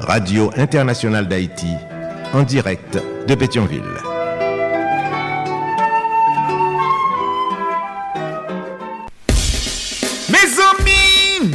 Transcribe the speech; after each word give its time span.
Radio 0.00 0.50
Internationale 0.56 1.28
d'Haïti 1.28 1.68
en 2.32 2.42
direct 2.42 2.98
de 3.26 3.34
Pétionville. 3.34 4.10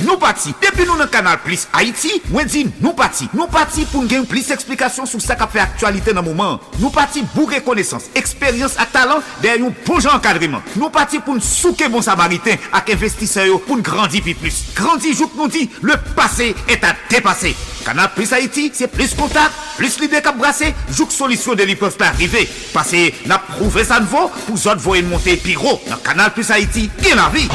Nou 0.06 0.18
pati, 0.22 0.54
depi 0.62 0.86
nou 0.88 0.98
nan 0.98 1.10
kanal 1.12 1.38
Plus 1.44 1.66
Haiti, 1.76 2.22
mwen 2.32 2.48
di 2.50 2.64
nou 2.82 2.96
pati 2.98 3.28
Nou 3.36 3.50
pati 3.52 3.86
pou 3.92 4.02
n 4.02 4.10
gen 4.10 4.26
plis 4.30 4.48
eksplikasyon 4.54 5.10
sou 5.10 5.22
sa 5.24 5.38
ka 5.38 5.48
fe 5.52 5.62
aktualite 5.62 6.14
nan 6.16 6.26
mouman 6.26 6.58
Nou 6.80 6.90
pati 6.94 7.22
bou 7.36 7.50
rekonesans, 7.52 8.08
eksperyans 8.18 8.78
ak 8.82 8.94
talan 8.96 9.22
Den 9.44 9.68
yon 9.68 9.78
bon 9.86 10.02
jan 10.02 10.22
kadriman 10.24 10.66
Nou 10.80 10.90
pati 10.94 11.22
pou 11.22 11.38
n 11.38 11.44
souke 11.44 11.90
bon 11.94 12.06
samariten 12.06 12.62
ak 12.72 12.94
investiseyo 12.96 13.60
pou 13.68 13.78
n 13.78 13.86
grandi 13.86 14.24
pi 14.26 14.38
plus. 14.40 14.64
Grandi 14.78 15.14
jouk 15.14 15.38
nou 15.38 15.52
di, 15.52 15.68
le 15.86 16.00
pase 16.18 16.54
et 16.66 16.86
a 16.86 16.96
depase 17.12 17.54
Kanal 17.86 18.10
Plus 18.16 18.34
Haiti, 18.34 18.72
se 18.74 18.90
plis 18.92 19.14
kontak, 19.18 19.54
plis 19.78 20.00
lide 20.02 20.24
kap 20.26 20.40
brase 20.42 20.72
Jouk 20.90 21.14
solisyon 21.14 21.60
de 21.60 21.68
li 21.70 21.78
pev 21.80 21.94
pa 22.00 22.10
rive 22.18 22.46
Pase 22.74 23.08
na 23.30 23.38
prouve 23.52 23.86
san 23.86 24.08
vo, 24.10 24.28
pou 24.48 24.58
zot 24.60 24.82
vo 24.82 24.98
en 24.98 25.12
monte 25.14 25.38
pi 25.44 25.58
ro 25.60 25.78
Nan 25.90 26.02
Kanal 26.06 26.34
Plus 26.36 26.50
Haiti, 26.56 26.90
gen 27.04 27.22
la 27.22 27.30
vi 27.34 27.46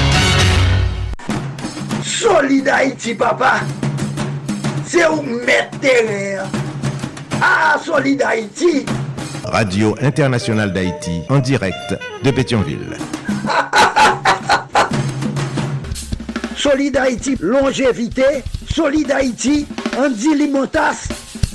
Solid 2.02 2.68
Haïti, 2.68 3.14
papa. 3.14 3.60
C'est 4.86 5.06
où 5.06 5.22
mettre 5.22 5.76
Ah, 7.40 7.76
Solid 7.82 8.22
Haïti. 8.22 8.84
Radio 9.44 9.96
Internationale 10.02 10.72
d'Haïti, 10.72 11.22
en 11.28 11.38
direct 11.38 11.98
de 12.22 12.30
Pétionville. 12.30 12.96
Solid 16.56 16.96
Haïti, 16.96 17.36
longévité. 17.40 18.44
Solid 18.72 19.10
Haïti, 19.10 19.66
Andy 20.00 20.32
Limontas, 20.34 21.08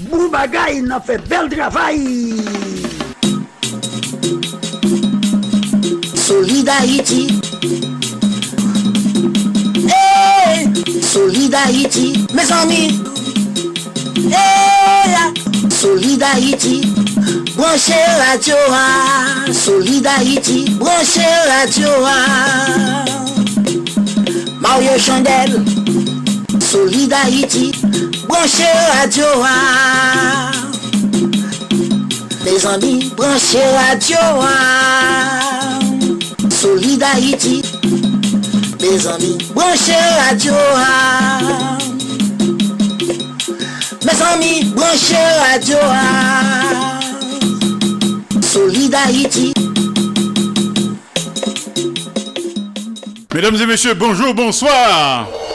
bon 0.06 0.28
bagay 0.30 0.78
nan 0.86 1.02
fe 1.02 1.16
bel 1.26 1.48
travay. 1.50 1.98
Solidarity. 6.14 7.24
Hey, 9.90 10.70
solidarity, 11.02 12.28
mes 12.38 12.52
amis. 12.54 13.02
Hey, 14.30 15.16
ah. 15.18 15.34
solidarity. 15.74 16.84
Branchez 17.58 18.06
la 18.22 18.38
Dioa. 18.38 18.86
Solidarity, 19.52 20.70
branchez 20.78 21.34
la 21.50 21.66
Dioa. 21.66 22.18
Mario 24.62 25.00
Chandel. 25.00 25.75
Solid 26.66 27.14
Haïti, 27.14 27.72
branchez 28.28 28.64
radio. 29.00 29.26
Mes 32.44 32.66
amis, 32.66 33.12
branchez 33.16 33.64
radio. 33.78 34.18
Solid 36.50 37.04
Haïti. 37.04 37.62
Mes 38.82 39.08
amis, 39.08 39.38
branchez 39.54 39.94
radio. 40.28 40.54
Mes 44.04 44.22
amis, 44.34 44.64
branchez 44.76 45.16
radio. 45.52 45.78
Solid 48.42 48.96
Haïti. 48.96 49.54
Mesdames 53.34 53.56
et 53.62 53.66
messieurs, 53.66 53.94
bonjour, 53.94 54.34
bonsoir. 54.34 55.45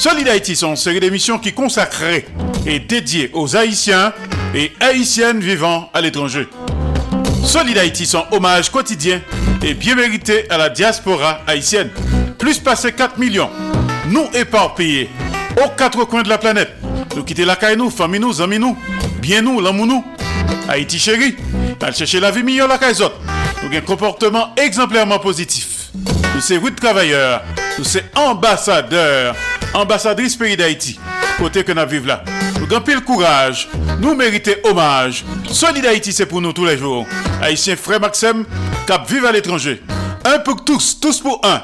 Solid 0.00 0.26
Haïti 0.28 0.56
sont 0.56 0.70
une 0.70 0.76
série 0.76 0.98
d'émissions 0.98 1.38
qui 1.38 1.52
consacrées 1.52 2.24
et 2.64 2.78
dédiées 2.78 3.28
aux 3.34 3.54
Haïtiens 3.54 4.14
et 4.54 4.72
Haïtiennes 4.80 5.40
vivant 5.40 5.90
à 5.92 6.00
l'étranger. 6.00 6.48
Solid 7.44 7.76
Haïti 7.76 8.06
sont 8.06 8.24
hommage 8.30 8.70
quotidien 8.70 9.20
et 9.62 9.74
bien 9.74 9.96
mérité 9.96 10.50
à 10.50 10.56
la 10.56 10.70
diaspora 10.70 11.42
haïtienne. 11.46 11.90
Plus 12.38 12.58
passé 12.58 12.92
4 12.92 13.18
millions, 13.18 13.50
nous 14.08 14.26
éparpillés 14.32 15.10
aux 15.62 15.68
quatre 15.76 16.06
coins 16.06 16.22
de 16.22 16.30
la 16.30 16.38
planète. 16.38 16.70
Nous 17.14 17.22
quitter 17.22 17.44
la 17.44 17.56
caille 17.56 17.76
nous, 17.76 17.90
famille 17.90 18.20
nous, 18.20 18.40
amis 18.40 18.58
nous, 18.58 18.78
bien 19.20 19.42
nous, 19.42 19.60
l'amour 19.60 19.86
nous. 19.86 20.04
Haïti 20.66 20.98
chéri, 20.98 21.36
allons 21.78 21.92
chercher 21.92 22.20
la 22.20 22.30
vie 22.30 22.42
meilleure 22.42 22.68
la 22.68 22.78
caille 22.78 22.94
Nous 23.62 23.76
un 23.76 23.80
comportement 23.82 24.54
exemplairement 24.56 25.18
positif. 25.18 25.90
Nous 26.34 26.40
sommes 26.40 26.64
huit 26.64 26.74
travailleurs, 26.76 27.42
nous 27.76 27.84
sommes 27.84 28.00
ambassadeurs, 28.14 29.36
ambassadrices 29.74 30.36
pays 30.36 30.56
d'Haïti. 30.56 30.98
Côté 31.38 31.64
que 31.64 31.72
nous 31.72 31.86
vivons 31.86 32.06
là. 32.06 32.22
Nous 32.60 32.76
avons 32.76 32.84
le 32.86 33.00
courage, 33.00 33.68
nous 34.00 34.14
méritons 34.14 34.52
hommage. 34.64 35.24
Solid 35.50 35.84
Haïti, 35.86 36.12
c'est 36.12 36.26
pour 36.26 36.40
nous 36.40 36.52
tous 36.52 36.64
les 36.64 36.76
jours. 36.76 37.06
Haïtien 37.42 37.76
frère 37.76 38.00
Maxime, 38.00 38.44
cap 38.86 39.08
vive 39.08 39.24
à 39.24 39.32
l'étranger. 39.32 39.82
Un 40.24 40.38
pour 40.40 40.64
tous, 40.64 40.98
tous 41.00 41.20
pour 41.20 41.40
un. 41.44 41.62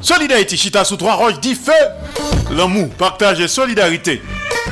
Solidarité 0.00 0.56
Chita 0.56 0.84
sous 0.84 0.96
trois 0.96 1.14
roches 1.14 1.40
dit 1.40 1.54
feu. 1.54 1.72
L'amour, 2.50 2.88
partage 2.90 3.40
et 3.40 3.48
solidarité 3.48 4.22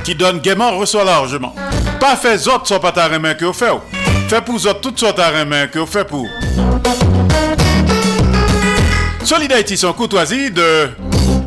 qui 0.05 0.15
donne 0.15 0.39
gaiement 0.41 0.77
reçoit 0.77 1.05
largement. 1.05 1.55
Pas 1.99 2.17
fait 2.17 2.49
autres 2.49 2.67
sont 2.67 2.79
pas 2.79 2.93
ta 2.93 3.09
main 3.19 3.35
que 3.35 3.45
vous 3.45 3.53
faites. 3.53 3.73
Fait 4.29 4.41
pour 4.41 4.55
autres 4.55 4.81
toutes 4.81 4.99
sortes 4.99 5.19
de 5.19 5.45
main 5.45 5.67
que 5.67 5.79
vous 5.79 5.87
faites 5.87 6.07
pour. 6.07 6.27
Solidarité 9.25 9.77
sont 9.77 9.93
courtoisie 9.93 10.51
de 10.51 10.91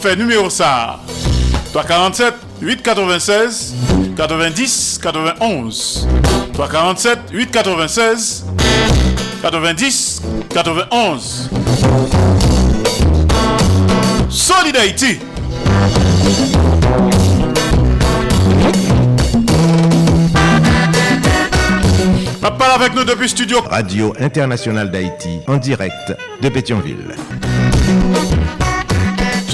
Fait 0.00 0.16
numéro 0.16 0.50
ça 0.50 0.98
347 1.72 2.34
896 2.60 3.74
90 4.16 5.00
91 5.02 6.08
347 6.52 7.18
896 7.32 8.44
90 9.42 10.22
91. 10.50 11.50
Solid 14.28 14.76
Haïti. 14.76 15.20
parle 22.58 22.82
avec 22.82 22.94
nous 22.94 23.04
depuis 23.04 23.28
studio. 23.28 23.60
Radio 23.68 24.14
Internationale 24.18 24.90
d'Haïti, 24.90 25.40
en 25.46 25.56
direct 25.56 26.16
de 26.40 26.48
Pétionville. 26.48 27.14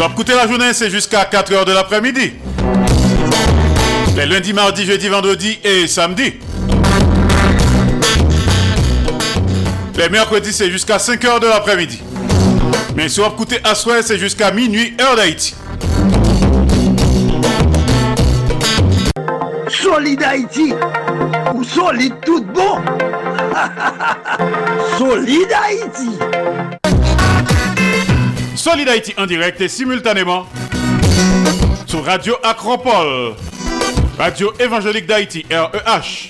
Sur 0.01 0.11
écouter 0.13 0.33
la 0.35 0.49
journée, 0.49 0.73
c'est 0.73 0.89
jusqu'à 0.89 1.25
4h 1.25 1.67
de 1.67 1.73
l'après-midi. 1.73 2.33
Les 4.17 4.25
lundis, 4.25 4.55
mardi, 4.55 4.87
jeudi, 4.87 5.09
vendredi 5.09 5.59
et 5.63 5.87
samedi. 5.87 6.37
Les 9.99 10.09
mercredis, 10.09 10.55
c'est 10.55 10.71
jusqu'à 10.71 10.97
5h 10.97 11.41
de 11.41 11.49
l'après-midi. 11.49 12.01
Mais 12.97 13.11
sur 13.11 13.27
écouter 13.27 13.59
à 13.63 13.75
soir, 13.75 13.99
c'est 14.01 14.17
jusqu'à 14.17 14.51
minuit, 14.53 14.97
heure 14.99 15.17
d'Haïti. 15.17 15.55
Solid 19.69 20.23
Haïti 20.23 20.73
ou 21.55 21.63
solide 21.63 22.15
tout 22.25 22.43
bon 22.43 22.79
Solid 24.99 25.49
Haïti 25.53 26.19
Solid 28.61 28.91
Haïti 28.91 29.15
en 29.17 29.25
direct 29.25 29.59
et 29.63 29.69
simultanément 29.69 30.47
sur 31.87 32.05
Radio 32.05 32.35
Acropole, 32.43 33.33
Radio 34.19 34.53
Évangélique 34.61 35.07
d'Haïti, 35.07 35.47
REH, 35.51 36.29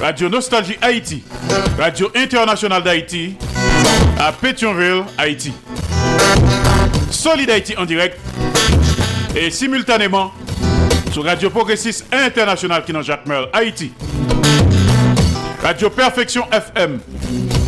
Radio 0.00 0.28
Nostalgie 0.28 0.76
Haïti, 0.80 1.24
Radio 1.76 2.12
Internationale 2.14 2.84
d'Haïti, 2.84 3.34
à 4.20 4.30
Pétionville, 4.30 5.02
Haïti. 5.18 5.52
Solid 7.10 7.50
Haïti 7.50 7.76
en 7.76 7.86
direct 7.86 8.20
et 9.34 9.50
simultanément 9.50 10.30
sur 11.10 11.24
Radio 11.24 11.50
Progressiste 11.50 12.06
International 12.12 12.84
qui 12.84 12.92
Jacques 13.02 13.26
Merle, 13.26 13.48
Haïti. 13.52 13.90
Radio 15.60 15.90
Perfection 15.90 16.46
FM 16.52 17.00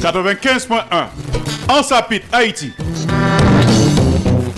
95.1 0.01 0.85
en 1.69 1.83
Sapit, 1.83 2.23
Haïti. 2.33 2.73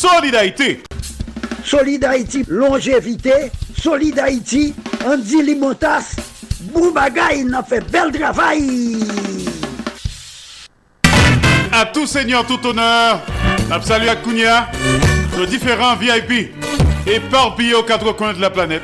Solidarité 0.00 0.82
Solid 1.62 2.02
Haïti, 2.06 2.42
longévité. 2.48 3.52
Solid 3.78 4.18
Haïti, 4.18 4.74
Andy 5.04 5.42
Limotas. 5.42 6.16
Boubagaï, 6.72 7.40
il 7.40 7.54
a 7.54 7.62
fait 7.62 7.82
bel 7.92 8.10
travail. 8.10 8.96
À 11.70 11.84
tout 11.84 12.06
seigneur, 12.06 12.46
tout 12.46 12.66
honneur, 12.66 13.20
salut 13.82 14.08
à 14.08 14.16
Kounia, 14.16 14.70
nos 15.36 15.44
différents 15.44 15.96
VIP 15.96 16.54
éparpillés 17.06 17.74
aux 17.74 17.82
quatre 17.82 18.12
coins 18.12 18.32
de 18.32 18.40
la 18.40 18.48
planète. 18.48 18.82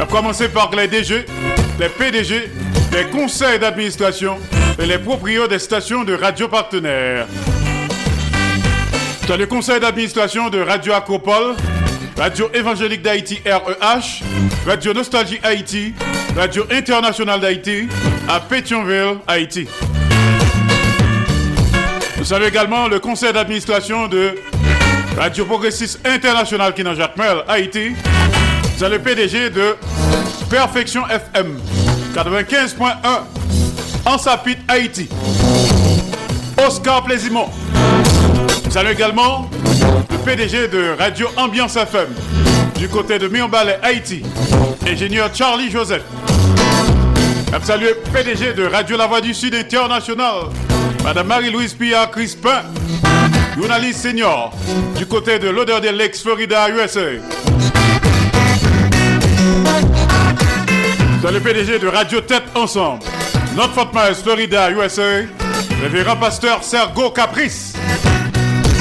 A 0.00 0.06
commencer 0.06 0.48
par 0.48 0.70
les 0.76 0.86
DG, 0.86 1.26
les 1.80 1.88
PDG, 1.88 2.52
les 2.92 3.04
conseils 3.10 3.58
d'administration 3.58 4.38
et 4.78 4.86
les 4.86 4.98
propriétaires 4.98 5.48
des 5.48 5.58
stations 5.58 6.04
de 6.04 6.14
radio 6.14 6.46
partenaires. 6.46 7.26
Dans 9.30 9.36
le 9.36 9.46
conseil 9.46 9.78
d'administration 9.78 10.48
de 10.48 10.58
Radio 10.58 10.92
Acropole, 10.92 11.54
Radio 12.18 12.50
Évangélique 12.52 13.00
d'Haïti 13.00 13.38
REH, 13.46 14.24
Radio 14.66 14.92
Nostalgie 14.92 15.38
Haïti, 15.44 15.94
Radio 16.36 16.64
Internationale 16.68 17.38
d'Haïti 17.38 17.86
à 18.28 18.40
Pétionville, 18.40 19.18
Haïti. 19.28 19.68
Nous 22.18 22.24
saluons 22.24 22.48
également 22.48 22.88
le 22.88 22.98
conseil 22.98 23.32
d'administration 23.32 24.08
de 24.08 24.34
Radio 25.16 25.44
Progressiste 25.44 26.00
International 26.04 26.74
qui 26.74 26.80
est 26.80 26.84
dans 26.84 26.96
Jacques 26.96 27.16
Merle, 27.16 27.44
Haïti. 27.46 27.92
C'est 28.78 28.88
le 28.88 28.98
PDG 28.98 29.50
de 29.50 29.76
Perfection 30.50 31.02
FM 31.06 31.56
95.1 32.16 32.94
en 34.06 34.18
Sapit, 34.18 34.56
Haïti. 34.66 35.08
Oscar 36.66 37.04
Plaisimont. 37.04 37.48
Salut 38.70 38.92
également 38.92 39.50
le 40.10 40.16
PDG 40.18 40.68
de 40.68 40.94
Radio 40.96 41.26
Ambiance 41.36 41.74
FM 41.74 42.06
du 42.78 42.88
côté 42.88 43.18
de 43.18 43.26
Mionbalais, 43.26 43.80
Haïti. 43.82 44.22
Ingénieur 44.86 45.28
Charlie 45.34 45.72
Joseph. 45.72 46.02
Salut 47.64 47.86
le 47.86 48.12
PDG 48.12 48.52
de 48.54 48.64
Radio 48.66 48.96
La 48.96 49.08
Voix 49.08 49.20
du 49.20 49.34
Sud 49.34 49.56
International. 49.56 50.44
Madame 51.02 51.26
Marie-Louise 51.26 51.74
Pillard 51.74 52.12
Crispin. 52.12 52.62
Journaliste 53.58 54.02
senior 54.02 54.52
du 54.96 55.04
côté 55.04 55.40
de 55.40 55.48
l'odeur 55.48 55.80
des 55.80 55.90
Lakes, 55.90 56.18
Florida, 56.18 56.68
USA. 56.70 57.00
Dans 61.20 61.30
le 61.32 61.40
PDG 61.40 61.80
de 61.80 61.88
Radio 61.88 62.20
Tête 62.20 62.44
Ensemble, 62.54 63.02
notre 63.56 63.72
Fort 63.72 63.90
Myers, 63.92 64.14
Florida, 64.14 64.70
USA, 64.70 65.26
révérend 65.82 66.14
pasteur 66.16 66.62
Sergo 66.62 67.10
Caprice 67.10 67.74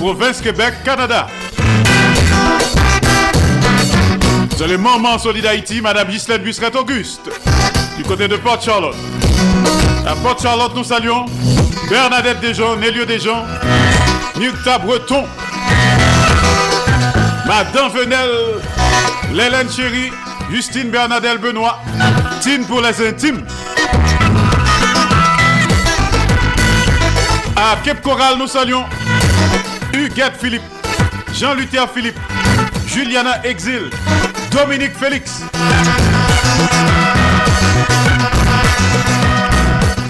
province 0.00 0.40
Québec, 0.40 0.72
Canada. 0.82 1.26
C'est 4.56 4.66
le 4.66 4.78
moment 4.78 5.18
solide 5.18 5.44
Haïti, 5.44 5.82
Madame 5.82 6.10
Gislaine 6.10 6.40
Busseret 6.40 6.74
Auguste, 6.74 7.28
du 7.98 8.02
côté 8.04 8.26
de 8.26 8.36
Port 8.36 8.62
Charlotte. 8.62 8.96
À 10.06 10.14
Port 10.16 10.38
Charlotte, 10.40 10.72
nous 10.74 10.84
saluons 10.84 11.26
Bernadette 11.90 12.40
Desjons, 12.40 12.76
Nélio 12.76 13.04
Desjons, 13.04 13.44
Nukta 14.38 14.78
Breton, 14.78 15.26
Madame 17.46 17.92
Venel, 17.92 18.30
Lélène 19.34 19.70
Chéri, 19.70 20.10
Justine 20.50 20.90
Bernadette 20.90 21.42
Benoît, 21.42 21.78
Tine 22.40 22.64
pour 22.64 22.80
les 22.80 23.06
intimes. 23.06 23.44
À 27.54 27.76
Cape 27.84 28.00
Coral, 28.00 28.38
nous 28.38 28.46
saluons 28.46 28.86
Huguette 30.00 30.36
Philippe, 30.40 30.62
Jean-Luther 31.34 31.86
Philippe, 31.92 32.18
Juliana 32.86 33.44
Exil, 33.44 33.90
Dominique 34.50 34.96
Félix. 34.98 35.42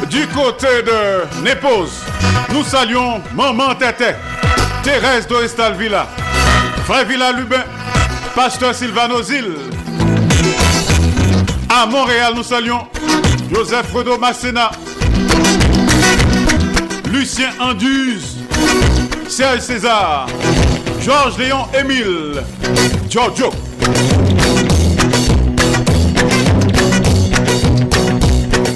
Du 0.09 0.28
côté 0.28 0.68
de 0.87 1.42
Népose, 1.42 2.04
nous 2.52 2.62
saluons 2.62 3.20
Maman 3.35 3.75
Tété, 3.75 4.12
Thérèse 4.85 5.26
Dorestal 5.26 5.75
Villa, 5.75 6.06
Frère 6.85 7.04
Villa 7.04 7.32
Lubin, 7.32 7.64
Pasteur 8.37 8.73
Sylvano 8.73 9.20
Zil. 9.23 9.56
À 11.68 11.87
Montréal, 11.87 12.35
nous 12.37 12.44
saluons 12.44 12.87
Joseph 13.52 13.88
Fredo 13.88 14.16
Massena, 14.18 14.70
Lucien 17.11 17.50
Anduze, 17.59 18.39
César, 19.40 20.26
Georges 21.00 21.38
Léon 21.38 21.64
Émile, 21.73 22.42
Giorgio. 23.09 23.50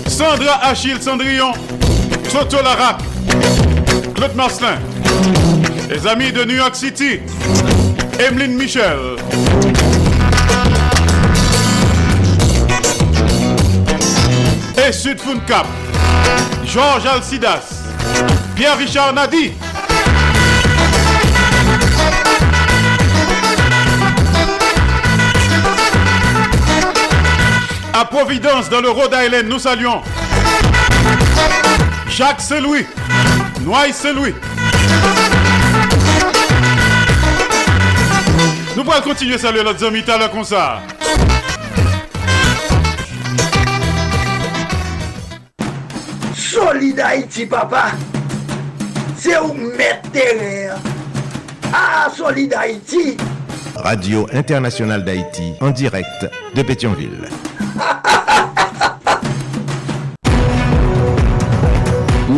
Sandra 0.06 0.64
Achille 0.64 1.02
Cendrillon, 1.02 1.52
Toto 2.32 2.62
Larac, 2.62 2.96
Claude 4.14 4.34
Marcelin, 4.34 4.78
les 5.90 6.06
amis 6.06 6.32
de 6.32 6.44
New 6.44 6.56
York 6.56 6.74
City, 6.74 7.20
Emeline 8.18 8.54
Michel. 8.54 9.16
Et 14.88 14.92
Sud 14.92 15.18
Cap, 15.46 15.66
Georges 16.64 17.06
Alcidas, 17.06 17.84
Pierre-Richard 18.56 19.12
Nadi. 19.12 19.52
À 27.96 28.04
Providence, 28.04 28.68
dans 28.68 28.80
le 28.80 28.90
Rhode 28.90 29.14
Island, 29.14 29.46
nous 29.48 29.60
saluons 29.60 30.02
Jacques 32.08 32.40
Saint-Louis, 32.40 32.84
Noailles 33.60 33.92
Saint-Louis. 33.92 34.34
Nous 38.76 38.82
pourrons 38.82 39.00
continuer 39.00 39.36
à 39.36 39.38
saluer 39.38 39.62
notre 39.62 39.86
ami 39.86 40.02
à 40.08 40.28
comme 40.28 40.42
ça. 40.42 40.80
Solid 46.34 46.98
Haïti, 46.98 47.46
papa. 47.46 47.92
C'est 49.16 49.38
où 49.38 49.52
mettre 49.54 50.10
terrain. 50.10 50.74
Ah, 51.72 52.08
Solid 52.12 52.52
Haïti. 52.54 53.16
Radio 53.76 54.26
Internationale 54.32 55.04
d'Haïti, 55.04 55.52
en 55.60 55.70
direct 55.70 56.26
de 56.56 56.62
Pétionville. 56.62 57.28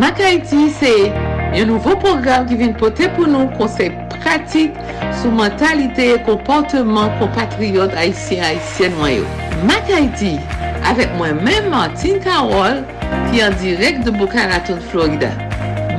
Mac 0.00 0.18
Haiti, 0.18 0.68
c'est 0.80 1.12
un 1.54 1.64
nouveau 1.64 1.94
programme 1.94 2.44
qui 2.44 2.56
vient 2.56 2.72
porter 2.72 3.08
pour 3.10 3.28
nous 3.28 3.46
conseils 3.56 3.92
pratiques 4.20 4.72
sur 5.20 5.30
mentalité 5.30 6.14
et 6.14 6.22
comportement 6.22 7.08
compatriotes 7.20 7.94
haïtiens 7.96 8.42
haïtiennes 8.42 8.96
noyaux. 8.98 9.24
Mac 9.64 9.88
Haiti, 9.88 10.40
avec 10.84 11.08
moi-même 11.16 11.68
Martine 11.70 12.18
Carole, 12.18 12.82
qui 13.30 13.38
est 13.38 13.44
en 13.44 13.52
direct 13.52 14.04
de 14.04 14.10
Boca 14.10 14.40
Raton, 14.48 14.78
Florida. 14.90 15.28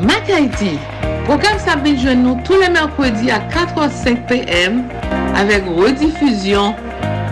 Mac 0.02 0.30
Haiti, 0.30 0.78
programme 1.24 1.60
ça 1.60 1.78
vient 1.78 2.16
nous 2.16 2.38
tous 2.44 2.60
les 2.60 2.68
mercredis 2.70 3.32
à 3.32 3.40
4h05 3.40 4.18
p.m. 4.28 4.84
avec 5.34 5.64
rediffusion 5.66 6.76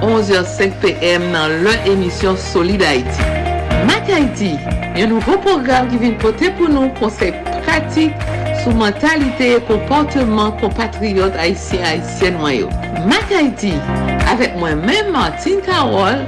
11h05 0.02 0.72
p.m. 0.82 1.22
dans 1.34 1.50
leur 1.50 1.86
émission 1.86 2.38
Solid 2.38 2.82
Haïti. 2.82 3.20
Mac 3.86 4.08
Haiti, 4.08 4.56
yon 4.98 5.14
nouvo 5.14 5.38
program 5.46 5.88
ki 5.92 6.00
vin 6.02 6.16
pote 6.20 6.50
pou 6.58 6.68
nou 6.72 6.92
konsek 7.00 7.38
pratik 7.66 8.26
sou 8.62 8.74
mentalite 8.78 9.48
e 9.56 9.60
komporteman 9.70 10.52
kompatriot 10.60 11.38
Haitien 11.40 11.86
Haitien 11.86 12.38
wanyo. 12.42 12.68
Mak 13.10 13.32
Haiti, 13.34 13.72
avek 14.30 14.58
mwen 14.60 14.84
men 14.86 15.12
Martin 15.16 15.62
Karol 15.66 16.22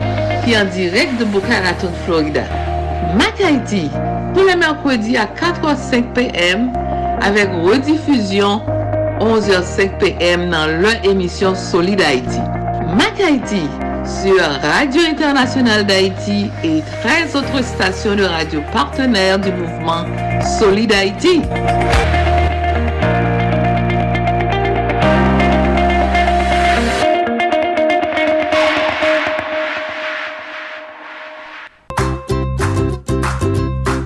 ki 0.45 0.55
an 0.57 0.71
direk 0.73 1.11
de 1.19 1.27
Boca 1.33 1.59
Raton, 1.65 1.93
Florida. 2.05 2.47
Mak 3.19 3.41
Haiti, 3.43 3.83
pou 4.33 4.47
le 4.47 4.55
merkwedi 4.57 5.19
a 5.21 5.27
4h05 5.37 6.13
pm 6.17 6.69
avek 7.27 7.53
redifuzyon 7.67 8.63
11h05 9.21 9.99
pm 10.01 10.47
nan 10.55 10.79
lè 10.81 10.97
emisyon 11.11 11.59
Solid 11.59 12.01
Haiti. 12.01 12.41
Mak 12.97 13.21
Haiti, 13.21 13.61
sur 14.05 14.39
Radio 14.61 15.01
Internationale 15.09 15.85
d'Haïti 15.85 16.49
et 16.63 16.81
13 17.01 17.35
autres 17.35 17.63
stations 17.63 18.15
de 18.15 18.23
radio 18.23 18.61
partenaires 18.71 19.39
du 19.39 19.51
mouvement 19.51 20.05
Solid 20.59 20.91
Haïti. 20.91 21.41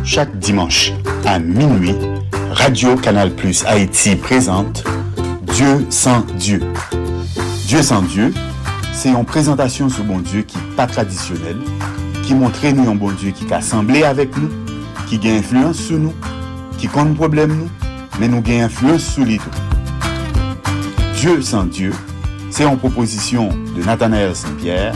Chaque 0.04 0.38
dimanche 0.38 0.94
à 1.25 1.39
minuit, 1.39 1.96
Radio 2.51 2.96
Canal 2.96 3.32
Plus 3.32 3.63
Haïti 3.66 4.16
présente 4.16 4.84
Dieu 5.44 5.86
sans 5.89 6.22
Dieu. 6.38 6.62
Dieu 7.68 7.82
sans 7.82 8.01
Dieu, 8.01 8.34
c'est 8.98 9.10
une 9.10 9.25
présentation 9.25 9.89
sur 9.89 10.04
bon 10.04 10.18
Dieu 10.18 10.42
qui 10.42 10.58
n'est 10.58 10.75
pas 10.75 10.88
traditionnelle, 10.88 11.60
qui 12.24 12.34
montre 12.34 12.66
nous 12.74 12.89
un 12.89 12.96
bon 12.96 13.12
Dieu 13.12 13.30
qui 13.30 13.54
a 13.54 13.58
assemblé 13.58 14.01
avec 14.01 14.36
nous, 14.36 14.50
qui 15.06 15.20
a 15.30 15.34
influence 15.34 15.77
sur 15.77 16.00
nous, 16.00 16.16
qui 16.80 16.88
compte 16.88 17.13
problème 17.13 17.56
nous, 17.56 17.70
mais 18.20 18.27
nous 18.27 18.42
gagnons 18.42 18.66
influence 18.66 19.04
sous 19.04 19.24
les 19.24 19.39
Dieu 21.13 21.44
sans 21.44 21.66
Dieu, 21.66 21.94
c'est 22.50 22.66
en 22.66 22.75
proposition 22.75 23.50
de 23.75 23.84
Nathanaël 23.84 24.36
Saint-Pierre 24.36 24.96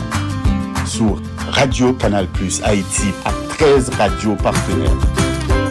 sur 0.84 1.22
Radio 1.52 1.92
Canal 1.92 2.26
Plus 2.26 2.60
Haïti 2.64 3.06
à 3.24 3.30
13 3.56 3.90
radios 3.90 4.34
partenaires. 4.34 4.90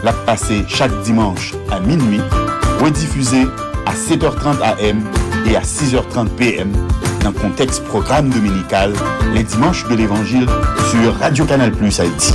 La 0.05 0.13
passée 0.13 0.63
chaque 0.69 0.97
dimanche 1.01 1.53
à 1.69 1.81
minuit, 1.81 2.21
rediffusée 2.79 3.45
à 3.85 3.93
7h30 3.93 4.61
AM 4.61 5.03
et 5.45 5.57
à 5.57 5.61
6h30 5.61 6.29
PM 6.29 6.71
dans 7.23 7.29
le 7.29 7.39
contexte 7.39 7.83
programme 7.85 8.29
dominical 8.29 8.93
les 9.33 9.43
dimanches 9.43 9.87
de 9.87 9.95
l'Évangile 9.95 10.45
sur 10.89 11.15
Radio 11.15 11.45
Canal 11.45 11.71
Plus 11.71 11.99
Haïti. 11.99 12.33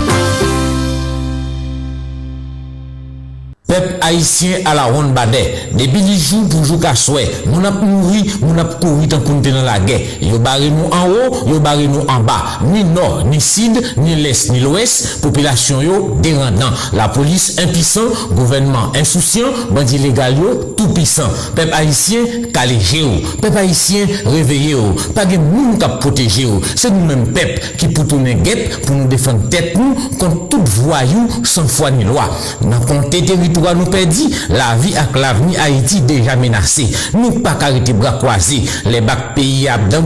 Peuple 3.77 3.97
haïtien 4.01 4.61
à 4.65 4.75
la 4.75 4.85
ronde 4.85 5.13
badet. 5.13 5.69
Depuis 5.75 6.01
les 6.01 6.17
jours 6.17 6.49
pour 6.49 6.65
jouer 6.65 6.79
qu'à 6.79 6.95
souhait. 6.95 7.31
Mon 7.47 7.63
ap 7.63 7.83
mouri, 7.83 8.25
mon 8.41 8.57
ap 8.57 8.81
couru 8.81 9.07
tant 9.07 9.21
qu'on 9.21 9.41
dans 9.41 9.63
la 9.63 9.79
guerre. 9.79 10.01
Yo 10.23 10.39
barré 10.39 10.71
nous 10.71 10.87
en 10.91 11.11
haut, 11.11 11.47
yo 11.47 11.61
barré 11.61 11.87
nous 11.87 12.01
en 12.09 12.21
bas. 12.21 12.61
Ni 12.73 12.85
nord, 12.85 13.25
ni 13.27 13.39
sud, 13.39 13.79
ni 13.99 14.15
l'est, 14.15 14.51
ni 14.51 14.61
l'ouest. 14.61 15.21
Population 15.21 15.83
yo 15.83 16.17
dérendant. 16.23 16.71
La 16.95 17.09
police 17.09 17.57
impuissant, 17.63 18.09
gouvernement 18.33 18.93
insouciant, 18.99 19.49
bandit 19.71 19.99
légal 19.99 20.39
yo 20.39 20.73
tout 20.75 20.89
puissant. 20.89 21.29
Peuple 21.55 21.75
haïtien 21.75 22.21
calé 22.55 22.81
géo. 22.81 23.09
Peuple 23.43 23.59
haïtien 23.59 24.07
réveillé 24.25 24.71
yo. 24.71 24.95
Pas 25.15 25.27
de 25.27 25.37
monde 25.37 25.79
qui 25.79 25.99
protéger 26.01 26.43
yo. 26.43 26.63
C'est 26.75 26.91
nous-mêmes 26.91 27.27
peuple 27.27 27.61
qui 27.77 27.89
pour 27.89 28.07
tourner 28.07 28.37
guette 28.37 28.87
pour 28.87 28.97
nous 28.97 29.07
défendre 29.07 29.51
tête 29.51 29.77
nous 29.77 29.95
contre 30.19 30.49
tout 30.49 30.65
voyou 30.65 31.29
sans 31.45 31.69
foi 31.69 31.91
ni 31.91 32.05
loi. 32.05 32.25
Dans 32.63 32.81
compter 32.81 33.23
territoire 33.23 33.66
nous 33.75 33.87
perdit, 33.87 34.35
la 34.49 34.77
vie 34.77 34.97
avec 34.97 35.17
l'avenir 35.17 35.61
Haïti 35.61 36.01
déjà 36.01 36.37
menacée. 36.37 36.89
Nous 37.15 37.41
pas 37.41 37.57
arrêter 37.61 37.93
bras 37.93 38.13
croisés. 38.13 38.65
Les 38.85 39.01
bacs 39.01 39.35
pays 39.35 39.69
à 39.69 39.79
dans 39.79 40.03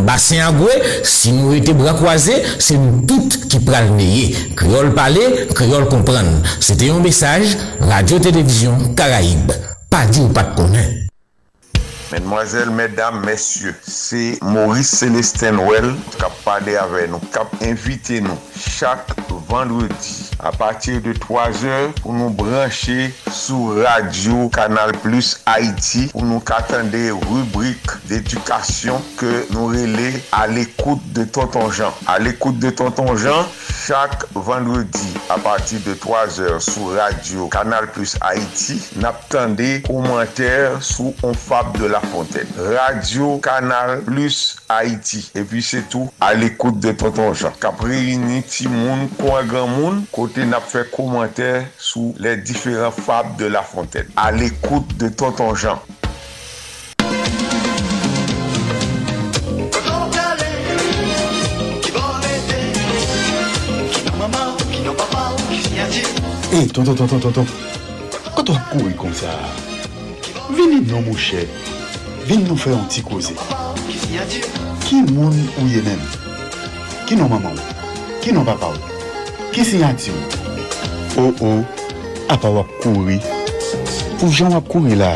bassin 0.00 0.48
à 0.48 0.52
si 1.02 1.32
nous 1.32 1.52
étions 1.54 1.74
bras 1.74 1.94
croisés, 1.94 2.42
c'est 2.58 2.76
nous 2.76 3.02
toutes 3.06 3.48
qui 3.48 3.58
prenons 3.60 3.96
le 3.96 4.54
Créole 4.54 4.94
parler, 4.94 5.48
créole 5.54 5.88
comprendre. 5.88 6.42
C'était 6.60 6.90
un 6.90 7.00
message, 7.00 7.56
Radio-Télévision 7.80 8.94
Caraïbe. 8.96 9.52
Pas 9.90 10.06
dit 10.06 10.20
ou 10.20 10.28
pas 10.28 10.42
de 10.42 10.56
connaître. 10.56 11.03
Mesdemoiselles, 12.14 12.70
mesdames, 12.70 13.24
messieurs, 13.26 13.74
c'est 13.84 14.38
Maurice 14.40 14.90
Célestin 14.90 15.50
Noël 15.50 15.92
qui 16.16 16.22
a 16.24 16.30
parlé 16.44 16.76
avec 16.76 17.10
nous, 17.10 17.18
qui 17.18 17.38
a 17.38 17.68
invité 17.68 18.20
nous 18.20 18.38
chaque 18.56 19.08
vendredi 19.48 20.30
à 20.38 20.52
partir 20.52 21.00
de 21.00 21.12
3 21.12 21.64
heures 21.64 21.92
pour 22.02 22.12
nous 22.12 22.30
brancher 22.30 23.12
sur 23.30 23.82
Radio 23.84 24.48
Canal 24.48 24.92
Plus 25.02 25.40
Haïti 25.46 26.08
pour 26.12 26.24
nous 26.24 26.42
attendre 26.50 26.90
des 26.90 27.10
rubriques 27.10 27.90
d'éducation 28.06 29.00
que 29.16 29.46
nous 29.52 29.66
relais 29.66 30.22
à 30.32 30.46
l'écoute 30.46 31.00
de 31.12 31.24
Tonton 31.24 31.70
Jean. 31.70 31.92
À 32.06 32.18
l'écoute 32.18 32.58
de 32.58 32.70
Tonton 32.70 33.16
Jean, 33.16 33.46
chaque 33.86 34.24
vendredi 34.34 35.14
à 35.30 35.38
partir 35.38 35.80
de 35.86 35.94
3 35.94 36.40
heures 36.40 36.62
sur 36.62 36.94
Radio 36.94 37.48
Canal 37.48 37.90
Plus 37.92 38.16
Haïti, 38.20 38.82
n'attendez 38.96 39.82
commentaires 39.82 40.82
sous 40.82 41.14
on 41.22 41.34
fable 41.34 41.78
de 41.80 41.86
la 41.86 42.00
Lafontaine. 42.04 42.46
Radio 42.58 43.38
Kanal 43.38 44.02
plus 44.02 44.56
Haiti. 44.68 45.30
E 45.34 45.44
pi 45.48 45.62
se 45.64 45.80
tou 45.88 46.10
al 46.20 46.44
ekoute 46.44 46.82
de 46.84 46.92
Tonton 46.92 47.32
Jean. 47.32 47.54
Kapre 47.60 47.96
yini 47.96 48.42
ti 48.44 48.68
moun 48.68 49.08
kwa 49.16 49.42
gran 49.48 49.70
moun 49.72 50.04
kote 50.12 50.44
nap 50.44 50.66
fe 50.68 50.84
komenter 50.92 51.64
sou 51.78 52.14
le 52.20 52.36
diferent 52.36 52.92
fab 52.92 53.36
de 53.40 53.48
Lafontaine. 53.48 54.10
Al 54.16 54.42
ekoute 54.44 54.98
de 55.00 55.08
Tonton 55.08 55.54
Jean. 55.54 55.80
E, 66.52 66.56
hey, 66.56 66.66
tonton, 66.68 66.94
tonton, 66.94 67.18
tonton, 67.18 67.46
kato 68.36 68.54
ap 68.54 68.68
kouri 68.70 68.92
kon 68.94 69.10
sa, 69.10 69.32
vini 70.54 70.84
nou 70.86 71.02
mouche, 71.02 71.40
Vin 72.24 72.40
nou 72.48 72.56
fè 72.56 72.70
yon 72.72 72.86
ti 72.88 73.02
koze. 73.04 73.34
Ki 74.86 75.02
moun 75.10 75.34
ou 75.60 75.66
ye 75.68 75.82
men? 75.84 76.00
Ki 77.04 77.18
nou 77.20 77.28
maman 77.28 77.52
ou? 77.52 77.74
Ki 78.24 78.32
nou 78.32 78.46
papa 78.48 78.70
ou? 78.72 78.94
Ki 79.52 79.66
sinyati 79.68 80.14
ou? 80.14 80.38
Ou 81.20 81.26
oh 81.26 81.42
ou, 81.44 81.58
oh, 81.58 82.24
apa 82.32 82.48
wap 82.54 82.72
kouri. 82.80 83.18
Pou 84.16 84.32
jan 84.32 84.56
wap 84.56 84.72
kouri 84.72 84.96
la, 84.96 85.12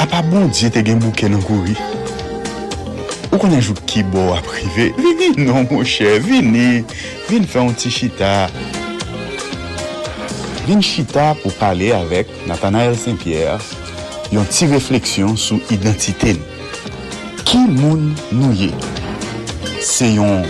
apa 0.00 0.22
bon 0.30 0.48
diye 0.48 0.72
te 0.72 0.80
gen 0.86 1.04
bouke 1.04 1.28
nan 1.28 1.44
kouri. 1.44 1.76
Ou 3.28 3.36
konen 3.36 3.60
jou 3.60 3.76
ki 3.84 4.06
bo 4.08 4.30
wap 4.30 4.48
rive, 4.56 4.94
vini 5.04 5.34
nou 5.44 5.66
mou 5.68 5.84
chè, 5.84 6.16
vini. 6.24 6.86
Vin 7.28 7.44
fè 7.44 7.60
yon 7.60 7.76
ti 7.76 7.92
chita. 7.92 8.48
Vin 10.64 10.80
chita 10.80 11.34
pou 11.44 11.52
pale 11.60 11.92
avèk 12.00 12.32
Nathanael 12.48 12.96
Saint-Pierre. 12.96 13.83
yon 14.34 14.46
ti 14.50 14.66
refleksyon 14.66 15.36
sou 15.38 15.62
identite 15.70 16.34
nou. 16.34 16.50
Ki 17.46 17.60
moun 17.70 18.08
nou 18.34 18.50
ye? 18.56 18.72
Se 19.84 20.08
yon 20.16 20.42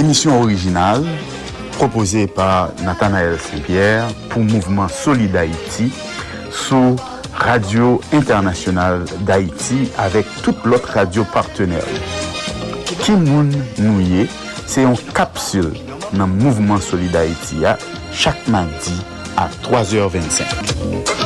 emisyon 0.00 0.40
orijinal 0.40 1.04
propose 1.76 2.24
par 2.34 2.72
Nathanael 2.82 3.36
Saint-Pierre 3.38 4.08
pou 4.32 4.42
Mouvement 4.42 4.88
Solid 4.90 5.36
Haïti 5.36 5.92
sou 6.50 6.96
Radio 7.36 8.00
Internationale 8.16 9.04
d'Haïti 9.28 9.84
avek 10.00 10.26
tout 10.42 10.66
lot 10.66 10.90
radio 10.96 11.26
partenèl. 11.34 11.86
Ki 13.04 13.14
moun 13.20 13.52
nou 13.78 14.00
ye? 14.02 14.26
Se 14.66 14.82
yon 14.82 14.98
kapsul 15.14 15.70
nan 16.16 16.34
Mouvement 16.40 16.82
Solid 16.82 17.14
Haïti 17.14 17.62
ya 17.62 17.76
chak 18.10 18.42
mandi 18.50 18.96
a 19.36 19.46
3h25. 19.68 21.25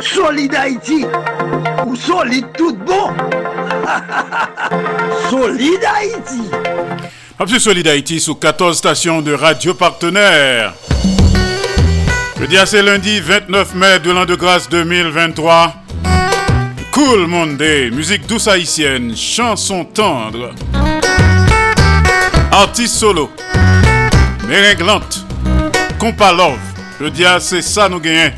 Solid 0.00 0.54
Haïti 0.54 1.06
ou 1.86 1.96
solide 1.96 2.44
tout 2.56 2.76
bon 2.76 3.08
Solid 5.30 5.80
Haïti 5.82 6.50
Absolue 7.38 7.60
Solid 7.60 7.88
Haïti 7.88 8.20
sous 8.20 8.34
14 8.34 8.76
stations 8.76 9.22
de 9.22 9.32
radio 9.32 9.72
partenaires. 9.72 10.74
Jeudi 12.38 12.58
à 12.58 12.66
ce 12.66 12.84
lundi 12.84 13.18
29 13.20 13.74
mai 13.76 13.98
de 14.00 14.10
l'an 14.10 14.26
de 14.26 14.34
grâce 14.34 14.68
2023. 14.68 15.74
Cool 16.92 17.26
Monday, 17.26 17.90
musique 17.90 18.26
douce 18.26 18.46
haïtienne, 18.46 19.16
chanson 19.16 19.86
tendre. 19.86 20.50
Artiste 22.50 22.96
solo, 22.96 23.30
méringlante, 24.46 25.24
compas 25.98 26.32
love. 26.32 26.73
Jeudi 27.04 27.26
à 27.26 27.38
c'est 27.38 27.60
ça 27.60 27.86
nous 27.90 28.00
gagnons 28.00 28.32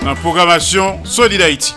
dans 0.00 0.10
la 0.10 0.14
programmation 0.14 1.00
Solid 1.02 1.42
Haïti. 1.42 1.74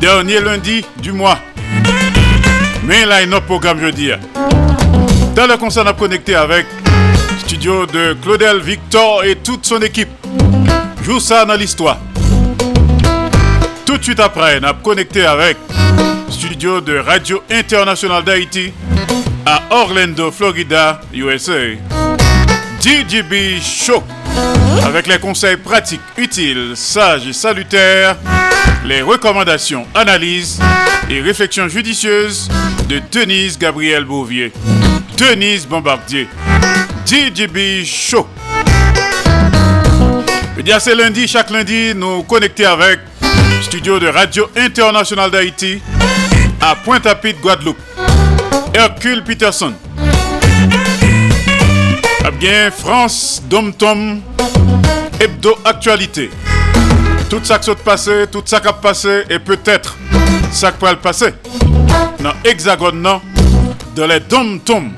Dernier 0.00 0.40
lundi 0.40 0.82
du 0.96 1.12
mois. 1.12 1.36
Mais 2.84 3.04
là, 3.04 3.20
il 3.20 3.30
y 3.30 3.34
a 3.34 3.40
programme 3.42 3.78
jeudi. 3.78 4.12
Dans 5.36 5.46
le 5.46 5.58
concert, 5.58 5.82
on 5.84 5.88
a 5.88 5.92
connecté 5.92 6.34
avec 6.34 6.64
studio 7.40 7.84
de 7.84 8.16
Claudel 8.22 8.60
Victor 8.60 9.22
et 9.24 9.36
toute 9.36 9.66
son 9.66 9.82
équipe. 9.82 10.08
Joue 11.02 11.20
ça 11.20 11.44
dans 11.44 11.56
l'histoire. 11.56 11.98
Tout 13.84 13.98
de 13.98 14.02
suite 14.02 14.20
après, 14.20 14.60
on 14.62 14.64
a 14.64 14.72
connecté 14.72 15.26
avec 15.26 15.58
studio 16.30 16.80
de 16.80 16.96
Radio 16.96 17.42
International 17.50 18.24
d'Haïti 18.24 18.72
à 19.44 19.60
Orlando, 19.68 20.30
Florida, 20.30 21.02
USA. 21.12 21.52
DJB 22.82 23.62
Show. 23.62 24.02
Avec 24.84 25.06
les 25.06 25.20
conseils 25.20 25.56
pratiques, 25.56 26.00
utiles, 26.16 26.72
sages 26.74 27.28
et 27.28 27.32
salutaires, 27.32 28.16
les 28.84 29.02
recommandations, 29.02 29.86
analyses 29.94 30.58
et 31.08 31.20
réflexions 31.20 31.68
judicieuses 31.68 32.48
de 32.88 33.00
Denise 33.12 33.56
Gabriel 33.56 34.04
Bouvier. 34.04 34.52
Denise 35.16 35.64
Bombardier. 35.64 36.26
DJB 37.06 37.84
Show. 37.84 38.26
Je 40.56 40.62
dis 40.62 40.72
à 40.72 40.80
ce 40.80 40.90
lundi, 40.90 41.28
chaque 41.28 41.50
lundi, 41.50 41.92
nous 41.94 42.24
connecter 42.24 42.64
avec 42.64 42.98
studio 43.60 44.00
de 44.00 44.08
Radio 44.08 44.50
International 44.56 45.30
d'Haïti 45.30 45.80
à 46.60 46.74
Pointe-à-Pitre, 46.74 47.40
Guadeloupe. 47.40 47.78
Hercule 48.74 49.22
Peterson. 49.22 49.72
France, 52.72 53.40
Dom 53.48 53.72
Tom 53.72 54.20
Hebdo 55.20 55.56
Actualité. 55.64 56.28
Tout 57.30 57.38
ça 57.44 57.58
qui 57.60 57.66
s'est 57.66 57.76
passé, 57.76 58.24
tout 58.32 58.42
ça 58.44 58.58
qui 58.58 58.66
a 58.66 58.72
passé 58.72 59.22
et 59.30 59.38
peut-être 59.38 59.96
ça 60.50 60.72
qui 60.72 60.84
va 60.84 60.90
le 60.90 60.98
passer. 60.98 61.34
Dans 62.18 62.32
Hexagone, 62.44 63.00
non, 63.00 63.20
de 63.94 64.02
les 64.02 64.18
Dom 64.18 64.58
Tom 64.58 64.90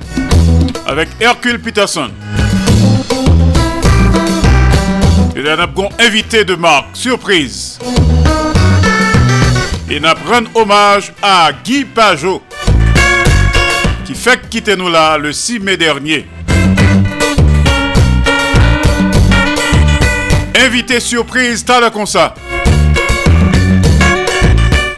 avec 0.87 1.11
Hercule 1.21 1.61
Peterson. 1.61 2.09
Et 5.37 5.43
nous 5.43 5.49
avons 5.49 5.91
invité 6.01 6.47
de 6.47 6.55
marque, 6.55 6.97
surprise. 6.97 7.79
Et 9.91 10.01
nous 10.01 10.09
rendre 10.31 10.51
hommage 10.55 11.13
à 11.23 11.51
Guy 11.63 11.85
Pajot, 11.85 12.43
qui 14.07 14.15
fait 14.15 14.49
quitter 14.49 14.77
nous 14.77 14.89
là 14.89 15.19
le 15.19 15.31
6 15.31 15.59
mai 15.59 15.77
dernier. 15.77 16.27
Invité 20.65 20.99
surprise, 20.99 21.63
t'as 21.63 21.91
comme 21.91 22.07
ça. 22.07 22.35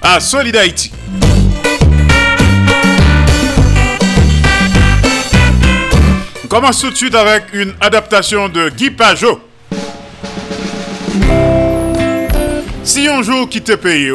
À 0.00 0.20
Solid 0.20 0.54
Haïti. 0.54 0.92
On 6.44 6.46
commence 6.46 6.80
tout 6.80 6.90
de 6.90 6.94
suite 6.94 7.16
avec 7.16 7.46
une 7.52 7.74
adaptation 7.80 8.48
de 8.48 8.68
Guy 8.68 8.90
Pajot. 8.90 9.40
Si 12.84 13.08
un 13.08 13.22
jour 13.22 13.48
qui 13.48 13.60
te 13.60 13.72
paye, 13.72 14.12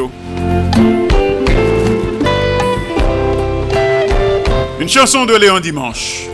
une 4.80 4.88
chanson 4.88 5.26
de 5.26 5.36
Léon 5.36 5.60
Dimanche. 5.60 6.31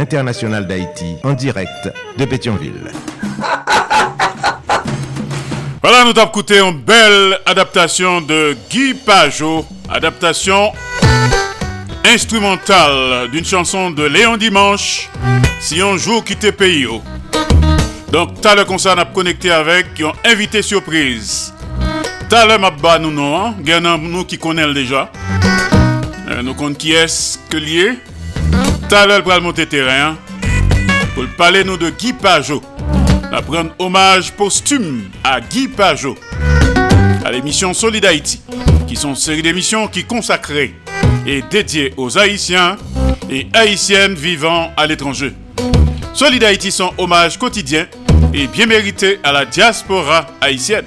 Internationale 0.00 0.66
d'Haïti, 0.66 1.16
en 1.22 1.34
direct 1.34 1.92
de 2.16 2.24
Pétionville. 2.24 2.90
Voilà, 5.82 6.04
nous 6.04 6.10
avons 6.10 6.28
écouté 6.28 6.60
une 6.60 6.78
belle 6.78 7.38
adaptation 7.46 8.20
de 8.20 8.54
Guy 8.70 8.92
Pajot, 8.92 9.64
adaptation 9.88 10.72
instrumentale 12.04 13.30
d'une 13.30 13.44
chanson 13.46 13.90
de 13.90 14.04
Léon 14.04 14.36
Dimanche, 14.36 15.08
Si 15.58 15.80
un 15.80 15.96
jour 15.96 16.22
quitter 16.22 16.52
pays. 16.52 16.86
Donc, 18.12 18.40
tout 18.40 18.48
à 18.48 18.54
l'heure, 18.54 18.66
on 18.68 18.76
a 18.76 19.04
connecté 19.06 19.50
avec, 19.50 19.94
qui 19.94 20.04
ont 20.04 20.12
invité 20.24 20.60
surprise. 20.60 21.54
Tout 22.28 22.36
à 22.36 22.44
l'heure, 22.44 22.60
m'a 22.60 22.98
nous, 22.98 23.10
non, 23.10 23.46
hein? 23.46 23.98
Nous 24.02 24.24
qui 24.24 24.36
connaissent 24.38 24.74
déjà. 24.74 25.10
Euh, 26.30 26.42
nous 26.42 26.54
connaissons 26.54 26.78
qui 26.78 26.92
est-ce 26.92 27.38
que 27.48 27.56
lié. 27.56 27.98
Pour 28.90 28.98
le 29.06 29.40
monter 29.40 29.66
terrain, 29.66 30.16
hein, 30.16 30.18
pour 31.14 31.24
parler 31.36 31.62
nous 31.62 31.76
de 31.76 31.90
Guy 31.90 32.12
Pajot. 32.12 32.60
On 33.32 33.42
prendre 33.42 33.70
hommage 33.78 34.32
posthume 34.32 35.04
à 35.22 35.40
Guy 35.40 35.68
Pajot, 35.68 36.16
à 37.24 37.30
l'émission 37.30 37.72
Solid 37.72 38.04
Haïti, 38.04 38.42
qui 38.88 38.96
sont 38.96 39.10
une 39.10 39.14
série 39.14 39.42
d'émissions 39.42 39.86
qui 39.86 40.02
consacrées 40.02 40.74
et 41.24 41.40
dédiées 41.48 41.94
aux 41.96 42.18
Haïtiens 42.18 42.78
et 43.30 43.46
Haïtiennes 43.52 44.14
vivant 44.14 44.72
à 44.76 44.88
l'étranger. 44.88 45.34
Solid 46.12 46.42
Haïti, 46.42 46.72
son 46.72 46.92
hommage 46.98 47.38
quotidien 47.38 47.86
et 48.34 48.48
bien 48.48 48.66
mérité 48.66 49.20
à 49.22 49.30
la 49.30 49.44
diaspora 49.44 50.26
haïtienne. 50.40 50.84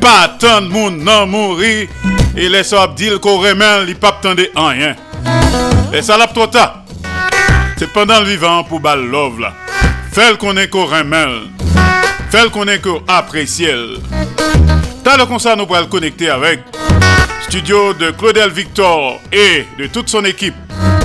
Pas 0.00 0.36
tant 0.40 0.60
de 0.60 0.66
monde 0.66 1.04
mourir 1.28 1.86
et 2.38 2.48
les 2.48 2.72
abdil 2.72 3.18
remet, 3.22 3.84
li 3.84 3.94
pas 3.94 4.18
tendez 4.22 4.50
en 4.54 4.68
rien. 4.68 4.94
Et 5.92 6.02
ça 6.02 6.16
l'a 6.16 6.28
trop. 6.28 6.46
C'est 7.76 7.92
pendant 7.92 8.20
le 8.20 8.26
vivant 8.26 8.62
pour 8.64 8.80
bal 8.80 9.04
love 9.04 9.40
là. 9.40 9.52
Fais 10.12 10.36
qu'on 10.38 10.56
est 10.56 10.68
qu'on 10.68 10.86
remet. 10.86 11.26
Fais 12.30 12.48
qu'on 12.50 12.66
est 12.68 12.80
qu'on 12.80 13.02
apprécie. 13.08 13.66
T'as 15.02 15.16
le 15.16 15.26
concert 15.26 15.56
nous 15.56 15.66
pourrons 15.66 15.86
connecter 15.86 16.30
avec 16.30 16.60
studio 17.42 17.92
de 17.94 18.10
Claudel 18.12 18.50
Victor 18.50 19.20
et 19.32 19.66
de 19.78 19.86
toute 19.88 20.08
son 20.08 20.24
équipe 20.24 20.54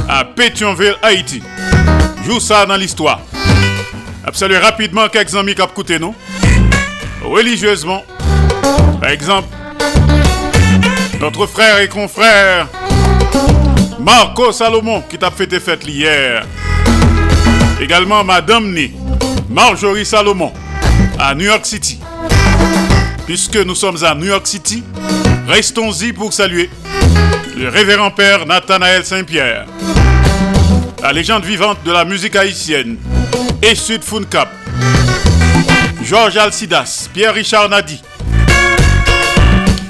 à 0.09 0.25
Pétionville, 0.25 0.95
Haïti. 1.01 1.41
Joue 2.25 2.39
ça 2.39 2.65
dans 2.65 2.75
l'histoire. 2.75 3.21
Absolument 4.25 4.61
rapidement 4.61 5.07
quelques 5.09 5.35
amis 5.35 5.55
qui 5.55 5.99
nous. 5.99 6.15
Religieusement. 7.23 8.03
Par 9.01 9.09
exemple, 9.09 9.47
notre 11.23 11.47
frère 11.47 11.79
et 11.79 11.87
confrère 11.87 12.67
Marco 13.97 14.51
Salomon 14.51 15.01
qui 15.09 15.17
t'a 15.17 15.31
fait 15.31 15.47
tes 15.47 15.61
fêtes 15.61 15.87
hier. 15.87 16.45
Également 17.79 18.25
Madame 18.25 18.73
Ni, 18.73 18.91
Marjorie 19.49 20.05
Salomon 20.05 20.51
à 21.17 21.33
New 21.33 21.45
York 21.45 21.65
City. 21.65 22.01
Puisque 23.25 23.55
nous 23.55 23.73
sommes 23.73 24.03
à 24.03 24.13
New 24.15 24.25
York 24.25 24.45
City, 24.45 24.83
restons-y 25.47 26.11
pour 26.11 26.33
saluer 26.33 26.69
le 27.55 27.69
révérend 27.69 28.11
père 28.11 28.45
Nathanaël 28.45 29.05
Saint-Pierre, 29.05 29.65
la 31.01 31.13
légende 31.13 31.45
vivante 31.45 31.77
de 31.85 31.93
la 31.93 32.03
musique 32.03 32.35
haïtienne 32.35 32.97
et 33.61 33.75
Sud 33.75 34.03
Funcap, 34.03 34.49
Georges 36.03 36.35
Alcidas, 36.35 37.07
Pierre-Richard 37.13 37.69
Nadi, 37.69 38.01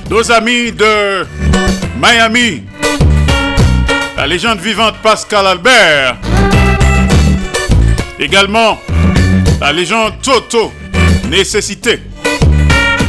nos 0.09 0.31
amis 0.31 0.71
de 0.71 1.25
Miami, 1.97 2.63
la 4.17 4.27
légende 4.27 4.59
vivante 4.59 4.95
Pascal 5.01 5.47
Albert, 5.47 6.17
également 8.19 8.79
la 9.59 9.71
légende 9.71 10.13
Toto, 10.21 10.71
Nécessité, 11.29 11.99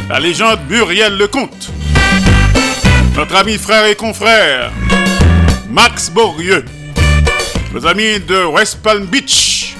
la 0.08 0.20
légende 0.20 0.60
Muriel 0.68 1.16
Lecomte, 1.16 1.70
notre 3.16 3.36
ami 3.36 3.58
frère 3.58 3.86
et 3.86 3.94
confrère 3.96 4.70
Max 5.68 6.10
Borieux, 6.10 6.64
nos 7.72 7.86
amis 7.86 8.20
de 8.20 8.44
West 8.44 8.80
Palm 8.82 9.04
Beach, 9.06 9.76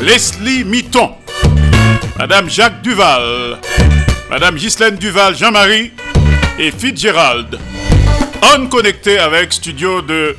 Leslie 0.00 0.64
Mitton, 0.64 1.10
Madame 2.18 2.48
Jacques 2.48 2.82
Duval, 2.82 3.58
Madame 4.34 4.56
Ghislaine 4.56 4.96
Duval, 4.96 5.36
Jean-Marie 5.36 5.92
et 6.58 6.72
Fitzgerald. 6.72 7.56
On 8.42 8.66
connecté 8.66 9.16
avec 9.16 9.52
studio 9.52 10.02
de 10.02 10.36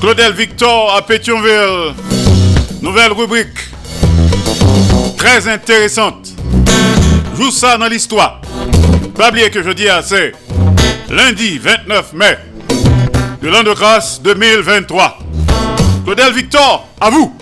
Claudel 0.00 0.32
Victor 0.32 0.94
à 0.94 1.02
Pétionville. 1.02 1.94
Nouvelle 2.80 3.10
rubrique 3.10 3.58
très 5.18 5.48
intéressante. 5.48 6.28
Joue 7.36 7.50
ça 7.50 7.76
dans 7.76 7.88
l'histoire. 7.88 8.40
Pas 9.16 9.30
oublier 9.30 9.50
que 9.50 9.60
je 9.60 9.70
dis 9.70 9.88
assez. 9.88 10.30
Lundi 11.10 11.58
29 11.58 12.12
mai 12.12 12.38
de 13.42 13.48
l'an 13.48 13.64
de 13.64 13.72
grâce 13.72 14.22
2023. 14.22 15.18
Claudel 16.04 16.32
Victor, 16.32 16.86
à 17.00 17.10
vous. 17.10 17.36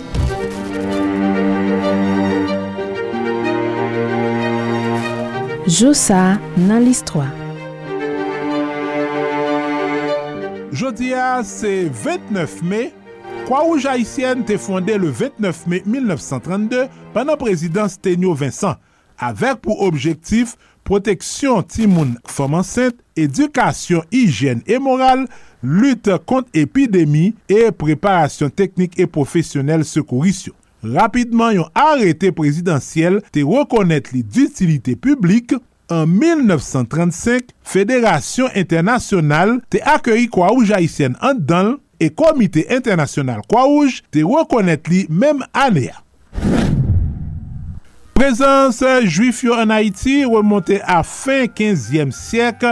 Joussa 5.67 6.39
nan 6.57 6.83
l'histoire. 6.83 7.29
Jodia, 10.71 11.43
c'est 11.43 11.83
29 11.85 12.63
mai. 12.63 12.93
Croix-Rouge 13.45 13.85
haïtienne 13.85 14.43
t'est 14.43 14.57
fondée 14.57 14.97
le 14.97 15.09
29 15.09 15.67
mai 15.67 15.83
1932 15.85 16.87
pendant 17.13 17.37
présidence 17.37 18.01
Tenio 18.01 18.33
Vincent, 18.33 18.75
avec 19.19 19.57
pour 19.57 19.83
objectif 19.83 20.55
protection 20.83 21.61
timoun 21.61 22.17
femme 22.25 22.55
enceinte, 22.55 22.95
éducation, 23.15 24.03
hygiène 24.11 24.63
et 24.65 24.79
morale, 24.79 25.27
lutte 25.61 26.09
contre 26.25 26.49
épidémie 26.55 27.35
et 27.49 27.71
préparation 27.71 28.49
technique 28.49 28.99
et 28.99 29.05
professionnelle 29.05 29.85
secouristion. 29.85 30.53
Rapidman 30.81 31.53
yon 31.53 31.69
arete 31.77 32.31
prezidansyel 32.33 33.19
te 33.29 33.43
rekonet 33.45 34.09
li 34.15 34.23
d'utilite 34.25 34.95
publik, 34.97 35.53
an 35.91 36.07
1935, 36.09 37.51
Fèderasyon 37.67 38.55
Internasyonal 38.57 39.59
te 39.69 39.81
akyeyi 39.85 40.29
kwa 40.31 40.49
ouj 40.55 40.71
haisyen 40.73 41.17
an 41.21 41.41
dan 41.45 41.75
e 42.01 42.09
Komite 42.09 42.63
Internasyonal 42.73 43.43
kwa 43.45 43.67
ouj 43.69 43.99
te 44.09 44.23
rekonet 44.25 44.89
li 44.89 45.03
menm 45.09 45.43
anea. 45.53 45.99
Prezans 48.17 48.81
juif 49.05 49.43
yo 49.45 49.55
an 49.57 49.73
Haiti 49.73 50.21
remonte 50.25 50.79
a 50.81 51.01
fin 51.05 51.47
15e 51.49 52.09
siyek 52.13 52.65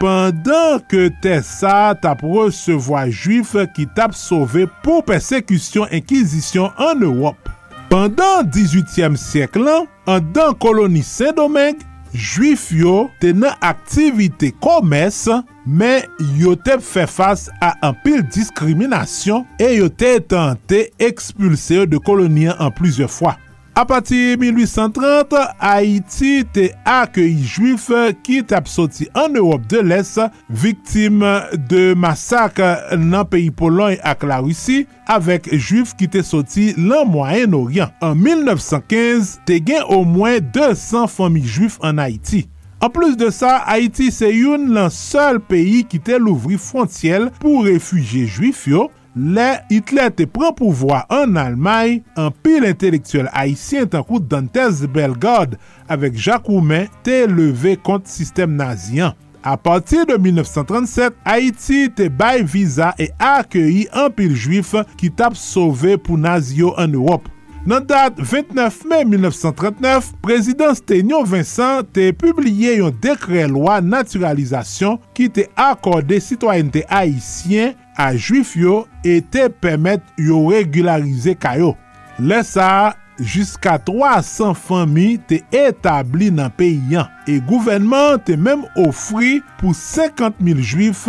pandan 0.00 0.80
ke 0.90 1.08
Tessa 1.22 1.94
tap 2.00 2.22
resevoa 2.24 3.06
juif 3.08 3.54
ki 3.76 3.86
tap 3.96 4.16
sove 4.16 4.66
pou 4.84 5.04
persekisyon 5.06 5.92
inkizisyon 5.96 6.72
an 6.80 7.04
Europe. 7.06 7.52
Pandan 7.90 8.48
18e 8.50 9.12
siyek 9.20 9.56
lan, 9.60 9.86
an 10.10 10.24
dan 10.34 10.56
koloni 10.58 11.04
Saint-Domingue, 11.06 11.86
juif 12.16 12.68
yo 12.74 13.06
te 13.22 13.30
nan 13.36 13.54
aktivite 13.64 14.50
komes, 14.64 15.22
men 15.66 16.04
yo 16.40 16.56
te 16.58 16.78
fe 16.82 17.06
fase 17.10 17.52
a 17.62 17.72
an 17.86 17.96
pil 18.04 18.24
diskriminasyon 18.34 19.46
e 19.62 19.72
yo 19.76 19.88
te 19.88 20.16
tante 20.20 20.86
ekspulse 21.02 21.82
yo 21.82 21.88
de 21.90 22.00
kolonian 22.02 22.58
an 22.58 22.74
plizye 22.74 23.08
fwa. 23.10 23.36
A 23.78 23.84
pati 23.84 24.38
1830, 24.40 25.36
Haiti 25.60 26.46
te 26.48 26.70
akyeyi 26.88 27.42
juif 27.44 27.90
ki 28.24 28.38
te 28.48 28.56
apsoti 28.56 29.04
an 29.12 29.36
Europe 29.36 29.68
de 29.68 29.82
l'Est, 29.84 30.16
viktim 30.48 31.20
de 31.68 31.90
masak 31.92 32.62
nan 32.96 33.28
peyi 33.28 33.50
Polon 33.52 34.00
ak 34.00 34.24
la 34.24 34.40
Rusi, 34.40 34.86
avek 35.12 35.50
juif 35.52 35.92
ki 36.00 36.08
te 36.08 36.24
soti 36.24 36.70
lan 36.80 37.04
Moyen-Orient. 37.12 37.92
An 38.00 38.16
1915, 38.16 39.42
te 39.44 39.60
gen 39.60 39.84
au 39.84 40.08
mwen 40.08 40.40
200 40.56 41.04
fami 41.12 41.44
juif 41.44 41.76
an 41.84 42.00
Haiti. 42.00 42.46
An 42.80 42.88
plus 42.96 43.20
de 43.20 43.28
sa, 43.28 43.58
Haiti 43.68 44.08
se 44.08 44.32
youn 44.32 44.70
lan 44.72 44.88
sol 44.88 45.36
peyi 45.52 45.84
ki 45.84 46.00
te 46.00 46.16
louvri 46.16 46.56
frontiel 46.56 47.28
pou 47.44 47.68
refuji 47.68 48.24
juif 48.24 48.64
yo, 48.72 48.88
Le 49.16 49.54
Hitler 49.70 50.10
te 50.12 50.26
pran 50.28 50.52
pouvoi 50.52 50.98
an 51.08 51.38
Almay, 51.40 52.02
an 52.20 52.34
pil 52.44 52.66
intelektuel 52.68 53.30
haisyen 53.32 53.88
tankou 53.88 54.20
Dantes 54.20 54.82
Belgard 54.92 55.54
avek 55.88 56.18
Jacques 56.20 56.50
Roumain 56.52 56.90
te 57.06 57.22
leve 57.30 57.78
kont 57.80 58.04
sistem 58.12 58.58
nazian. 58.58 59.16
A 59.40 59.54
patir 59.56 60.04
de 60.04 60.18
1937, 60.20 61.16
Haiti 61.24 61.86
te 61.96 62.10
bay 62.12 62.42
visa 62.44 62.90
e 63.00 63.06
akyeyi 63.16 63.86
an 63.96 64.12
pil 64.12 64.34
juif 64.34 64.74
ki 65.00 65.08
tap 65.16 65.38
sove 65.40 65.94
pou 65.96 66.20
nazio 66.20 66.74
an 66.76 66.92
Europe. 66.98 67.32
Nan 67.66 67.86
dat 67.88 68.20
29 68.20 68.84
Mei 68.90 69.06
1939, 69.08 70.12
prezident 70.22 70.76
Stenio 70.76 71.22
Vincent 71.24 71.88
te 71.96 72.10
publiye 72.14 72.76
yon 72.82 73.00
dekre 73.02 73.48
lwa 73.48 73.80
naturalizasyon 73.80 75.00
ki 75.16 75.30
te 75.32 75.48
akorde 75.56 76.20
sitwayente 76.20 76.84
Haitien 76.92 77.72
a 77.96 78.12
juif 78.14 78.54
yo 78.58 78.84
ete 79.06 79.48
pemet 79.62 80.04
yo 80.20 80.44
regularize 80.52 81.34
kayo. 81.40 81.74
Le 82.20 82.40
sa, 82.46 82.94
jiska 83.20 83.76
300 83.82 84.54
fami 84.56 85.16
te 85.28 85.42
etabli 85.56 86.30
nan 86.32 86.52
peyan. 86.56 87.08
E 87.28 87.40
gouvenman 87.40 88.20
te 88.24 88.36
menm 88.36 88.68
ofri 88.86 89.40
pou 89.60 89.72
50 89.76 89.96
50.000 90.16 90.62
juif 90.62 91.06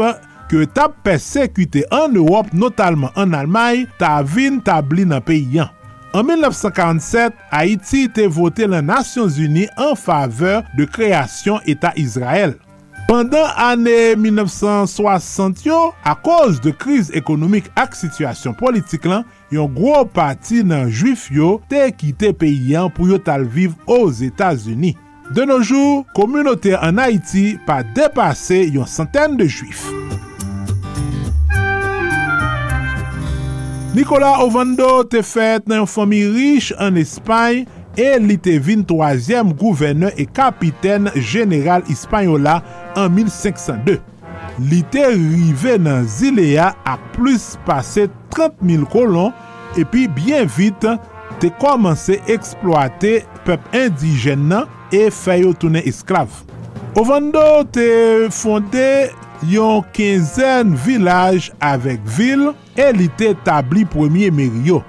ke 0.47 0.63
tap 0.71 0.95
persekute 1.04 1.84
an 1.93 2.15
Europe, 2.15 2.54
notalman 2.56 3.12
an 3.19 3.36
Almay, 3.36 3.86
ta 4.00 4.21
vin 4.23 4.62
tabli 4.63 5.06
nan 5.08 5.23
peyan. 5.26 5.73
An 6.15 6.23
1947, 6.23 7.36
Haiti 7.52 8.08
te 8.10 8.26
vote 8.32 8.65
la 8.69 8.82
Nasyons 8.82 9.41
Uni 9.43 9.67
an 9.76 9.93
faveur 10.00 10.63
de 10.78 10.88
kreasyon 10.88 11.60
Eta 11.67 11.91
Israel. 12.00 12.56
Pendan 13.08 13.54
ane 13.56 14.15
1960 14.20 15.63
yo, 15.65 15.93
a 16.04 16.12
koz 16.20 16.58
de 16.60 16.74
kriz 16.76 17.08
ekonomik 17.15 17.70
ak 17.80 17.93
situasyon 17.96 18.58
politik 18.60 19.06
lan, 19.08 19.24
yon 19.48 19.72
gro 19.72 20.02
pati 20.12 20.60
nan 20.67 20.89
juif 20.91 21.30
yo 21.32 21.54
te 21.72 21.86
kite 21.96 22.34
peyan 22.36 22.91
pou 22.91 23.08
yo 23.08 23.15
tal 23.24 23.46
viv 23.48 23.78
os 23.88 24.20
Etats-Unis. 24.28 25.00
De 25.32 25.48
nojou, 25.48 26.04
komyonote 26.20 26.76
an 26.76 27.00
Haiti 27.00 27.54
pa 27.63 27.80
depase 27.96 28.65
yon 28.76 28.91
santen 28.91 29.39
de 29.39 29.48
juif. 29.48 29.88
Nikola 33.96 34.36
Ovando 34.43 35.06
te 35.08 35.24
fet 35.24 35.63
nan 35.63 35.86
yon 35.86 35.88
fami 35.96 36.26
rich 36.36 36.76
an 36.76 37.00
Espany 37.00 37.63
e 37.97 38.12
li 38.21 38.38
te 38.41 38.57
vin 38.62 38.83
3èm 38.88 39.55
gouverneur 39.57 40.13
e 40.15 40.27
kapiten 40.29 41.10
general 41.17 41.83
Hispaniola 41.89 42.62
an 42.95 43.12
1502. 43.15 43.97
Li 44.69 44.81
te 44.93 45.03
rive 45.12 45.75
nan 45.81 46.07
Zilea 46.10 46.71
ak 46.88 47.12
plus 47.17 47.55
pase 47.67 48.07
30.000 48.33 48.88
kolon 48.93 49.33
epi 49.77 50.07
bien 50.13 50.47
vit 50.57 50.86
te 51.41 51.51
komanse 51.62 52.17
eksploate 52.31 53.19
pep 53.45 53.65
indijen 53.77 54.47
nan 54.49 54.69
e 54.93 55.07
feyo 55.13 55.53
tounen 55.57 55.86
esklav. 55.86 56.31
Ovando 56.97 57.43
te 57.73 57.88
fonde 58.33 58.88
yon 59.45 59.83
kinzen 59.93 60.73
vilaj 60.86 61.51
avek 61.62 62.01
vil 62.17 62.49
e 62.77 62.88
li 62.95 63.10
te 63.19 63.36
tabli 63.45 63.86
premye 63.89 64.31
meryo. 64.33 64.81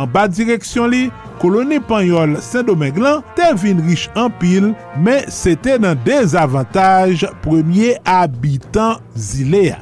An 0.00 0.10
ba 0.10 0.26
direksyon 0.28 0.90
li, 0.92 1.04
koloni 1.40 1.80
panyol 1.82 2.36
Saint-Domingue 2.44 3.02
lan 3.02 3.22
te 3.38 3.50
vin 3.60 3.80
riche 3.86 4.12
an 4.18 4.32
pil, 4.40 4.72
men 5.00 5.26
se 5.32 5.54
te 5.60 5.78
nan 5.82 5.98
dezavantaj 6.06 7.26
premye 7.44 7.96
abitan 8.08 9.00
zilea. 9.14 9.80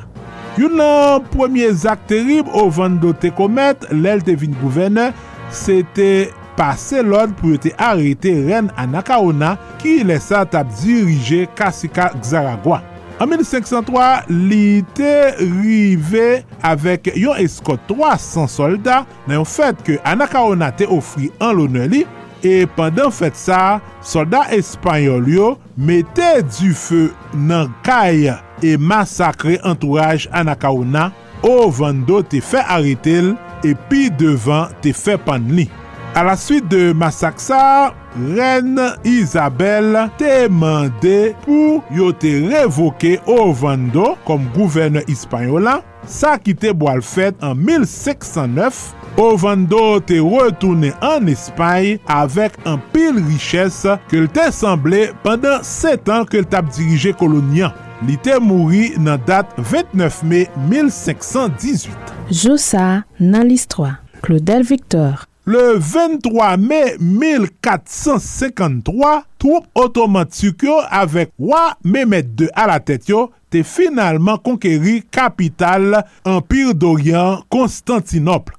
Yon 0.61 0.77
nan 0.81 1.27
premye 1.33 1.71
zak 1.85 2.07
terib 2.11 2.51
o 2.53 2.69
vando 2.73 3.15
te 3.17 3.33
komet, 3.35 3.89
lel 3.93 4.25
te 4.25 4.37
vin 4.39 4.55
gouvene, 4.61 5.11
se 5.53 5.81
te 5.97 6.13
pase 6.59 7.01
lod 7.05 7.33
pou 7.39 7.55
yo 7.55 7.61
te 7.61 7.73
arete 7.81 8.35
ren 8.47 8.69
Anakaona 8.81 9.57
ki 9.83 10.03
lesa 10.09 10.45
tap 10.49 10.71
dirije 10.83 11.47
Kasika 11.57 12.11
Xaragua. 12.21 12.83
An 13.21 13.29
1503, 13.29 14.25
li 14.49 14.81
te 14.97 15.13
rive 15.37 16.43
avèk 16.65 17.11
yon 17.19 17.39
eskot 17.43 17.83
300 17.91 18.49
soldat 18.51 19.11
nan 19.29 19.41
yon 19.41 19.49
fèt 19.49 19.83
ke 19.87 19.99
Anakaona 20.09 20.71
te 20.79 20.89
ofri 20.91 21.29
an 21.43 21.55
lounè 21.59 21.89
li 21.93 22.03
e 22.43 22.63
pandan 22.77 23.13
fèt 23.15 23.37
sa, 23.39 23.61
soldat 24.03 24.55
espanyol 24.57 25.29
yo 25.31 25.51
metè 25.77 26.41
du 26.49 26.73
fè 26.75 27.05
nan 27.37 27.71
kaya 27.87 28.41
e 28.65 28.75
masakre 28.81 29.61
entouraj 29.61 30.27
Anakaona 30.33 31.11
ou 31.45 31.71
vando 31.75 32.23
te 32.25 32.41
fè 32.43 32.65
aritel 32.75 33.35
epi 33.67 34.09
devan 34.19 34.73
te 34.83 34.97
fè 34.97 35.19
pan 35.21 35.47
li. 35.53 35.69
A 36.15 36.23
la 36.23 36.35
suite 36.37 36.69
de 36.69 36.91
masak 36.93 37.39
sa, 37.41 37.95
ren 38.37 38.77
Isabel 39.09 39.95
te 40.21 40.45
mande 40.53 41.31
pou 41.47 41.79
yo 41.97 42.11
te 42.13 42.35
revoke 42.51 43.15
Ovando 43.33 44.11
kom 44.27 44.45
gouverne 44.53 45.01
Hispanyola. 45.07 45.79
Sa 46.05 46.35
ki 46.37 46.53
te 46.53 46.75
boal 46.77 47.01
fet 47.01 47.41
an 47.41 47.57
1609, 47.57 48.83
Ovando 49.25 50.03
te 50.05 50.21
retoune 50.21 50.93
an 51.01 51.33
Espany 51.33 51.97
avèk 52.13 52.61
an 52.69 52.77
pil 52.93 53.17
richès 53.31 53.81
ke 54.13 54.21
lte 54.27 54.51
semblé 54.53 55.07
pandan 55.25 55.65
7 55.65 56.13
an 56.13 56.29
ke 56.29 56.45
ltap 56.45 56.69
dirije 56.77 57.17
kolonyan. 57.17 57.73
Li 58.05 58.21
te 58.21 58.37
mouri 58.37 58.91
nan 59.01 59.21
dat 59.25 59.57
29 59.65 60.23
me 60.29 60.45
1518. 60.69 61.93
Joussa 62.29 63.07
nan 63.17 63.49
list 63.49 63.81
Claudel 64.21 64.63
Victor 64.69 65.32
Le 65.45 65.77
23 65.77 66.57
mai 66.57 66.97
1453, 67.01 69.25
troupe 69.43 69.67
otomatik 69.75 70.63
yo 70.63 70.77
avek 70.87 71.33
Wa 71.35 71.75
Mehmet 71.83 72.29
II 72.39 72.47
a 72.55 72.69
la 72.71 72.79
tet 72.79 73.11
yo 73.11 73.25
te 73.51 73.67
finalman 73.67 74.39
konkeri 74.39 75.01
kapital 75.11 76.07
Empire 76.23 76.79
d'Orient 76.79 77.43
Constantinople. 77.51 78.55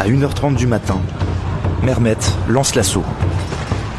A 0.00 0.08
1h30 0.08 0.56
du 0.56 0.66
matin, 0.66 0.98
Mermet 1.84 2.18
lance 2.48 2.74
l'assaut. 2.74 3.04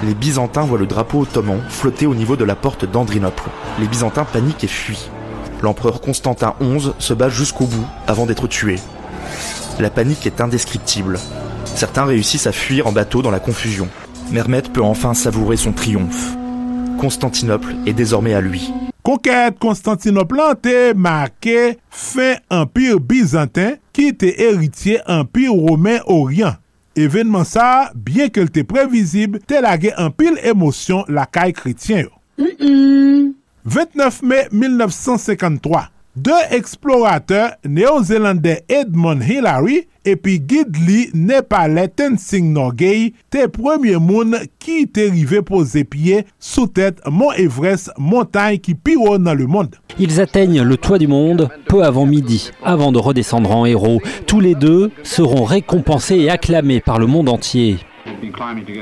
Les 0.04 0.14
Byzantins 0.14 0.66
voient 0.66 0.80
le 0.80 0.86
drapeau 0.86 1.22
ottoman 1.22 1.62
flotter 1.70 2.08
au 2.08 2.16
niveau 2.16 2.36
de 2.36 2.44
la 2.44 2.56
porte 2.56 2.84
d'Andrinople. 2.84 3.44
Les 3.80 3.88
Byzantins 3.88 4.26
paniquent 4.26 4.66
et 4.66 4.68
fuient. 4.68 5.10
L'empereur 5.62 6.02
Constantin 6.02 6.56
XI 6.60 6.92
se 7.00 7.14
bat 7.14 7.30
jusqu'au 7.30 7.68
bout 7.68 7.88
avant 8.06 8.26
d'être 8.26 8.48
tué. 8.48 8.76
La 9.80 9.90
panique 9.90 10.28
est 10.28 10.42
indescriptible. 10.42 11.20
Certains 11.78 12.06
réussissent 12.06 12.48
à 12.48 12.52
fuir 12.52 12.88
en 12.88 12.92
bateau 12.92 13.22
dans 13.22 13.30
la 13.30 13.40
confusion. 13.40 13.88
Mermet 14.32 14.64
peut 14.64 14.82
enfin 14.82 15.14
savourer 15.14 15.58
son 15.58 15.74
triomphe. 15.74 16.36
Constantinople 17.00 17.76
est 17.86 17.94
désormais 17.94 18.34
à 18.34 18.42
lui. 18.42 18.74
Conquête 19.04 19.60
Constantinople 19.60 20.42
te 20.60 20.96
marqué 20.96 21.78
fin 21.92 22.34
empire 22.50 23.00
byzantin 23.00 23.74
qui 23.94 24.08
était 24.08 24.42
héritier 24.42 25.02
empire 25.06 25.54
romain 25.54 26.00
orient. 26.08 26.56
Événement 26.96 27.44
ça, 27.44 27.92
bien 27.94 28.30
que 28.30 28.42
te 28.42 28.64
prévisible, 28.64 29.38
te 29.46 29.62
lagué 29.62 29.94
un 29.98 30.10
pile 30.10 30.40
émotion 30.44 31.06
la 31.08 31.28
caille 31.28 31.54
chrétien. 31.54 32.06
29 33.66 34.24
mai 34.24 34.48
1953. 34.52 35.90
Deux 36.18 36.32
explorateurs 36.50 37.52
néo-zélandais 37.64 38.64
Edmund 38.70 39.22
Hillary 39.22 39.88
epi 40.04 40.42
Gidli 40.48 41.12
Nepalè 41.14 41.90
Tenzing 41.90 42.54
Norgay 42.54 43.14
te 43.30 43.46
premier 43.46 44.00
moun 44.02 44.34
ki 44.58 44.88
te 44.90 45.06
rive 45.12 45.44
pose 45.46 45.84
pied 45.86 46.26
sous 46.40 46.66
tête 46.66 47.06
Mont 47.06 47.34
Everest, 47.34 47.92
montagne 48.00 48.58
qui 48.58 48.74
pironne 48.74 49.26
dans 49.26 49.36
le 49.36 49.46
monde. 49.46 49.76
Ils 50.00 50.20
atteignent 50.20 50.64
le 50.64 50.78
toit 50.78 50.98
du 50.98 51.06
monde 51.06 51.50
peu 51.68 51.84
avant 51.84 52.08
midi, 52.08 52.50
avant 52.64 52.92
de 52.92 52.98
redescendre 52.98 53.52
en 53.52 53.68
héros. 53.68 54.02
Tous 54.26 54.40
les 54.40 54.56
deux 54.56 54.90
seront 55.04 55.44
récompensés 55.44 56.16
et 56.16 56.32
acclamés 56.32 56.82
par 56.82 56.98
le 56.98 57.06
monde 57.06 57.30
entier. 57.30 57.78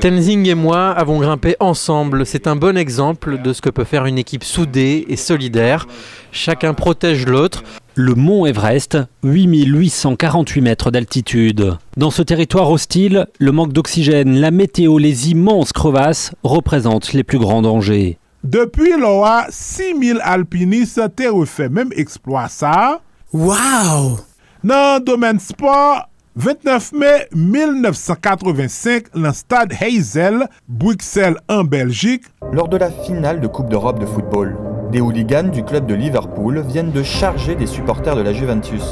Tenzing 0.00 0.46
et 0.46 0.54
moi 0.54 0.90
avons 0.90 1.20
grimpé 1.20 1.56
ensemble. 1.60 2.26
C'est 2.26 2.46
un 2.46 2.56
bon 2.56 2.76
exemple 2.76 3.40
de 3.40 3.52
ce 3.52 3.60
que 3.60 3.70
peut 3.70 3.84
faire 3.84 4.06
une 4.06 4.18
équipe 4.18 4.44
soudée 4.44 5.04
et 5.08 5.16
solidaire. 5.16 5.86
Chacun 6.32 6.74
protège 6.74 7.26
l'autre. 7.26 7.62
Le 7.94 8.14
mont 8.14 8.44
Everest, 8.44 8.98
8848 9.22 10.60
mètres 10.60 10.90
d'altitude. 10.90 11.78
Dans 11.96 12.10
ce 12.10 12.22
territoire 12.22 12.70
hostile, 12.70 13.26
le 13.38 13.52
manque 13.52 13.72
d'oxygène, 13.72 14.38
la 14.38 14.50
météo, 14.50 14.98
les 14.98 15.30
immenses 15.30 15.72
crevasses 15.72 16.32
représentent 16.42 17.14
les 17.14 17.24
plus 17.24 17.38
grands 17.38 17.62
dangers. 17.62 18.18
Depuis 18.44 18.92
l'OA, 18.98 19.46
6000 19.48 20.20
alpinistes 20.22 21.16
te 21.16 21.26
refait 21.26 21.70
même 21.70 21.90
exploit 21.96 22.48
ça. 22.48 23.00
Wow! 23.32 24.20
Dans 24.62 24.98
le 24.98 25.04
domaine 25.04 25.40
sport, 25.40 26.08
29 26.38 26.92
mai 26.92 27.28
1985, 27.34 29.04
le 29.14 29.32
stade 29.32 29.72
Hazel, 29.80 30.46
Bruxelles 30.68 31.38
en 31.48 31.64
Belgique. 31.64 32.24
Lors 32.52 32.68
de 32.68 32.76
la 32.76 32.90
finale 32.90 33.40
de 33.40 33.46
Coupe 33.46 33.70
d'Europe 33.70 33.98
de 33.98 34.04
football, 34.04 34.54
des 34.92 35.00
hooligans 35.00 35.50
du 35.50 35.64
club 35.64 35.86
de 35.86 35.94
Liverpool 35.94 36.60
viennent 36.60 36.90
de 36.90 37.02
charger 37.02 37.54
des 37.54 37.64
supporters 37.64 38.16
de 38.16 38.20
la 38.20 38.34
Juventus. 38.34 38.84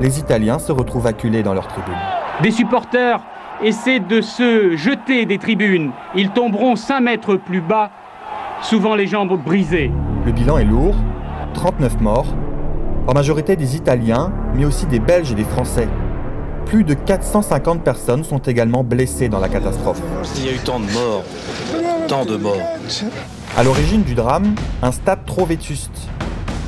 Les 0.00 0.18
Italiens 0.18 0.58
se 0.58 0.72
retrouvent 0.72 1.06
acculés 1.06 1.42
dans 1.42 1.52
leur 1.52 1.68
tribune. 1.68 1.98
Des 2.42 2.50
supporters 2.50 3.20
essaient 3.62 4.00
de 4.00 4.22
se 4.22 4.74
jeter 4.74 5.26
des 5.26 5.36
tribunes. 5.36 5.90
Ils 6.16 6.30
tomberont 6.30 6.76
5 6.76 7.00
mètres 7.02 7.36
plus 7.36 7.60
bas, 7.60 7.90
souvent 8.62 8.94
les 8.94 9.06
jambes 9.06 9.38
brisées. 9.38 9.92
Le 10.24 10.32
bilan 10.32 10.56
est 10.56 10.64
lourd, 10.64 10.96
39 11.52 12.00
morts, 12.00 12.34
en 13.06 13.12
majorité 13.12 13.54
des 13.54 13.76
Italiens, 13.76 14.32
mais 14.54 14.64
aussi 14.64 14.86
des 14.86 14.98
Belges 14.98 15.30
et 15.30 15.34
des 15.34 15.44
Français. 15.44 15.88
Plus 16.66 16.84
de 16.84 16.94
450 16.94 17.82
personnes 17.82 18.24
sont 18.24 18.38
également 18.38 18.82
blessées 18.82 19.28
dans 19.28 19.40
la 19.40 19.48
catastrophe. 19.48 20.00
Il 20.36 20.46
y 20.46 20.48
a 20.48 20.52
eu 20.52 20.58
tant 20.58 20.80
de 20.80 20.86
morts, 20.92 21.24
tant 22.08 22.24
de 22.24 22.36
morts. 22.36 22.56
À 23.56 23.62
l'origine 23.62 24.02
du 24.02 24.14
drame, 24.14 24.54
un 24.82 24.92
stade 24.92 25.24
trop 25.26 25.46
vétuste, 25.46 26.08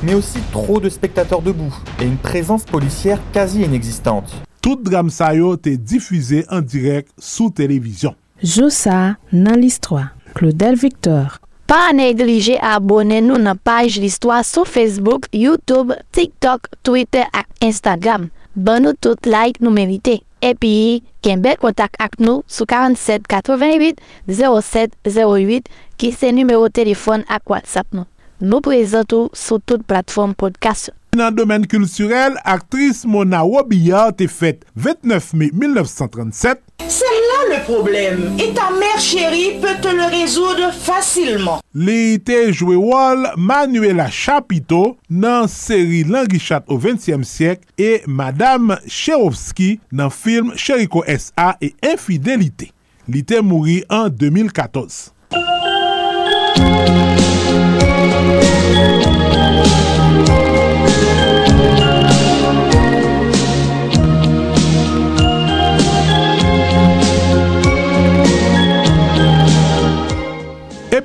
mais 0.03 0.13
aussi 0.13 0.39
trop 0.51 0.79
de 0.79 0.89
spectateurs 0.89 1.41
debout 1.41 1.75
et 1.99 2.05
une 2.05 2.17
présence 2.17 2.63
policière 2.63 3.19
quasi 3.33 3.63
inexistante. 3.63 4.33
Tout 4.61 4.77
drame 4.81 5.09
yo 5.33 5.55
te 5.55 5.69
diffusé 5.69 6.45
en 6.49 6.61
direct 6.61 7.11
sous 7.17 7.49
télévision. 7.49 8.15
Josa 8.43 9.15
nan 9.31 9.59
l'histoire. 9.59 10.09
Claudel 10.35 10.75
Victor. 10.75 11.39
Pa 11.67 11.91
neglije 11.91 12.55
abone 12.61 13.17
nou 13.25 13.37
nan 13.41 13.57
page 13.57 13.99
l'histoire 13.99 14.45
sou 14.45 14.63
Facebook, 14.63 15.25
Youtube, 15.33 15.93
TikTok, 16.11 16.69
Twitter 16.83 17.25
ak 17.33 17.47
Instagram. 17.61 18.29
ban 18.57 18.81
nou 18.81 18.97
tout 18.97 19.29
like 19.29 19.61
nou 19.61 19.71
merite. 19.73 20.17
Epi, 20.41 21.03
ken 21.25 21.41
bel 21.45 21.57
kontak 21.61 21.97
ak 22.01 22.17
nou 22.21 22.41
sou 22.49 22.65
47 22.69 23.29
88 23.29 24.01
07 24.25 24.97
08 25.05 25.69
ki 26.01 26.11
se 26.13 26.33
numero 26.33 26.69
telefon 26.73 27.25
ak 27.29 27.53
WhatsApp 27.53 27.93
nou. 27.93 28.09
Nou 28.41 28.61
prezentou 28.65 29.29
sou 29.37 29.61
tout 29.61 29.85
platform 29.85 30.33
podcast. 30.37 30.96
Nan 31.15 31.33
domen 31.35 31.63
kulturel, 31.69 32.35
aktris 32.43 33.05
Mona 33.07 33.43
Wobillard 33.45 34.15
te 34.19 34.27
fète 34.27 34.65
29 34.75 35.33
mai 35.33 35.49
1937. 35.53 36.61
C'est 36.89 37.05
là 37.05 37.57
le 37.57 37.63
problème. 37.63 38.37
Et 38.39 38.53
ta 38.53 38.69
mère 38.71 38.99
chérie 38.99 39.59
peut 39.61 39.79
te 39.81 39.87
le 39.87 40.03
résoudre 40.09 40.71
facilement. 40.73 41.59
Li 41.73 42.19
te 42.19 42.51
jwe 42.51 42.77
wol 42.77 43.25
Manuela 43.37 44.09
Chapito 44.11 44.97
nan 45.09 45.47
seri 45.51 46.03
Languichat 46.07 46.63
au 46.67 46.77
20e 46.79 47.23
sièk 47.27 47.65
e 47.79 48.01
Madame 48.07 48.77
Cherovski 48.87 49.79
nan 49.91 50.11
film 50.11 50.53
Cherico 50.55 51.03
S.A. 51.07 51.57
et 51.61 51.75
Infidelité. 51.83 52.71
Li 53.07 53.23
te 53.23 53.41
mouri 53.41 53.83
an 53.89 54.09
2014. 54.09 55.13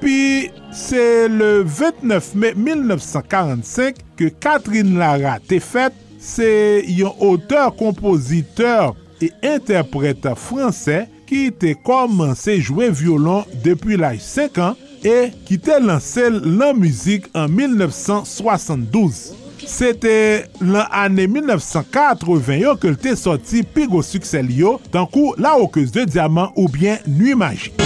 Epi, 0.03 0.51
se 0.73 1.29
le 1.29 1.63
29 1.63 2.35
me 2.35 2.53
1945 2.55 3.95
ke 4.19 4.31
Catherine 4.41 4.99
Lara 4.99 5.37
te 5.39 5.61
fet, 5.63 5.95
se 6.19 6.83
yon 6.91 7.15
auteur, 7.23 7.71
kompositeur 7.79 8.97
e 9.23 9.29
interprete 9.47 10.33
franse 10.39 11.05
ki 11.29 11.45
te 11.55 11.77
komanse 11.87 12.57
jwe 12.59 12.89
violon 12.91 13.47
depi 13.63 13.99
l'aj 14.01 14.19
5 14.25 14.59
an 14.65 14.81
e 15.07 15.31
ki 15.47 15.61
te 15.63 15.79
lanse 15.83 16.27
lan 16.33 16.81
muzik 16.81 17.29
an 17.39 17.53
1972. 17.55 19.37
Se 19.63 19.93
te 20.03 20.17
lan 20.65 20.91
ane 21.05 21.29
1980 21.31 22.59
yo 22.65 22.75
ke 22.83 22.97
te 22.99 23.15
soti 23.19 23.63
pig 23.63 23.95
o 23.95 24.03
suksel 24.03 24.51
yo 24.51 24.81
tankou 24.91 25.37
la 25.39 25.55
okeuse 25.63 25.95
de 25.95 26.09
diamant 26.11 26.51
ou 26.57 26.67
bien 26.67 26.99
Nuit 27.07 27.39
Magique. 27.39 27.79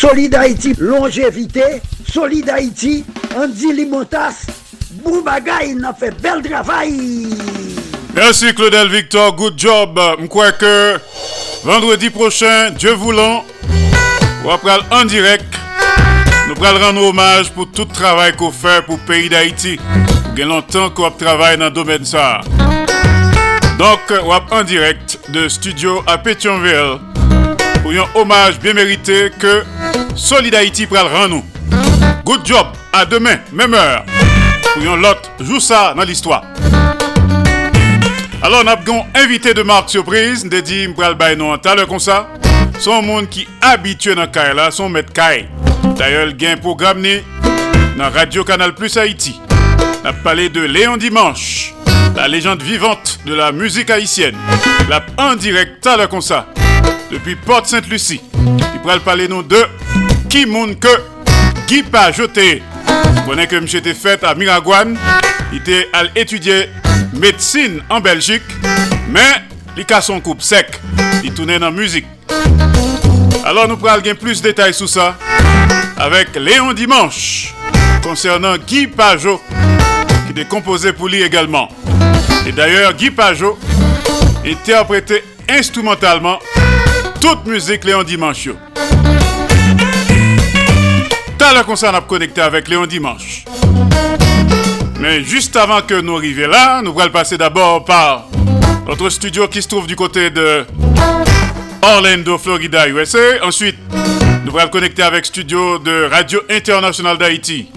Solid 0.00 0.34
longévité. 0.78 1.82
Solid 2.10 2.48
Haïti, 2.48 3.04
Andy 3.36 3.72
Limotas. 3.72 4.59
Bel 6.22 6.42
travail. 6.42 7.28
Merci 8.14 8.52
Claudel 8.54 8.88
Victor, 8.88 9.34
good 9.34 9.54
job. 9.56 9.98
M'crois 10.18 10.52
que 10.52 10.98
vendredi 11.64 12.10
prochain, 12.10 12.70
Dieu 12.70 12.92
voulant, 12.92 13.44
on 14.44 14.48
va 14.48 14.78
en 14.90 15.04
direct. 15.04 15.44
Nous 16.48 16.64
allons 16.64 16.84
rendre 16.84 17.02
hommage 17.04 17.50
pour 17.52 17.70
tout 17.70 17.84
travail 17.84 18.32
qu'on 18.36 18.50
fait 18.50 18.84
pour 18.84 18.96
le 18.96 19.06
pays 19.06 19.28
d'Haïti. 19.28 19.78
Il 20.32 20.38
y 20.38 20.42
a 20.42 20.46
longtemps 20.46 20.90
qu'on 20.90 21.10
travaille 21.10 21.56
dans 21.56 21.66
le 21.66 21.70
domaine 21.70 22.04
ça. 22.04 22.40
Donc, 23.78 24.00
on 24.10 24.54
en 24.54 24.62
direct 24.62 25.18
de 25.28 25.48
studio 25.48 26.02
à 26.06 26.18
Pétionville 26.18 26.98
pour 27.82 27.92
un 27.92 28.20
hommage 28.20 28.58
bien 28.58 28.74
mérité 28.74 29.30
que 29.38 29.62
Solid 30.16 30.54
Haïti 30.54 30.86
pral 30.86 31.06
rendre 31.06 31.28
nous. 31.28 31.44
Good 32.24 32.44
job. 32.44 32.66
À 32.92 33.04
demain, 33.04 33.38
même 33.52 33.74
heure. 33.74 34.04
Pour 34.74 34.92
un 34.92 34.96
lot, 34.96 35.30
joue 35.40 35.60
ça 35.60 35.94
dans 35.96 36.04
l'histoire. 36.04 36.44
Alors, 38.42 38.62
on 38.64 38.66
a 38.68 38.74
un 38.74 39.22
invité 39.22 39.52
de 39.52 39.62
marque 39.62 39.90
surprise. 39.90 40.44
De 40.44 40.60
dit, 40.60 40.88
m'pral 40.88 41.14
bay 41.14 41.36
nous 41.36 41.46
en 41.46 41.58
l'heure 41.74 41.86
comme 41.88 41.98
ça. 41.98 42.28
Son 42.78 43.02
monde 43.02 43.28
qui 43.28 43.46
habitué 43.60 44.14
dans 44.14 44.26
Kaye 44.26 44.54
là, 44.54 44.70
son 44.70 44.88
maître 44.88 45.12
Kaye. 45.12 45.48
D'ailleurs, 45.96 46.28
il 46.28 46.42
y 46.42 46.46
a 46.46 46.52
un 46.52 46.56
programme 46.56 47.02
dans 47.98 48.10
Radio 48.10 48.44
Canal 48.44 48.74
Plus 48.74 48.96
Haïti. 48.96 49.40
On 50.02 50.08
a 50.08 50.12
parlé 50.14 50.48
de 50.48 50.62
Léon 50.62 50.96
Dimanche, 50.96 51.74
la 52.16 52.28
légende 52.28 52.62
vivante 52.62 53.18
de 53.26 53.34
la 53.34 53.52
musique 53.52 53.90
haïtienne. 53.90 54.36
La 54.88 55.04
en 55.18 55.34
direct 55.34 55.86
à 55.86 55.96
ça. 56.20 56.46
Depuis 57.10 57.36
Porte 57.36 57.66
Sainte-Lucie. 57.66 58.22
Il 58.74 58.80
pourra 58.80 58.98
parler 59.00 59.28
nous 59.28 59.42
de 59.42 59.62
qui 60.30 60.46
monde 60.46 60.78
que 60.78 60.88
Guy 61.66 61.82
Pajoté. 61.82 62.62
Vous 63.04 63.22
connaissez 63.30 63.48
que 63.48 63.56
monsieur 63.56 63.78
était 63.78 63.94
fait 63.94 64.22
à 64.24 64.34
Miragouane. 64.34 64.98
Il 65.52 65.58
était 65.58 65.88
à 65.92 66.02
étudier 66.16 66.68
médecine 67.14 67.82
en 67.88 68.00
Belgique. 68.00 68.42
Mais 69.08 69.20
il 69.76 69.92
a 69.92 70.00
son 70.00 70.20
coupe 70.20 70.42
sec. 70.42 70.80
Il 71.24 71.32
tournait 71.32 71.58
dans 71.58 71.66
la 71.66 71.72
musique. 71.72 72.06
Alors 73.44 73.66
nous 73.66 73.76
pourrons 73.76 73.96
gagner 73.96 74.14
plus 74.14 74.42
de 74.42 74.48
détails 74.48 74.74
sur 74.74 74.88
ça 74.88 75.16
avec 75.96 76.36
Léon 76.36 76.72
Dimanche 76.72 77.54
concernant 78.02 78.56
Guy 78.56 78.86
Pajot 78.86 79.40
qui 80.32 80.40
est 80.40 80.48
composé 80.48 80.92
pour 80.92 81.08
lui 81.08 81.22
également. 81.22 81.68
Et 82.46 82.52
d'ailleurs 82.52 82.92
Guy 82.94 83.10
Pajot 83.10 83.58
interprété 84.44 85.24
instrumentalement 85.48 86.38
toute 87.20 87.46
musique 87.46 87.84
Léon 87.84 88.02
Dimanche. 88.02 88.48
T'as 91.40 91.54
le 91.54 91.64
concert 91.64 91.94
à 91.94 92.02
connecter 92.02 92.42
avec 92.42 92.68
Léon 92.68 92.84
Dimanche. 92.84 93.46
Mais 94.98 95.24
juste 95.24 95.56
avant 95.56 95.80
que 95.80 95.98
nous 95.98 96.18
arrivions 96.18 96.48
là, 96.50 96.82
nous 96.82 97.00
allons 97.00 97.10
passer 97.10 97.38
d'abord 97.38 97.82
par 97.82 98.26
notre 98.86 99.08
studio 99.08 99.48
qui 99.48 99.62
se 99.62 99.68
trouve 99.68 99.86
du 99.86 99.96
côté 99.96 100.28
de 100.28 100.66
Orlando, 101.80 102.36
Florida, 102.36 102.86
USA. 102.86 103.42
Ensuite, 103.42 103.78
nous 104.44 104.58
allons 104.58 104.68
connecter 104.68 105.02
avec 105.02 105.24
studio 105.24 105.78
de 105.78 106.10
Radio 106.10 106.42
Internationale 106.50 107.16
d'Haïti 107.16 107.70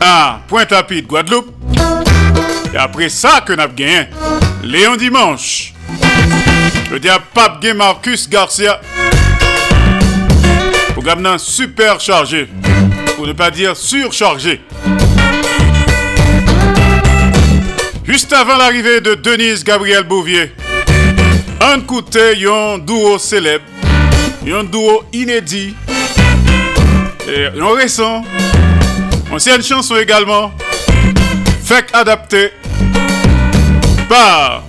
à 0.00 0.38
Pointe-à-Pitre, 0.46 1.08
Guadeloupe. 1.08 1.52
Et 2.72 2.76
après 2.76 3.08
ça, 3.08 3.40
que 3.44 3.54
nous 3.54 3.60
avons 3.60 3.74
gagné 3.74 4.06
Léon 4.62 4.94
Dimanche. 4.94 5.74
Le 6.92 7.00
diable 7.00 7.24
Pape 7.34 7.60
Gay 7.60 7.74
Marcus 7.74 8.28
Garcia. 8.28 8.80
Programme 11.00 11.38
super 11.38 12.00
chargé. 12.00 12.48
Pour 13.14 13.28
ne 13.28 13.32
pas 13.32 13.52
dire 13.52 13.76
surchargé. 13.76 14.60
Juste 18.02 18.32
avant 18.32 18.56
l'arrivée 18.56 19.00
de 19.00 19.14
Denise 19.14 19.62
Gabriel 19.62 20.02
Bouvier, 20.02 20.52
un 21.60 21.78
côté, 21.78 22.44
un 22.48 22.78
duo 22.78 23.16
célèbre, 23.16 23.62
un 24.44 24.64
duo 24.64 25.04
inédit, 25.12 25.76
et 27.28 27.46
un 27.46 27.76
récent, 27.76 28.24
ancienne 29.32 29.62
chanson 29.62 29.94
également, 29.94 30.50
fait 31.62 31.86
adapté 31.92 32.50
par 34.08 34.64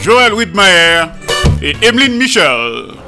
Joël 0.00 0.32
Widmeyer 0.32 1.06
et 1.60 1.74
Emeline 1.82 2.16
Michel. 2.16 3.05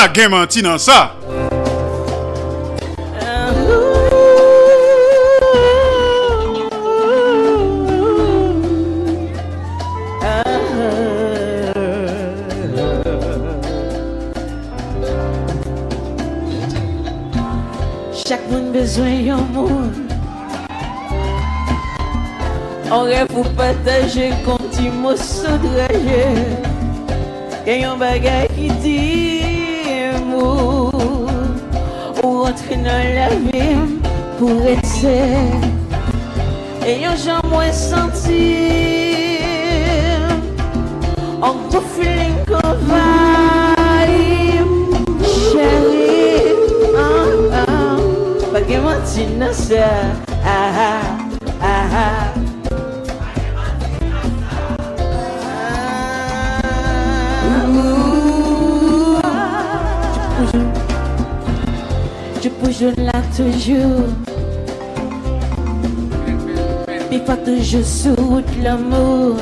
pa 0.00 0.08
gen 0.08 0.30
manti 0.32 0.62
nan 0.62 0.78
sa. 0.78 1.12
Chak 18.24 18.40
moun 18.48 18.72
bezwen 18.72 19.26
yon 19.26 19.44
moun 19.52 19.90
An 22.94 23.04
rev 23.10 23.34
ou 23.36 23.44
pataje 23.58 24.30
Konti 24.46 24.86
mou 25.02 25.18
sot 25.18 25.66
raje 25.76 26.24
Gen 27.66 27.82
yon 27.82 27.98
bagay 28.00 28.46
ki 28.54 28.70
di 28.80 29.39
pou 30.40 30.90
Ou 32.22 32.44
rentre 32.44 32.76
nan 32.80 33.04
la 33.16 33.28
vim 33.44 33.84
pou 34.38 34.56
rete 34.64 35.16
E 36.86 36.96
yon 37.02 37.16
jan 37.20 37.40
mwen 37.52 37.72
sentim 37.76 38.38
An 41.44 41.56
tou 41.72 41.84
filin 41.94 42.36
kon 42.48 42.84
vayim 42.90 44.70
Chéri, 45.24 46.52
an 46.92 47.02
ah, 47.04 47.64
an 47.64 47.64
ah. 47.64 47.98
Pake 48.52 48.76
mwen 48.84 49.00
ti 49.08 49.28
nan 49.40 49.56
se 49.56 49.84
Ah 50.40 50.86
ah, 50.88 51.02
ah 51.60 51.98
ah. 52.04 52.49
je 62.80 62.86
l'ai 62.86 63.24
toujours. 63.36 64.08
Puis 67.10 67.18
pas 67.18 67.36
toujours 67.36 67.84
sous 67.84 68.42
l'amour. 68.62 69.36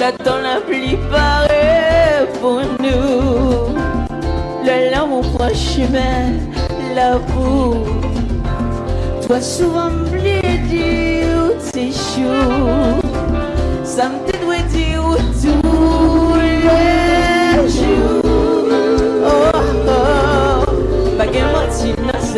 Le 0.00 0.24
temps 0.24 0.42
n'a 0.42 0.60
plus 0.60 0.96
pareil 1.10 2.26
pour 2.40 2.60
nous. 2.80 3.74
Le 4.64 4.94
long 4.94 5.20
au 5.20 5.22
prochain 5.22 5.54
chemin, 5.54 6.32
l'amour. 6.94 7.86
Toi 9.26 9.40
souvent 9.40 9.90
blé, 10.10 10.40
Dieu, 10.68 11.26
oh, 11.36 11.54
c'est 11.58 11.90
chaud. 11.90 13.00
Ça 13.82 14.10
me 14.10 14.37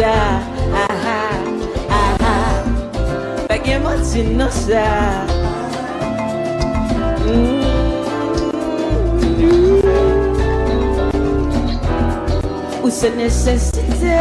sa 0.01 0.41
Aha, 0.89 1.21
aha. 1.93 2.37
Bagye 3.49 3.77
moti 3.85 4.23
nan 4.33 4.49
sa. 4.49 4.85
Mm-hmm. 7.29 7.69
Ou 12.81 12.89
se 12.91 13.13
nesensite 13.19 14.17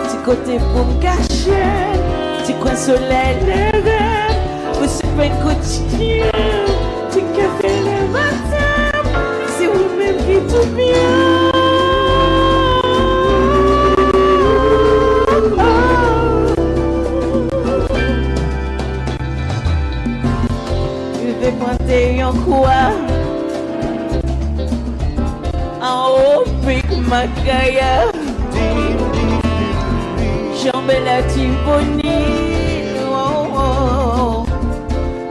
Ti 0.00 0.16
kote 0.24 0.56
pou 0.72 0.86
m 0.88 0.96
kache 1.04 1.60
Ti 2.46 2.56
kwen 2.62 2.80
solel 2.80 3.44
lere 3.46 4.00
Ou 4.80 4.88
se 4.96 5.12
pen 5.20 5.36
koti 5.44 5.84
Ti 7.12 7.20
kafe 7.36 7.76
lere 7.84 7.95
pourquoi 22.36 22.92
En 25.82 26.10
haut, 26.10 26.44
Big 26.66 26.84
Macaya 27.08 28.10
Jean 30.62 30.82
Bella 30.86 31.22
Timboni 31.28 32.02
oh, 33.08 33.46
oh. 33.54 33.58
oh. 33.58 34.46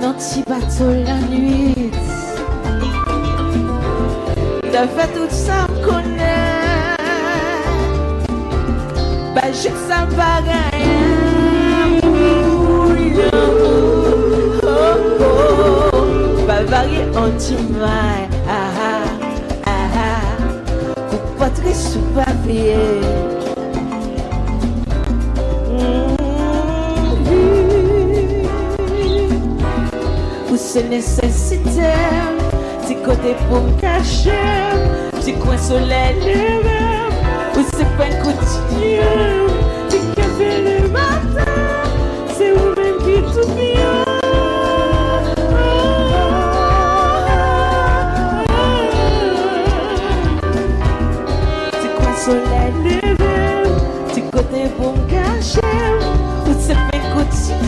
Nanti 0.02 0.44
bateau 0.48 0.92
la 1.06 1.18
nuit. 1.30 1.92
T'as 4.72 4.88
fait 4.88 5.08
tout 5.14 5.30
ça, 5.30 5.68
me 5.70 5.86
connaît 5.86 6.96
Bah, 9.34 9.52
je 9.52 9.70
que 9.70 9.78
ça 9.88 10.06
me 10.06 10.16
paraît 10.16 10.75
sentiment 17.26 18.28
ah 18.48 18.70
ah 18.80 19.04
ah 19.66 19.90
ah 19.96 20.22
ou 21.14 21.18
pas 21.40 21.50
très 21.50 21.74
sous 21.74 22.06
papier 22.14 22.76
mmh, 25.72 26.14
mmh. 27.26 27.42
ou 30.52 30.58
se 30.58 30.80
nécessite 30.80 31.82
si 32.86 32.96
côté 32.98 33.36
pour 33.50 33.64
cacher 33.82 34.32
si 35.22 35.34
coin 35.34 35.58
soleil 35.58 36.16
ou 37.58 37.62
se 37.76 37.86
pas 37.98 38.12
quotidien 38.24 39.14
si 39.90 39.98
café 40.16 40.50
le 40.68 40.78
matin. 40.90 41.54
C'est 42.38 42.52
vous 42.52 42.74
même 42.80 43.00
qui 43.04 43.18
tout 43.34 43.85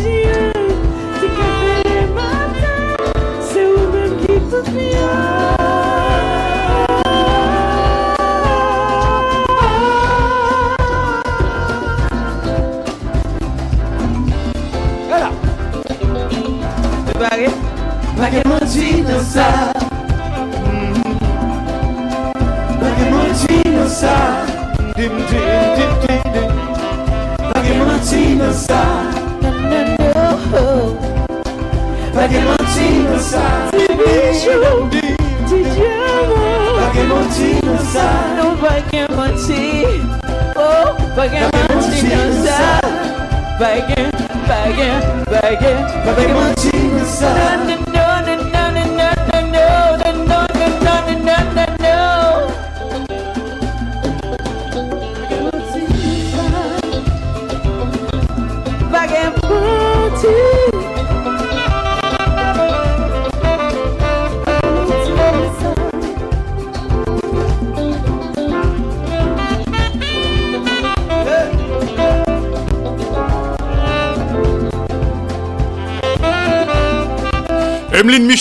you. 0.05 0.46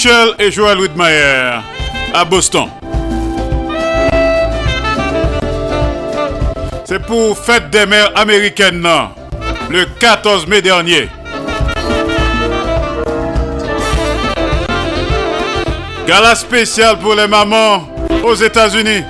Michel 0.06 0.34
et 0.38 0.52
Joël 0.52 0.78
Whitmire 0.78 1.64
à 2.14 2.24
Boston. 2.24 2.68
C'est 6.84 7.00
pour 7.04 7.36
Fête 7.36 7.70
des 7.70 7.86
mères 7.86 8.12
américaines, 8.14 8.86
le 9.68 9.84
14 9.98 10.46
mai 10.46 10.62
dernier. 10.62 11.08
Gala 16.06 16.36
spécial 16.36 17.00
pour 17.00 17.16
les 17.16 17.26
mamans 17.26 17.88
aux 18.22 18.34
États-Unis. 18.36 19.02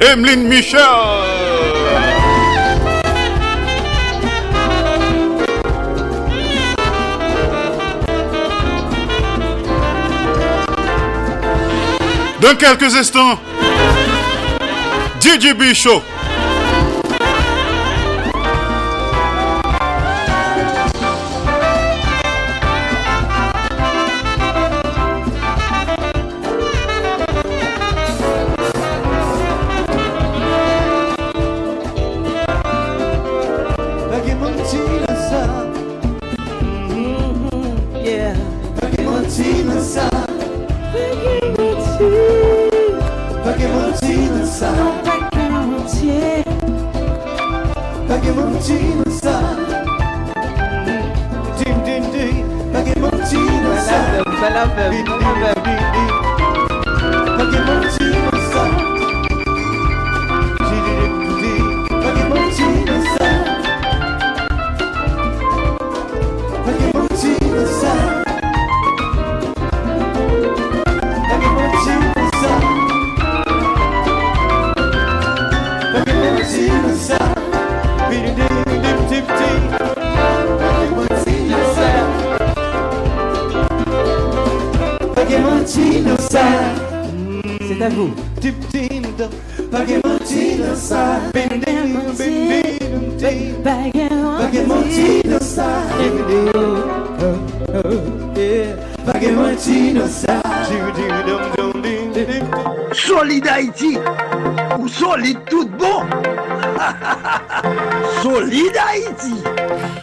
Emeline 0.00 0.48
Michel. 0.48 1.29
Dans 12.40 12.56
quelques 12.56 12.94
instants, 12.94 13.38
DJB 15.20 15.74
Show. 15.74 16.02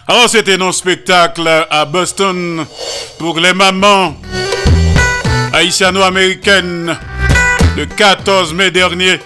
Alors, 0.10 0.30
c'était 0.30 0.58
nos 0.58 0.72
spectacles 0.72 1.68
à 1.70 1.84
Boston 1.84 2.66
pour 3.20 3.38
les 3.42 3.54
mamans 3.54 4.16
haïtiano-américaines 5.52 6.98
le 7.76 7.86
14 7.86 8.54
mai 8.54 8.72
dernier. 8.72 9.20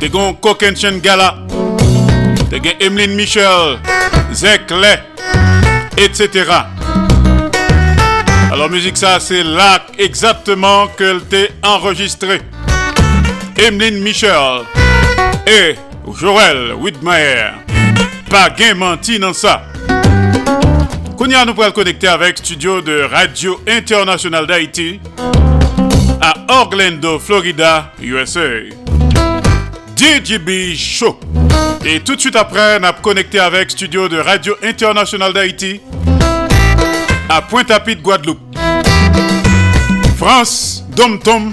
T'es 0.00 0.08
gon 0.08 0.34
Coquenchen 0.34 0.98
Gala, 0.98 1.36
t'es 2.50 2.58
gon 2.58 2.70
Emeline 2.80 3.14
Michel, 3.14 3.78
Zek 4.32 4.72
etc. 5.96 6.50
Alors, 8.50 8.68
musique, 8.68 8.96
ça, 8.96 9.20
c'est 9.20 9.44
là 9.44 9.86
exactement 9.96 10.88
qu'elle 10.88 11.20
t'est 11.20 11.52
enregistrée. 11.62 12.40
Emeline 13.56 14.00
Michel 14.00 14.62
et 15.46 15.76
Joël 16.12 16.74
Whitmire. 16.74 17.77
Pas 18.30 18.50
gain 18.50 18.74
menti 18.74 19.18
dans 19.18 19.32
ça. 19.32 19.62
Kounia, 21.16 21.44
nous 21.44 21.54
pourrons 21.54 21.70
connecter 21.72 22.08
avec 22.08 22.38
studio 22.38 22.82
de 22.82 23.02
Radio 23.02 23.60
International 23.66 24.46
d'Haïti 24.46 25.00
à 26.20 26.34
Orlando, 26.48 27.18
Florida, 27.18 27.92
USA. 28.02 28.40
DJB 29.96 30.76
Show. 30.76 31.18
Et 31.84 32.00
tout 32.00 32.16
de 32.16 32.20
suite 32.20 32.36
après, 32.36 32.78
on 32.80 32.84
a 32.84 32.92
connecté 32.92 33.38
avec 33.38 33.70
studio 33.70 34.08
de 34.08 34.18
Radio 34.18 34.56
International 34.62 35.32
d'Haïti 35.32 35.80
à 37.28 37.42
Pointe-à-Pitre, 37.42 38.02
Guadeloupe. 38.02 38.40
France, 40.16 40.84
Dom 40.90 41.18
Tom, 41.18 41.52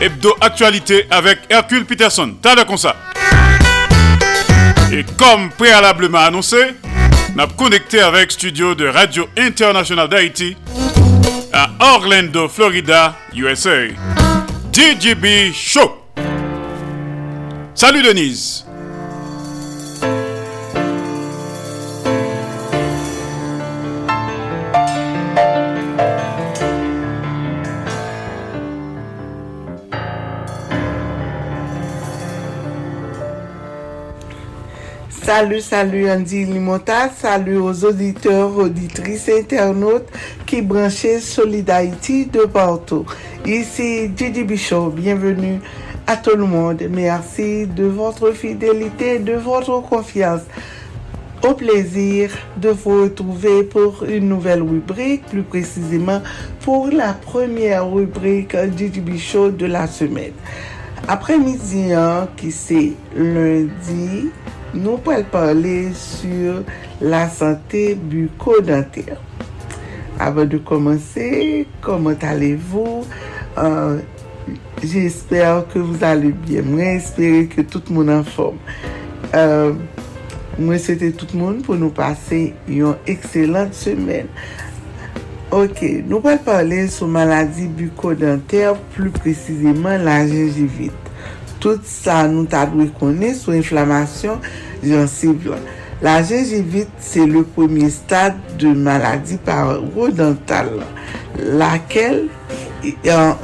Hebdo 0.00 0.34
Actualité 0.40 1.06
avec 1.10 1.40
Hercule 1.48 1.84
Peterson. 1.84 2.34
T'as 2.42 2.54
l'air 2.54 2.66
comme 2.66 2.76
ça. 2.78 2.96
Et 4.96 5.04
comme 5.18 5.50
préalablement 5.50 6.20
annoncé, 6.20 6.56
on 7.34 7.38
a 7.38 7.46
connecté 7.46 8.00
avec 8.00 8.32
studio 8.32 8.74
de 8.74 8.86
Radio 8.86 9.28
International 9.36 10.08
d'Haïti 10.08 10.56
à 11.52 11.68
Orlando, 11.94 12.48
Florida, 12.48 13.14
USA. 13.34 13.88
DJB 14.72 15.52
Show. 15.52 15.92
Salut 17.74 18.02
Denise. 18.02 18.64
Salut, 35.26 35.60
salut 35.60 36.08
Andy 36.08 36.44
Limota, 36.44 37.08
salut 37.08 37.56
aux 37.56 37.84
auditeurs, 37.84 38.56
auditrices, 38.56 39.28
internautes 39.28 40.06
qui 40.46 40.62
branchaient 40.62 41.18
Solid 41.18 41.68
Haïti 41.68 42.26
de 42.26 42.44
partout. 42.44 43.04
Ici 43.44 44.08
Didi 44.08 44.44
Bichot, 44.44 44.90
bienvenue 44.90 45.58
à 46.06 46.16
tout 46.16 46.36
le 46.36 46.44
monde. 46.44 46.80
Merci 46.88 47.66
de 47.66 47.86
votre 47.86 48.30
fidélité, 48.30 49.18
de 49.18 49.32
votre 49.32 49.80
confiance. 49.80 50.42
Au 51.42 51.54
plaisir 51.54 52.30
de 52.58 52.68
vous 52.68 53.02
retrouver 53.02 53.64
pour 53.64 54.04
une 54.04 54.28
nouvelle 54.28 54.62
rubrique, 54.62 55.26
plus 55.26 55.42
précisément 55.42 56.22
pour 56.60 56.86
la 56.86 57.14
première 57.14 57.90
rubrique 57.90 58.54
Didi 58.56 59.00
Bichot 59.00 59.50
de 59.50 59.66
la 59.66 59.88
semaine. 59.88 60.34
Après-midi, 61.08 61.92
hein, 61.92 62.28
qui 62.36 62.52
c'est 62.52 62.92
lundi, 63.16 64.30
nous 64.74 64.98
pourrons 64.98 65.24
parler 65.24 65.92
sur 65.94 66.62
la 67.00 67.28
santé 67.28 67.94
bucco-dentaire. 67.94 69.20
Avant 70.18 70.44
de 70.44 70.58
commencer, 70.58 71.66
comment 71.80 72.14
allez-vous? 72.22 73.04
Euh, 73.58 73.98
J'espère 74.82 75.66
que 75.68 75.78
vous 75.78 76.04
allez 76.04 76.32
bien. 76.32 76.62
Moi, 76.62 76.98
j'espère 76.98 77.48
que 77.48 77.62
tout 77.62 77.82
le 77.88 77.94
monde 77.94 78.10
en 78.10 78.22
forme. 78.22 78.58
Euh, 79.34 79.72
moi, 80.58 80.78
c'était 80.78 81.12
tout 81.12 81.26
le 81.32 81.38
monde 81.38 81.62
pour 81.62 81.76
nous 81.76 81.90
passer 81.90 82.54
une 82.68 82.94
excellente 83.06 83.74
semaine. 83.74 84.26
Ok, 85.50 85.82
nous 86.06 86.20
allons 86.24 86.38
parler 86.38 86.88
sur 86.88 87.08
maladie 87.08 87.68
bucco-dentaire, 87.68 88.76
plus 88.94 89.10
précisément 89.10 89.96
la 89.96 90.26
gingivite. 90.26 90.92
tout 91.66 91.82
sa 91.90 92.20
nou 92.30 92.46
tabou 92.46 92.86
konen 93.00 93.34
sou 93.34 93.56
inflamasyon 93.58 94.38
jansib 94.86 95.48
lan. 95.50 95.64
La 96.04 96.20
jejivit 96.22 96.90
se 97.02 97.24
le 97.26 97.42
premier 97.56 97.90
stade 97.90 98.38
de 98.60 98.70
maladi 98.70 99.38
parodontal 99.42 100.70
lan, 100.78 100.92
lakel 101.58 102.28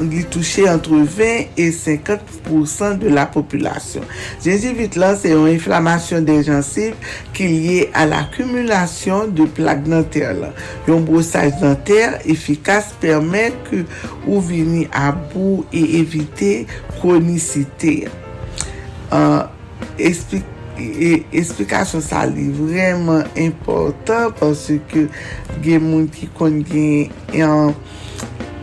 li 0.03 0.23
touche 0.33 0.67
entre 0.71 0.99
20 1.03 1.23
et 1.57 1.71
50% 1.71 2.99
de 3.03 3.11
la 3.13 3.27
populasyon. 3.31 4.07
Gengivit 4.45 4.99
lan 5.01 5.17
se 5.19 5.33
yon 5.33 5.51
inflamasyon 5.53 6.29
de 6.29 6.39
jansiv 6.47 7.11
ki 7.37 7.49
liye 7.51 7.89
a 7.97 8.07
l'akumulasyon 8.11 9.35
de 9.37 9.49
plak 9.59 9.85
nanter 9.91 10.33
lan. 10.39 10.57
Yon 10.89 11.07
brossaj 11.09 11.59
nanter 11.63 12.21
efikas 12.23 12.93
permen 13.03 13.57
ke 13.69 13.85
ou 14.27 14.41
vini 14.45 14.87
a 14.95 15.11
bou 15.13 15.63
e 15.73 15.85
evite 16.03 16.55
kronisite. 16.99 18.03
Uh, 19.13 19.45
Esplik 20.01 20.47
E 20.83 21.23
esplikasyon 21.37 22.01
sa 22.01 22.23
li 22.25 22.47
vreman 22.49 23.27
important 23.37 24.33
pwase 24.39 24.79
ke 24.89 25.05
gen 25.63 25.85
moun 25.85 26.07
ki 26.11 26.31
kon 26.39 26.63
gen 26.65 27.13
yon 27.37 27.75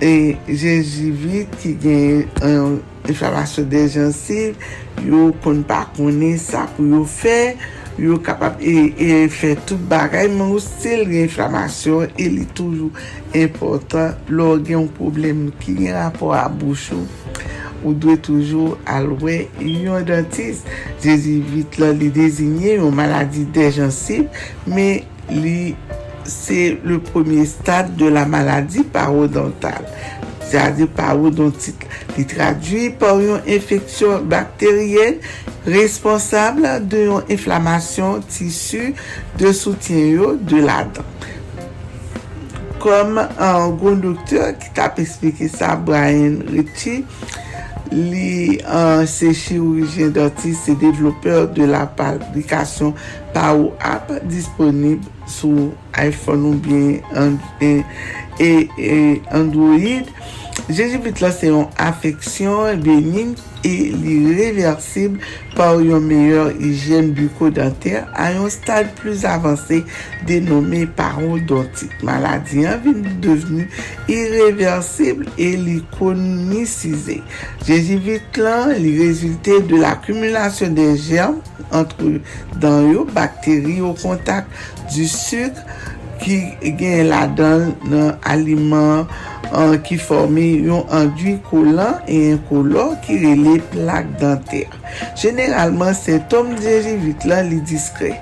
e 0.04 0.38
jenjivit 0.48 1.52
ki 1.60 1.74
gen 1.82 2.80
inflamasyon 3.10 3.68
de 3.72 3.84
jansiv, 3.90 4.72
yo 5.04 5.30
kon 5.44 5.62
pa 5.68 5.84
konen 5.98 6.40
sa 6.42 6.66
pou 6.76 6.88
yo 6.88 7.04
fe, 7.10 7.56
yo 8.00 8.20
kapap 8.24 8.62
e, 8.64 8.76
e 8.96 9.28
fe 9.34 9.56
tout 9.68 9.82
bagay, 9.92 10.30
men 10.32 10.48
ou 10.48 10.64
stil 10.64 11.06
gen 11.10 11.28
inflamasyon, 11.28 12.16
e 12.16 12.30
li 12.32 12.48
toujou 12.56 12.92
important 13.38 14.32
lor 14.32 14.60
gen 14.64 14.78
yon 14.80 14.92
problem 15.00 15.48
ki 15.62 15.76
gen 15.82 15.98
rapor 16.00 16.38
a 16.40 16.48
bouchou. 16.52 17.04
Ou 17.80 17.94
dwe 17.96 18.18
toujou 18.20 18.76
alwe 18.90 19.46
yon 19.64 20.04
dentist. 20.08 20.68
Jezivit 21.04 21.80
la 21.80 21.94
li 21.96 22.10
dezigne 22.12 22.76
yon 22.76 22.96
maladi 22.96 23.46
de 23.56 23.70
jansib, 23.80 24.28
men 24.68 25.06
li 25.32 25.74
c'est 26.24 26.78
le 26.84 27.00
premier 27.00 27.46
stade 27.46 27.96
de 27.96 28.06
la 28.06 28.26
maladie 28.26 28.84
parodontale. 28.84 29.86
C'est-à-dire 30.42 30.88
parodontite 30.88 31.78
qui 32.16 32.26
traduit 32.26 32.90
par 32.90 33.20
une 33.20 33.40
infection 33.48 34.22
bactérienne 34.24 35.16
responsable 35.66 36.88
d'une 36.88 37.22
inflammation 37.30 38.20
tissu 38.28 38.96
de 39.38 39.52
soutien 39.52 40.38
de 40.42 40.58
la 40.58 40.86
dent. 40.86 41.04
Comme 42.80 43.22
un 43.38 43.72
conducteur 43.72 44.58
qui 44.58 44.70
t'a 44.74 44.94
expliqué 44.98 45.50
ça, 45.50 45.76
Brian 45.76 46.40
Ritchie, 46.50 47.04
li 47.92 48.60
uh, 48.62 49.06
se 49.10 49.32
chirurjien 49.34 50.14
dentiste, 50.16 50.70
se 50.70 50.76
devlopeur 50.82 51.48
de 51.56 51.68
la 51.70 51.86
aplikasyon 51.88 52.94
pa 53.36 53.52
ou 53.58 53.74
ap 53.82 54.12
disponib 54.30 55.06
sou 55.30 55.72
iPhone 55.98 56.52
ou 56.52 56.54
bien 56.54 57.00
and, 57.16 57.38
et, 57.62 57.84
et, 58.40 58.70
et 58.78 59.22
Android. 59.34 60.10
Jejibit 60.70 61.22
la 61.24 61.32
se 61.34 61.50
yon 61.50 61.70
afeksyon 61.82 62.82
benign 62.84 63.34
et 63.64 63.92
l'irréversible 63.92 65.20
par 65.56 65.80
une 65.80 66.00
meilleure 66.00 66.52
hygiène 66.60 67.12
bucco-dentaire 67.12 68.08
à 68.16 68.28
un 68.28 68.50
stade 68.50 68.94
plus 68.96 69.26
avancé 69.26 69.84
dénommé 70.26 70.86
parodontite. 70.86 71.92
Maladie 72.04 72.68
en 72.68 72.72
hein, 72.72 72.80
devenue 73.22 73.70
irréversible 74.08 75.26
et 75.38 75.58
l'iconicisée. 75.58 77.24
Gingivite 77.66 78.38
là, 78.38 78.68
les 78.78 78.98
résultats 78.98 79.60
de 79.60 79.76
l'accumulation 79.76 80.70
des 80.70 80.98
germes 80.98 81.42
entre 81.72 82.04
dans 82.60 82.82
les 82.82 83.14
bactéries 83.14 83.82
au 83.82 83.94
contact 83.94 84.48
du 84.94 85.08
sucre 85.08 85.62
qui 86.22 86.44
gagne 86.64 87.08
la 87.08 87.28
donne 87.28 87.74
dans 87.90 88.14
aliment 88.24 89.08
an 89.56 89.78
ki 89.86 89.98
forme 90.02 90.44
yon 90.68 90.86
andwi 90.94 91.38
kolan 91.50 92.04
e 92.08 92.18
yon 92.30 92.42
kolor 92.50 92.96
ki 93.06 93.20
rele 93.24 93.58
plak 93.72 94.10
denter. 94.22 94.70
Generalman, 95.20 95.96
sentom 95.98 96.54
dirivit 96.60 97.26
lan 97.30 97.50
li 97.52 97.62
diskre. 97.70 98.16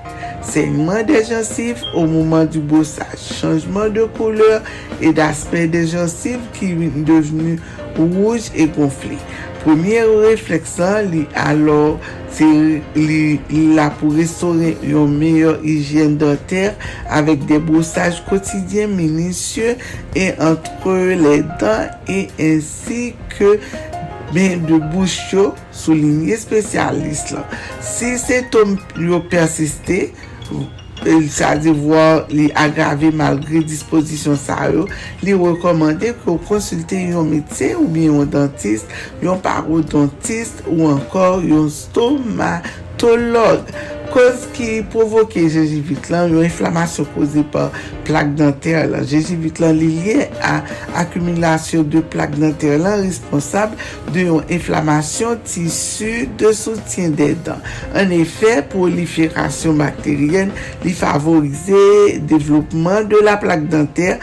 Sègman 0.48 1.04
de 1.08 1.20
jansif 1.28 1.82
ou 1.94 2.06
mouman 2.08 2.48
du 2.48 2.62
bossaj, 2.64 3.18
chanjman 3.40 3.92
de 3.96 4.06
kolor 4.16 4.64
e 5.04 5.12
d'aspe 5.16 5.66
de 5.74 5.84
jansif 5.92 6.44
ki 6.56 6.72
devenu 7.08 7.58
rouj 7.98 8.52
e 8.56 8.68
gonfli. 8.78 9.18
premier 9.64 10.08
refleksan 10.24 11.12
li 11.12 11.26
alor 11.38 11.98
se 12.38 12.48
li 12.96 13.64
la 13.78 13.88
pou 13.98 14.14
restore 14.16 14.76
yon 14.86 15.14
meyor 15.18 15.60
hijyen 15.64 16.18
denter 16.22 16.76
avek 17.20 17.46
de 17.46 17.56
deboussaj 17.56 18.22
kotidyen 18.30 18.94
minisye 18.98 19.76
e 20.18 20.30
antre 20.44 21.18
le 21.20 21.36
dan 21.62 21.94
e 22.12 22.26
ansi 22.50 23.12
ke 23.34 23.56
ben 24.34 24.66
de 24.68 24.80
bouch 24.92 25.32
yo 25.32 25.52
sou 25.72 25.96
linye 25.96 26.38
spesyalist 26.40 27.32
la. 27.36 27.46
Si 27.84 28.18
se 28.22 28.42
tom 28.52 28.76
yo 29.00 29.22
persiste, 29.32 30.08
E 31.08 31.14
sa 31.32 31.54
devwa 31.56 32.26
li 32.28 32.50
agrave 32.52 33.14
malgre 33.16 33.62
disposisyon 33.64 34.36
sa 34.36 34.66
yo, 34.68 34.84
li 35.24 35.32
rekomande 35.40 36.12
ko 36.26 36.36
konsulte 36.50 37.00
yon 37.00 37.30
metye 37.32 37.70
ou 37.78 37.88
bi 37.94 38.10
yon 38.10 38.28
dentist, 38.34 38.92
yon 39.24 39.40
parodontist 39.44 40.66
ou 40.68 40.90
ankor 40.92 41.46
yon 41.48 41.70
stomatolog. 41.72 43.72
Koz 44.14 44.46
ki 44.56 44.82
provoke 44.92 45.42
gengivit 45.52 46.08
lan, 46.12 46.32
yon 46.32 46.46
inflamasyon 46.48 47.08
koze 47.14 47.44
pa 47.52 47.68
plak 48.08 48.32
denter 48.40 48.88
lan. 48.92 49.06
Gengivit 49.08 49.60
lan 49.62 49.76
li 49.78 49.90
liye 49.98 50.28
a 50.42 50.62
de 51.92 52.02
plak 52.14 52.36
denter 52.40 52.78
lan 52.80 53.04
responsable 53.04 53.76
de 54.16 54.28
yon 54.30 54.44
inflamasyon 54.54 55.42
de 56.40 56.54
soutien 56.54 57.16
de 57.18 57.34
dan. 57.46 57.64
En 57.94 58.12
efè, 58.16 58.62
proliferasyon 58.72 59.82
bakteryen 59.84 60.54
li 60.86 60.94
favorize 60.96 62.20
devlopman 62.30 63.10
de 63.12 63.24
la 63.28 63.38
plak 63.42 63.68
denter. 63.72 64.22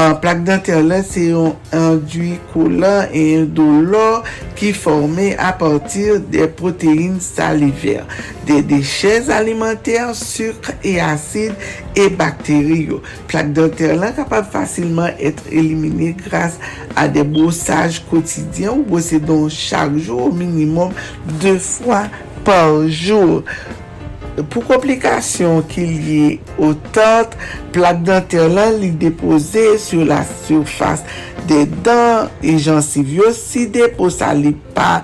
An 0.00 0.14
plak 0.22 0.38
denter 0.46 0.80
lan 0.80 1.02
se 1.04 1.26
yon 1.28 1.52
andui 1.76 2.38
kolan 2.52 3.10
e 3.12 3.22
indolor 3.36 4.24
ki 4.56 4.70
forme 4.72 5.34
a 5.36 5.50
partir 5.52 6.16
de 6.32 6.46
proteine 6.56 7.20
saliver, 7.20 8.06
de 8.48 8.62
deshez 8.64 9.28
alimenter, 9.28 10.14
sukre 10.16 10.78
e 10.80 10.94
asid 11.02 11.52
e 11.92 12.08
bakteriyo. 12.08 13.02
Plak 13.28 13.52
denter 13.52 13.92
lan 14.00 14.16
kapab 14.16 14.48
fasilman 14.54 15.12
etre 15.20 15.52
elimine 15.60 16.14
grase 16.24 16.56
a 16.96 17.04
de 17.12 17.26
bossaj 17.28 18.00
kotidyan 18.08 18.78
ou 18.78 18.88
bosse 18.94 19.20
don 19.20 19.44
chak 19.52 19.92
jou 20.00 20.24
ou 20.24 20.32
minimum 20.32 20.96
2 21.44 21.58
fwa 21.60 22.06
par 22.46 22.88
jou. 22.88 23.42
pou 24.40 24.64
komplikasyon 24.64 25.60
ki 25.68 25.84
liye 25.88 26.28
o 26.56 26.70
otant, 26.72 27.34
plak 27.74 28.00
denter 28.06 28.48
lan 28.52 28.78
li 28.80 28.90
depose 28.96 29.64
sur 29.82 30.06
la 30.08 30.22
surface 30.46 31.04
de 31.48 31.64
dan 31.84 32.30
e 32.44 32.54
jansiv 32.60 33.10
yo 33.16 33.30
si 33.36 33.66
depo 33.72 34.08
sa 34.14 34.30
li 34.36 34.54
pa 34.76 35.02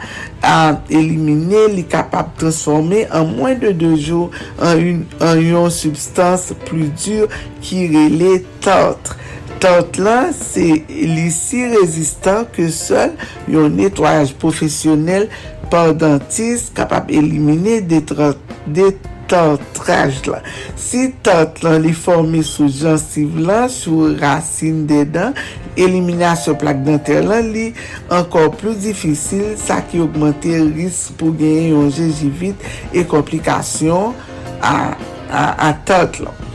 elimine 0.95 1.67
li 1.75 1.85
kapap 1.91 2.37
transforme 2.39 3.05
an 3.13 3.29
mwen 3.35 3.59
de 3.61 3.75
2 3.77 3.95
jou 3.97 4.29
an, 4.63 5.03
an 5.25 5.43
yon 5.43 5.73
substans 5.75 6.51
plu 6.67 6.89
dur 7.03 7.33
ki 7.65 7.89
rele 7.95 8.39
tantre. 8.65 9.19
Tant 9.59 9.97
lan, 9.99 10.29
se 10.31 10.63
li 10.87 11.29
si 11.35 11.65
rezistan 11.67 12.45
ke 12.55 12.69
sol 12.71 13.17
yon 13.51 13.75
netwayaj 13.75 14.37
profesyonel 14.39 15.27
par 15.73 15.97
dentiste 15.99 16.77
kapap 16.79 17.11
elimine 17.11 17.81
de 17.83 17.99
detran 17.99 19.18
tantraj 19.31 20.23
lan. 20.29 20.47
Si 20.79 21.09
tant 21.25 21.63
lan 21.65 21.83
li 21.85 21.93
formi 21.97 22.43
sou 22.47 22.71
jansiv 22.73 23.39
lan, 23.41 23.69
sou 23.73 24.11
rasin 24.21 24.85
dedan, 24.89 25.37
eliminasyon 25.79 26.59
plak 26.61 26.83
danter 26.87 27.23
lan 27.27 27.53
li 27.55 27.69
ankor 28.15 28.51
plou 28.59 28.75
difisil 28.79 29.55
sa 29.61 29.81
ki 29.87 30.03
augmente 30.05 30.57
ris 30.73 31.07
pou 31.21 31.37
genye 31.39 31.71
yon 31.75 31.93
jejivit 31.95 32.69
e 32.93 33.07
komplikasyon 33.09 34.15
a, 34.59 34.75
a, 35.31 35.45
a 35.69 35.73
tant 35.87 36.23
lan. 36.25 36.48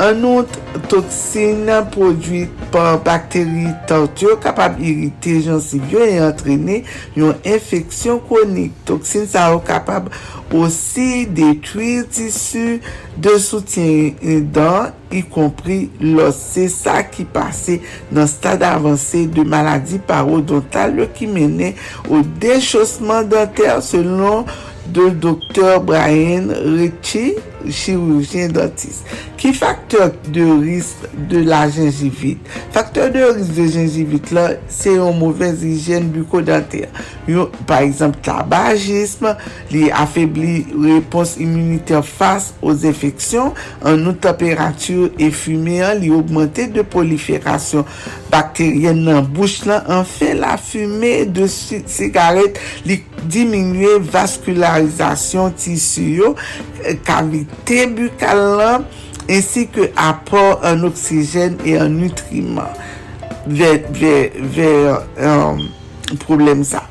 An 0.00 0.24
out, 0.24 0.48
toksin 0.88 1.68
prodwit 1.92 2.48
pa 2.72 2.94
bakteri 3.04 3.66
tortyo 3.84 4.38
kapab 4.40 4.78
irite 4.80 5.34
jansib 5.44 5.90
yo 5.92 6.00
e 6.00 6.14
antrene 6.24 6.78
yon 7.12 7.36
infeksyon 7.44 8.22
konik. 8.24 8.72
Toksin 8.88 9.28
sa 9.28 9.50
ou 9.52 9.60
kapab 9.60 10.08
osi 10.56 11.26
detwir 11.36 12.08
tisu 12.08 12.78
de 13.20 13.36
soutyen 13.44 14.16
e 14.24 14.38
dan 14.40 14.96
y 15.12 15.20
kompri 15.20 15.90
los. 16.00 16.40
Se 16.54 16.64
sa 16.72 17.02
ki 17.04 17.28
pase 17.28 17.82
nan 18.08 18.24
stade 18.24 18.64
avanse 18.64 19.26
de 19.28 19.44
maladi 19.44 20.00
parodontal 20.08 20.96
yo 20.96 21.10
ki 21.12 21.28
mene 21.28 21.74
ou 22.08 22.24
dechosman 22.40 23.28
danter 23.28 23.84
selon 23.84 24.48
de 24.88 25.10
doktor 25.12 25.76
Brian 25.84 26.48
Ritchie. 26.56 27.49
chirurgien 27.68 28.52
dentiste. 28.54 29.04
Ki 29.40 29.52
faktor 29.56 30.12
de 30.32 30.44
risk 30.60 31.06
de 31.30 31.42
la 31.46 31.62
gengivite? 31.72 32.44
Faktor 32.74 33.12
de 33.14 33.24
risk 33.32 33.54
de 33.56 33.66
gengivite 33.72 34.36
la, 34.36 34.46
se 34.72 34.94
yon 34.96 35.16
mouvez 35.20 35.64
hijen 35.64 36.10
buko-denter. 36.14 36.88
Yon, 37.30 37.50
par 37.68 37.84
exemple, 37.86 38.20
tabagisme, 38.24 39.34
li 39.72 39.86
afebli 39.94 40.64
repons 40.74 41.36
immunite 41.40 42.00
fase 42.06 42.56
os 42.64 42.84
efeksyon, 42.88 43.54
an 43.86 44.00
nou 44.04 44.16
temperatur 44.20 45.10
e 45.20 45.30
fume 45.34 45.80
li 46.00 46.10
augmente 46.14 46.66
de 46.72 46.84
proliferasyon 46.86 47.86
bakteryen 48.30 49.00
nan 49.06 49.26
bouch 49.26 49.64
lan, 49.68 49.84
an 49.90 50.04
fe 50.08 50.34
la 50.38 50.56
fume 50.60 51.24
de 51.32 51.48
sigaret 51.50 52.60
li 52.86 53.00
diminue 53.30 53.98
vaskularizasyon 54.12 55.56
tisyo, 55.60 56.34
kavite 57.04 57.49
euh, 57.49 57.49
debu 57.66 58.10
kalan 58.18 58.84
ensi 59.28 59.66
ke 59.66 59.92
apor 59.96 60.58
an 60.62 60.84
oksijen 60.84 61.60
e 61.64 61.76
an 61.78 62.00
nutriman 62.00 62.70
ver, 63.46 63.84
ver, 63.92 64.30
ver 64.36 65.06
um, 65.16 65.70
euh, 66.12 66.16
problem 66.26 66.64
sa. 66.64 66.89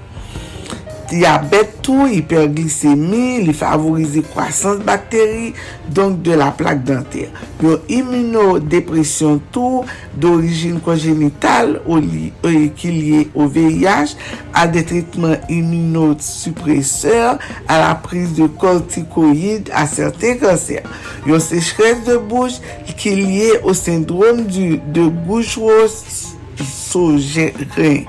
diabet 1.10 1.76
tou, 1.86 2.08
hiperglisemi, 2.10 3.40
li 3.46 3.54
favorize 3.58 4.22
kwasans 4.32 4.84
bakteri, 4.86 5.52
donk 5.96 6.22
de 6.26 6.38
la 6.40 6.50
plak 6.56 6.84
denter. 6.88 7.30
Yo 7.64 7.78
immunodepresyon 7.92 9.40
tou, 9.54 9.84
d'origin 10.14 10.80
kongenital, 10.86 11.78
ou 11.86 12.00
li, 12.04 12.30
euh, 12.46 12.68
ki 12.78 12.94
liye 12.94 13.26
ou 13.34 13.50
VIH, 13.52 14.16
a 14.54 14.66
de 14.70 14.86
tritman 14.86 15.38
immunosupreseur, 15.52 17.38
a 17.68 17.80
la 17.82 17.94
prise 18.06 18.36
de 18.38 18.50
kortikoid, 18.62 19.72
a 19.74 19.86
certain 19.90 20.40
kanser. 20.42 20.86
Yo 21.28 21.40
sechres 21.44 22.06
de 22.08 22.18
bouche, 22.18 22.62
ki 23.00 23.16
liye 23.16 23.62
ou 23.64 23.76
sendrom 23.78 24.44
de 24.50 25.08
bouche 25.26 25.58
rose 25.60 26.36
sojerin. 26.64 28.06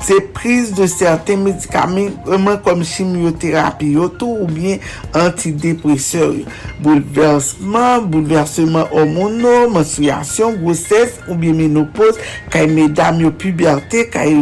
se 0.00 0.20
prise 0.34 0.74
de 0.76 0.86
certain 0.90 1.42
medikamen 1.44 2.12
reman 2.28 2.58
kom 2.64 2.84
chimioterapi 2.86 3.92
yo 3.96 4.08
tou 4.20 4.44
ou 4.44 4.48
bien 4.50 4.82
antidepreseur 5.16 6.36
yo. 6.40 6.58
Bouleverseman, 6.82 8.06
bouleverseman 8.10 8.86
hormono, 8.92 9.68
menstruasyon, 9.74 10.60
goses 10.62 11.18
ou 11.26 11.38
bien 11.38 11.56
menopos, 11.58 12.20
kay 12.52 12.68
medam 12.70 13.22
yo 13.24 13.32
puberté, 13.34 14.06
kay 14.12 14.36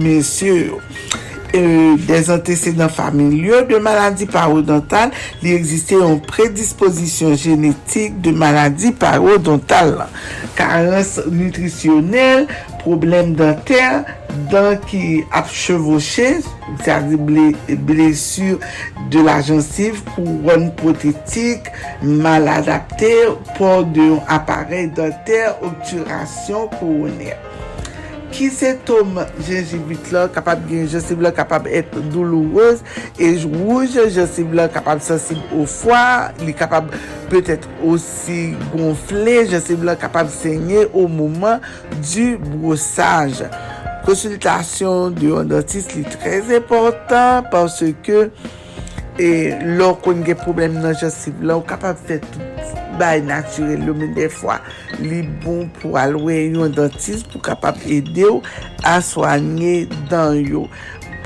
mensyo 0.00 0.56
yo. 0.56 0.80
euh, 1.54 1.96
des 1.96 2.30
antécédents 2.30 2.88
familiaux 2.88 3.62
de 3.62 3.76
maladies 3.76 4.26
parodontales, 4.26 5.10
il 5.42 5.52
existait 5.52 5.96
une 5.96 6.20
prédisposition 6.20 7.34
génétique 7.34 8.20
de 8.20 8.30
maladies 8.30 8.92
parodontales, 8.92 10.06
carence 10.56 11.20
nutritionnelle, 11.30 12.46
problème 12.78 13.34
dentaire, 13.34 14.04
dents 14.50 14.76
qui 14.88 15.22
a 15.30 15.44
chevauché, 15.44 16.36
c'est-à-dire 16.80 17.18
blessure 17.18 18.58
de 19.10 19.20
la 19.20 19.40
gencive, 19.40 20.02
couronne 20.14 20.74
prothétique, 20.74 21.66
mal 22.02 22.48
adaptée, 22.48 23.24
port 23.58 23.84
d'un 23.84 24.20
appareil 24.28 24.88
dentaire, 24.88 25.56
obturation 25.62 26.68
coronaire. 26.68 27.51
ki 28.32 28.48
setom 28.52 29.18
genjivit 29.44 30.10
la 30.14 30.24
kapab 30.32 30.62
gen 30.68 30.86
jensib 30.90 31.22
la 31.24 31.32
kapab 31.34 31.66
et 31.68 31.88
douloureuse 32.12 32.80
e 33.20 33.32
rouj 33.44 33.98
jensib 34.14 34.54
la 34.56 34.68
kapab 34.72 35.02
sensib 35.04 35.40
ou 35.52 35.66
fwa, 35.68 36.32
li 36.42 36.54
kapab 36.56 36.90
petet 37.32 37.66
osi 37.88 38.54
gonfle 38.72 39.42
jensib 39.50 39.84
la 39.88 39.96
kapab 40.00 40.32
senye 40.32 40.86
ou 40.92 41.08
mouman 41.12 41.62
du 42.00 42.32
brossaj 42.42 43.44
konsultasyon 44.06 45.14
de 45.18 45.28
yon 45.30 45.52
dentist 45.52 45.94
li 45.96 46.06
trez 46.16 46.50
important 46.56 47.46
parce 47.52 47.92
ke 48.06 48.26
e 49.20 49.30
lor 49.76 49.98
kon 50.02 50.24
gen 50.26 50.40
problem 50.40 50.80
nan 50.80 50.96
jensib 50.96 51.44
la 51.44 51.60
ou 51.60 51.68
kapab 51.68 52.00
fet 52.08 52.24
tout 52.32 52.52
bay 53.02 53.20
naturel 53.26 53.90
yo 53.90 53.98
men 53.98 54.14
defwa 54.14 54.60
li 55.02 55.24
bon 55.42 55.66
pou 55.80 55.98
alwe 56.00 56.38
yon 56.54 56.72
dentist 56.78 57.26
pou 57.32 57.42
kapap 57.42 57.82
ede 57.90 58.28
ou 58.30 58.42
a 58.86 59.00
soanye 59.02 59.82
dan 60.10 60.38
yo. 60.38 60.68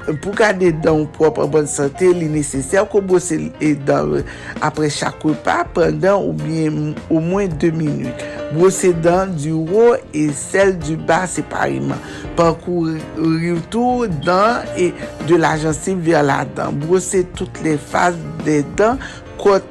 Pou 0.06 0.30
gade 0.38 0.68
dan 0.84 1.00
ou 1.00 1.10
prop 1.16 1.40
an 1.42 1.50
bon 1.50 1.66
sante, 1.66 2.06
li 2.14 2.28
neseser 2.30 2.86
ko 2.90 3.00
bose 3.02 3.38
e 3.58 3.72
dan 3.88 4.20
apre 4.64 4.86
chak 4.92 5.24
repa 5.26 5.64
pandan 5.74 6.22
ou 6.22 6.34
bien 6.36 6.94
ou 7.08 7.22
mwen 7.22 7.50
2 7.58 7.72
minute. 7.74 8.30
Bose 8.54 8.92
dan 9.02 9.34
du 9.34 9.56
ou 9.58 9.96
e 10.14 10.28
sel 10.38 10.76
du 10.78 10.94
ba 11.08 11.24
separiman. 11.30 11.98
Pankou 12.38 12.94
rivtou 13.42 14.06
dan 14.22 14.68
e 14.78 14.92
de 15.26 15.40
la 15.40 15.56
jansi 15.58 15.96
ver 15.98 16.22
la 16.26 16.44
dan. 16.54 16.78
Bose 16.86 17.24
tout 17.34 17.62
le 17.66 17.74
fase 17.74 18.22
de 18.46 18.60
dan, 18.78 19.02
kote 19.42 19.66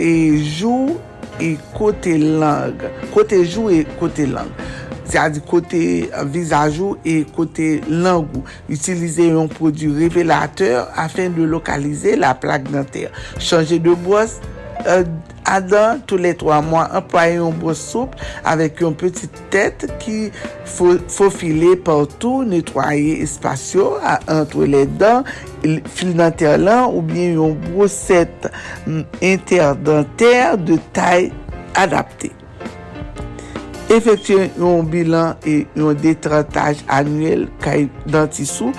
e 0.00 0.40
jou 0.40 0.96
et 1.40 1.56
côté 1.76 2.18
langue. 2.18 2.82
Côté 3.12 3.44
joue 3.44 3.70
et 3.70 3.86
côté 3.98 4.26
langue. 4.26 4.48
C'est-à-dire 5.04 5.44
côté 5.44 6.10
visage 6.26 6.80
et 7.04 7.24
côté 7.24 7.80
langue. 7.88 8.26
Utiliser 8.68 9.30
un 9.30 9.46
produit 9.46 9.92
révélateur 9.92 10.88
afin 10.96 11.28
de 11.28 11.42
localiser 11.42 12.16
la 12.16 12.34
plaque 12.34 12.70
dentaire. 12.70 13.10
Changer 13.38 13.78
de 13.78 13.92
brosse 13.92 14.40
Euh, 14.86 15.04
Adan, 15.44 16.00
tou 16.08 16.16
le 16.16 16.32
3 16.40 16.62
mwa, 16.64 16.86
employe 16.96 17.36
yon 17.36 17.56
bo 17.60 17.74
souple 17.76 18.16
avek 18.48 18.78
yon 18.80 18.94
petit 18.96 19.28
tete 19.52 19.90
ki 20.00 20.30
fofile 20.64 21.74
partou, 21.84 22.46
netwaye 22.48 23.18
espasyon 23.24 24.00
antre 24.32 24.68
le 24.72 24.86
dan, 25.00 25.28
fil 25.92 26.14
danter 26.16 26.56
lan 26.62 26.88
ou 26.88 27.04
bien 27.04 27.36
yon 27.36 27.58
brosette 27.66 28.48
mm, 28.86 29.04
interdanter 29.34 30.56
de 30.64 30.80
tay 30.96 31.28
adapte. 31.76 32.32
Efektyon 33.92 34.48
yon 34.56 34.88
bilan 34.88 35.36
e 35.44 35.60
yon 35.76 36.00
detrantaj 36.00 36.80
anuel 36.88 37.50
kay 37.64 37.90
dantisou, 38.08 38.72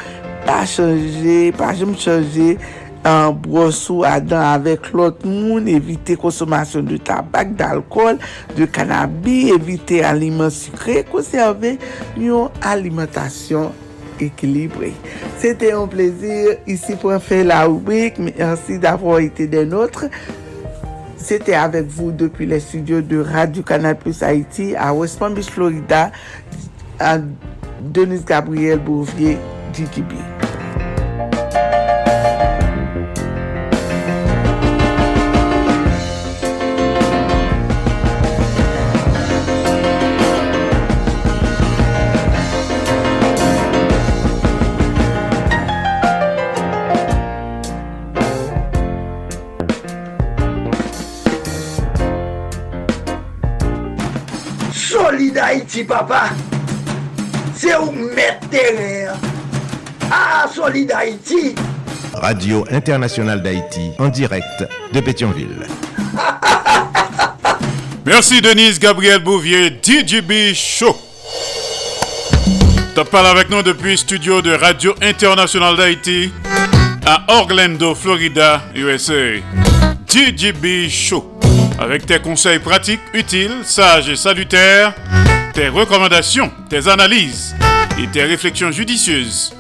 pa 0.49 0.63
chanje, 0.69 1.53
pa 1.61 1.69
jem 1.77 1.93
chanje 1.93 2.55
an 3.05 3.37
brosou 3.37 4.03
a 4.07 4.17
dan 4.19 4.43
avek 4.49 4.91
lot 4.97 5.23
moun, 5.27 5.69
evite 5.69 6.17
konsomasyon 6.19 6.89
de 6.89 6.99
tabak, 7.05 7.53
d'alkol, 7.57 8.19
de 8.57 8.65
cannabis, 8.65 9.53
evite 9.53 10.01
aliment 10.03 10.53
sucré, 10.53 11.03
konserve 11.07 11.75
yon 12.17 12.49
alimentasyon 12.65 13.71
équilibré. 14.19 14.93
C'était 15.37 15.73
un 15.73 15.87
plaisir 15.87 16.57
ici 16.67 16.95
pour 16.95 17.13
faire 17.21 17.45
la 17.45 17.65
rubrique. 17.65 18.15
Merci 18.17 18.79
d'avoir 18.79 19.19
été 19.19 19.47
des 19.47 19.65
nôtres. 19.65 20.05
C'était 21.17 21.55
avec 21.55 21.87
vous 21.87 22.11
depuis 22.11 22.45
les 22.45 22.59
studios 22.59 23.01
de 23.01 23.19
Radio 23.19 23.63
Canal 23.63 23.97
Plus 23.97 24.21
Haïti 24.21 24.75
à 24.75 24.93
West 24.93 25.17
Palm 25.19 25.33
Beach, 25.33 25.49
Florida, 25.49 26.11
à 26.99 27.17
Denise 27.81 28.25
Gabriel 28.25 28.79
Bouvier, 28.79 29.37
DJB. 29.73 30.44
Papa. 55.83 56.29
C'est 57.55 57.75
où 57.77 57.91
mettre 57.91 58.47
terrain. 58.49 59.13
Ah, 60.11 60.45
Solid 60.53 60.91
Haïti. 60.91 61.55
Radio 62.13 62.65
Internationale 62.71 63.41
d'Haïti, 63.41 63.91
en 63.99 64.07
direct 64.07 64.65
de 64.93 64.99
Pétionville. 65.01 65.67
Merci 68.05 68.41
Denise 68.41 68.79
Gabriel 68.79 69.19
Bouvier, 69.19 69.69
DJB 69.81 70.53
Show. 70.53 70.95
Tu 72.95 73.03
parles 73.11 73.27
avec 73.27 73.49
nous 73.49 73.61
depuis 73.61 73.97
studio 73.97 74.41
de 74.41 74.53
Radio 74.53 74.93
Internationale 75.01 75.75
d'Haïti 75.75 76.31
à 77.05 77.23
Orlando, 77.27 77.93
Florida, 77.93 78.61
USA. 78.75 79.41
DJB 80.07 80.87
Show. 80.89 81.31
Avec 81.77 82.05
tes 82.05 82.19
conseils 82.19 82.59
pratiques, 82.59 83.01
utiles, 83.13 83.63
sages 83.63 84.07
et 84.09 84.15
salutaires, 84.15 84.93
tes 85.55 85.69
recommandations, 85.69 86.51
tes 86.69 86.89
analyses 86.89 87.55
et 87.97 88.07
tes 88.07 88.23
réflexions 88.23 88.71
judicieuses. 88.71 89.55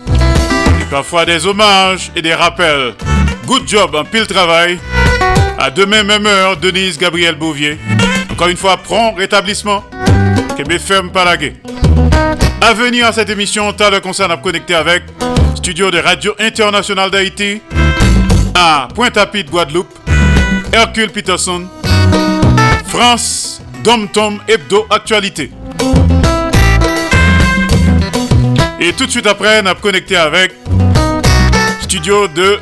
Et 0.81 0.85
parfois 0.91 1.25
des 1.25 1.47
hommages 1.47 2.11
et 2.17 2.21
des 2.21 2.33
rappels. 2.33 2.93
Good 3.47 3.65
job 3.65 3.95
en 3.95 4.03
pile 4.03 4.27
travail. 4.27 4.77
À 5.57 5.71
demain, 5.71 6.03
même 6.03 6.27
heure, 6.27 6.57
Denise 6.57 6.97
Gabriel 6.97 7.35
Bouvier. 7.35 7.79
Encore 8.29 8.49
une 8.49 8.57
fois, 8.57 8.75
prompt 8.75 9.15
rétablissement. 9.15 9.85
Québec 10.57 10.81
ferme 10.81 11.11
pas 11.11 11.23
la 11.23 11.37
guet. 11.37 11.55
À 12.59 12.73
venir 12.73 13.05
à 13.05 13.13
cette 13.13 13.29
émission, 13.29 13.71
t'as 13.71 13.89
le 13.89 14.01
concert 14.01 14.29
à 14.29 14.35
connecter 14.35 14.75
avec 14.75 15.03
Studio 15.55 15.91
de 15.91 15.99
Radio 15.99 16.35
Internationale 16.39 17.09
d'Haïti 17.09 17.61
à 18.53 18.89
Pointe-à-Pitre, 18.93 19.49
Guadeloupe, 19.49 19.97
Hercule 20.73 21.09
Peterson, 21.09 21.65
France, 22.85 23.61
Dom 23.81 24.09
Tom 24.09 24.39
Hebdo 24.47 24.87
Actualité. 24.89 25.51
Et 28.87 28.93
tout 28.93 29.07
de 29.07 29.09
suite 29.09 29.25
après, 29.25 29.61
on 29.63 29.65
a 29.65 29.73
connecté 29.73 30.15
avec 30.15 30.53
Studio 31.81 32.27
de 32.27 32.59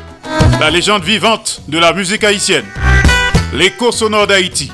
la 0.58 0.70
légende 0.70 1.04
vivante 1.04 1.60
de 1.68 1.78
la 1.78 1.92
musique 1.92 2.24
haïtienne, 2.24 2.64
l'écho 3.52 3.92
sonore 3.92 4.26
d'Haïti. 4.26 4.72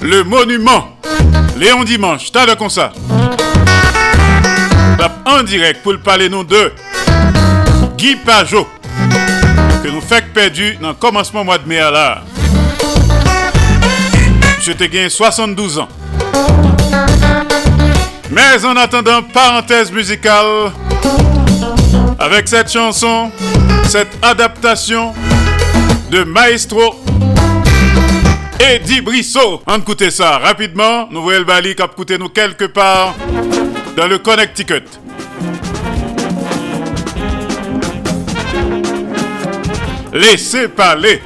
Le 0.00 0.24
monument, 0.24 0.96
Léon 1.56 1.84
Dimanche, 1.84 2.32
t'as 2.32 2.46
le 2.46 2.56
concert. 2.56 2.90
En 5.24 5.44
direct 5.44 5.84
pour 5.84 5.92
le 5.92 6.00
parler 6.00 6.28
nous 6.28 6.42
de 6.42 6.72
Guy 7.96 8.16
Pajot 8.16 8.66
que 9.84 9.88
nous 9.88 10.00
fait 10.00 10.24
perdu 10.34 10.76
dans 10.82 10.88
le 10.88 10.94
commencement 10.94 11.44
mois 11.44 11.58
de 11.58 11.68
mai 11.68 11.78
là. 11.78 12.24
Je 14.60 14.72
te 14.72 14.82
gagne 14.82 15.08
72 15.08 15.78
ans. 15.78 15.88
Mais 18.32 18.64
en 18.64 18.76
attendant, 18.78 19.22
parenthèse 19.22 19.92
musicale 19.92 20.72
avec 22.18 22.48
cette 22.48 22.72
chanson, 22.72 23.30
cette 23.84 24.16
adaptation 24.22 25.12
de 26.10 26.24
Maestro 26.24 26.94
Eddie 28.58 29.02
Brissot. 29.02 29.60
On 29.66 29.76
écoute 29.78 30.08
ça 30.08 30.38
rapidement. 30.38 31.08
Nous 31.10 31.20
voyons 31.22 31.40
le 31.40 31.44
Bali 31.44 31.74
qui 31.74 31.82
a 31.82 32.18
nous 32.18 32.28
quelque 32.30 32.64
part 32.64 33.14
dans 33.98 34.06
le 34.06 34.16
Connecticut. 34.16 34.84
Laissez 40.14 40.68
parler. 40.68 41.20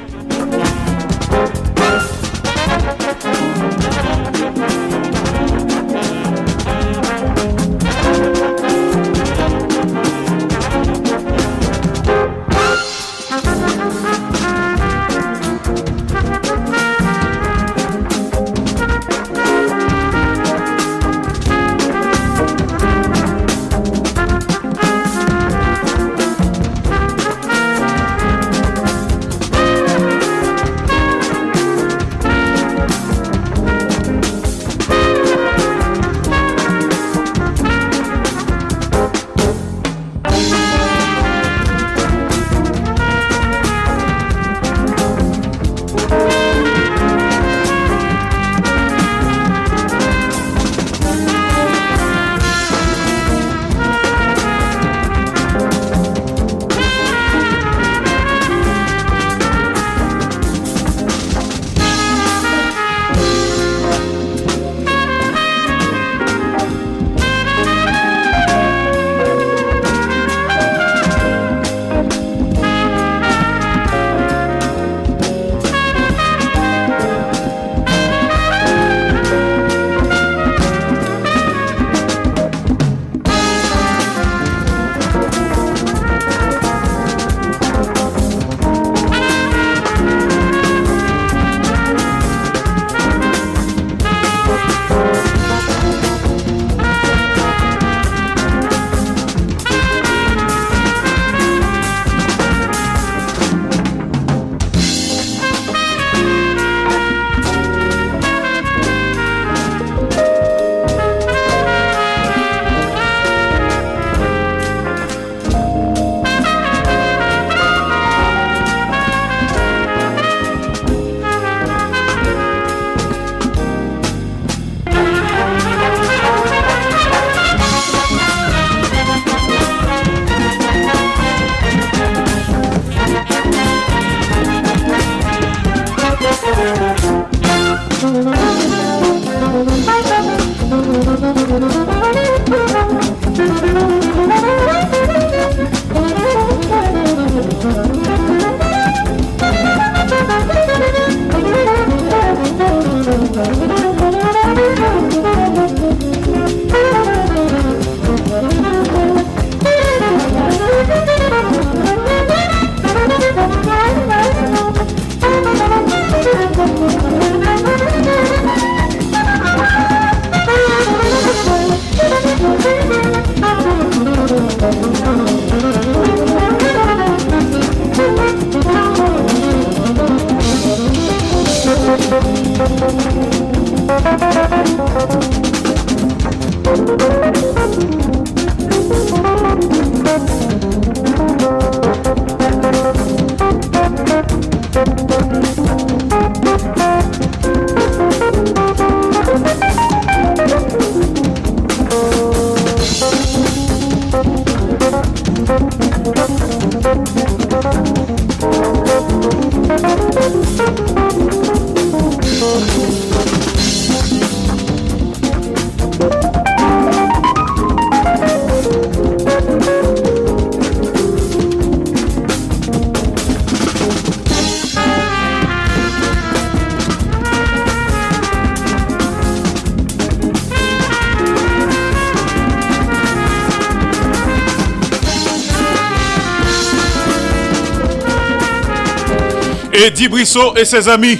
Eddie 239.97 240.09
Brissot 240.09 240.53
et 240.55 240.63
ses 240.63 240.87
amis. 240.87 241.19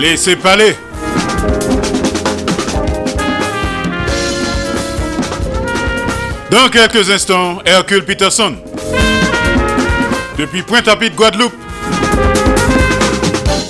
Laissez 0.00 0.34
parler. 0.34 0.74
Dans 6.50 6.68
quelques 6.68 7.08
instants, 7.08 7.58
Hercule 7.64 8.04
Peterson. 8.04 8.56
Depuis 10.36 10.62
Pointe-à-Pitre, 10.62 11.14
Guadeloupe. 11.14 11.54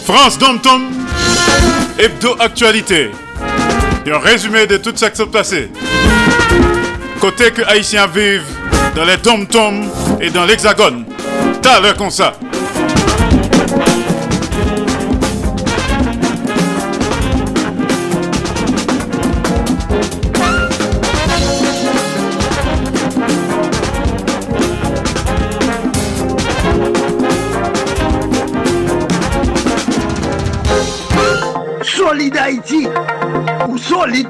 France 0.07 0.39
Dompton. 0.39 0.81
Hebdo 1.99 2.37
Actualité. 2.41 3.11
Et 4.07 4.13
un 4.13 4.19
résumé 4.19 4.67
de 4.67 4.79
tout 4.79 4.93
ce 4.97 5.05
qui 5.05 5.17
s'est 5.17 5.27
passé. 5.27 5.71
Côté 7.21 7.51
que 7.51 7.61
Haïtiens 7.67 8.07
vivent 8.07 8.49
dans 8.97 9.05
les 9.05 9.19
tom-toms 9.19 9.91
et 10.23 10.31
dans 10.31 10.47
l'hexagone. 10.47 11.05
T'as 11.61 11.81
l'air 11.81 11.95
comme 11.97 12.09
ça. 12.09 12.33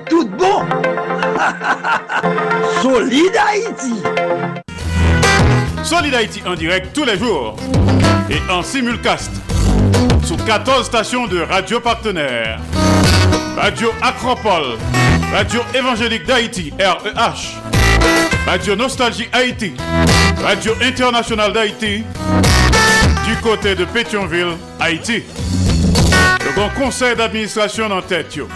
Tout 0.09 0.29
bon 0.29 0.63
Solide 2.83 3.37
Haïti 3.49 4.03
Solid 5.83 6.15
Haïti 6.15 6.43
en 6.47 6.55
direct 6.55 6.93
tous 6.95 7.05
les 7.05 7.19
jours 7.19 7.57
et 8.29 8.41
en 8.53 8.63
simulcast 8.63 9.31
sous 10.25 10.37
14 10.37 10.87
stations 10.87 11.27
de 11.27 11.41
radio 11.41 11.81
partenaires. 11.81 12.61
Radio 13.57 13.93
Acropole, 14.01 14.77
Radio 15.33 15.61
Évangélique 15.75 16.25
d'Haïti, 16.25 16.73
REH, 16.79 17.57
Radio 18.47 18.77
Nostalgie 18.77 19.29
Haïti, 19.33 19.75
Radio 20.43 20.75
Internationale 20.83 21.53
d'Haïti, 21.53 22.05
du 23.27 23.37
côté 23.43 23.75
de 23.75 23.85
Pétionville, 23.85 24.57
Haïti. 24.79 25.25
Le 26.45 26.53
grand 26.55 26.71
conseil 26.71 27.17
d'administration 27.17 27.91
en 27.91 28.03
tête. 28.03 28.37
yo. 28.37 28.47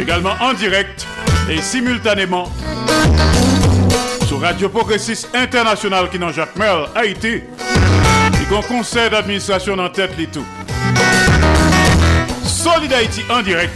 Également 0.00 0.34
en 0.40 0.52
direct 0.52 1.06
et 1.48 1.60
simultanément 1.60 2.50
sur 4.26 4.40
Radio 4.40 4.68
Progressiste 4.68 5.28
International 5.34 6.08
qui 6.10 6.18
dans 6.18 6.32
Jacques 6.32 6.56
Merle, 6.56 6.88
Haïti. 6.94 7.42
Le 8.40 8.48
grand 8.48 8.62
conseil 8.62 9.10
d'administration 9.10 9.78
en 9.78 9.88
tête 9.88 10.12
les 10.18 10.26
tout. 10.26 10.44
Solid 12.44 12.92
Haïti 12.92 13.22
en 13.30 13.42
direct 13.42 13.72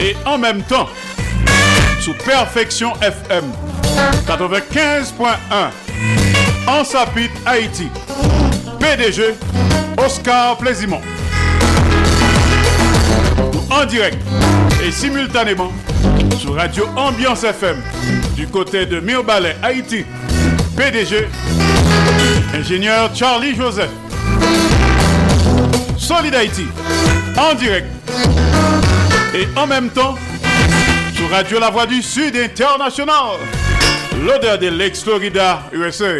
et 0.00 0.16
en 0.24 0.38
même 0.38 0.62
temps 0.62 0.88
sous 2.00 2.14
Perfection 2.14 2.92
FM 3.00 3.44
95.1 4.26 5.36
en 6.66 6.84
Sapit 6.84 7.30
Haïti. 7.46 7.88
PDG 8.80 9.34
Oscar 10.04 10.56
Plaisimont. 10.56 11.00
En 13.70 13.84
direct 13.84 14.18
et 14.82 14.90
simultanément 14.90 15.72
sur 16.38 16.54
Radio 16.54 16.86
Ambiance 16.96 17.44
FM 17.44 17.80
du 18.34 18.46
côté 18.48 18.86
de 18.86 19.00
Mirbalet, 19.00 19.56
Haïti. 19.62 20.04
PDG, 20.76 21.28
ingénieur 22.54 23.14
Charlie 23.14 23.54
Joseph. 23.54 23.90
Solid 25.96 26.34
Haïti, 26.34 26.66
en 27.36 27.54
direct 27.54 27.86
et 29.34 29.46
en 29.56 29.66
même 29.66 29.90
temps 29.90 30.16
sur 31.14 31.30
Radio 31.30 31.60
La 31.60 31.70
Voix 31.70 31.86
du 31.86 32.02
Sud 32.02 32.36
International. 32.36 33.38
L'odeur 34.24 34.58
de 34.58 34.68
l'ex-Florida, 34.68 35.62
USA. 35.72 36.12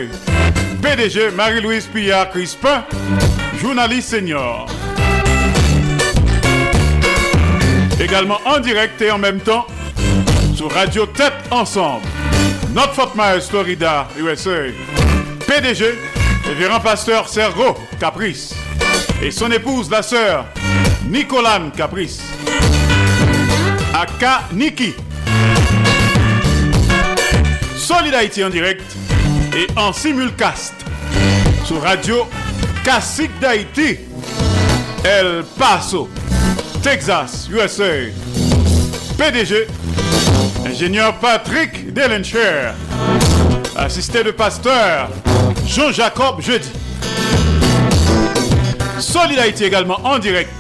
PDG 0.83 1.31
Marie-Louise 1.35 1.87
Pillard 1.87 2.31
Crispin, 2.31 2.85
journaliste 3.61 4.11
senior. 4.11 4.67
Également 8.13 8.43
en 8.45 8.61
direct 8.61 9.01
et 9.01 9.11
en 9.11 9.17
même 9.17 9.41
temps 9.41 9.67
sur 10.55 10.71
Radio 10.71 11.07
Tête 11.07 11.33
Ensemble. 11.51 12.07
Notre 12.75 12.93
Fort 12.93 13.15
Myers, 13.17 13.41
Florida, 13.41 14.07
USA. 14.19 14.51
PDG, 15.47 15.95
révérend 16.45 16.79
pasteur 16.79 17.27
Sergo 17.27 17.75
Caprice. 17.99 18.55
Et 19.23 19.31
son 19.31 19.51
épouse, 19.51 19.91
la 19.91 20.03
sœur 20.03 20.45
Nicolane 21.07 21.71
Caprice. 21.75 22.21
Aka 23.95 24.43
Niki. 24.53 24.93
Solid 27.75 28.13
Haïti 28.13 28.45
en 28.45 28.51
direct 28.51 28.95
et 29.57 29.67
en 29.75 29.91
simulcast 29.95 30.75
sur 31.65 31.81
Radio 31.81 32.29
Classique 32.85 33.41
d'Haïti, 33.41 34.01
El 35.03 35.45
Paso, 35.59 36.11
Texas, 36.83 37.49
USA. 37.49 38.11
PDG, 39.17 39.69
ingénieur 40.67 41.15
Patrick 41.19 41.95
Delencher, 41.95 42.73
assisté 43.77 44.25
de 44.25 44.33
pasteur 44.33 45.09
Jean-Jacob 45.65 46.41
Jeudi. 46.41 46.69
Solid 48.99 49.39
Haïti 49.39 49.65
également 49.65 50.01
en 50.03 50.19
direct 50.19 50.51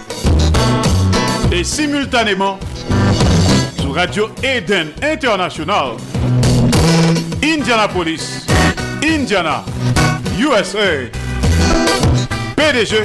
et 1.50 1.64
simultanément 1.64 2.58
sur 3.80 3.92
Radio 3.92 4.28
Eden 4.44 4.90
International, 5.02 5.96
Indianapolis, 7.42 8.46
Indiana, 9.02 9.64
USA. 10.38 11.08
PDG 12.54 13.04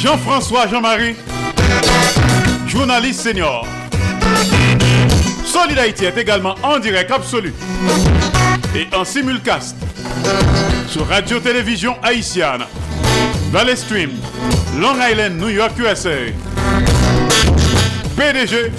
Jean-François 0.00 0.68
Jean-Marie, 0.68 1.16
journaliste 2.68 3.20
senior. 3.20 3.66
Solid 5.44 5.76
Haïti 5.76 6.04
est 6.04 6.16
également 6.16 6.54
en 6.62 6.78
direct 6.78 7.10
absolu 7.10 7.52
et 8.76 8.86
en 8.94 9.04
simulcast 9.04 9.76
sur 10.86 11.04
Radio-Télévision 11.08 11.96
Haïtienne, 12.00 12.62
Valley 13.50 13.74
Stream, 13.74 14.10
Long 14.78 14.94
Island, 14.94 15.36
New 15.36 15.48
York, 15.48 15.72
USA. 15.76 16.10
PDG 18.16 18.70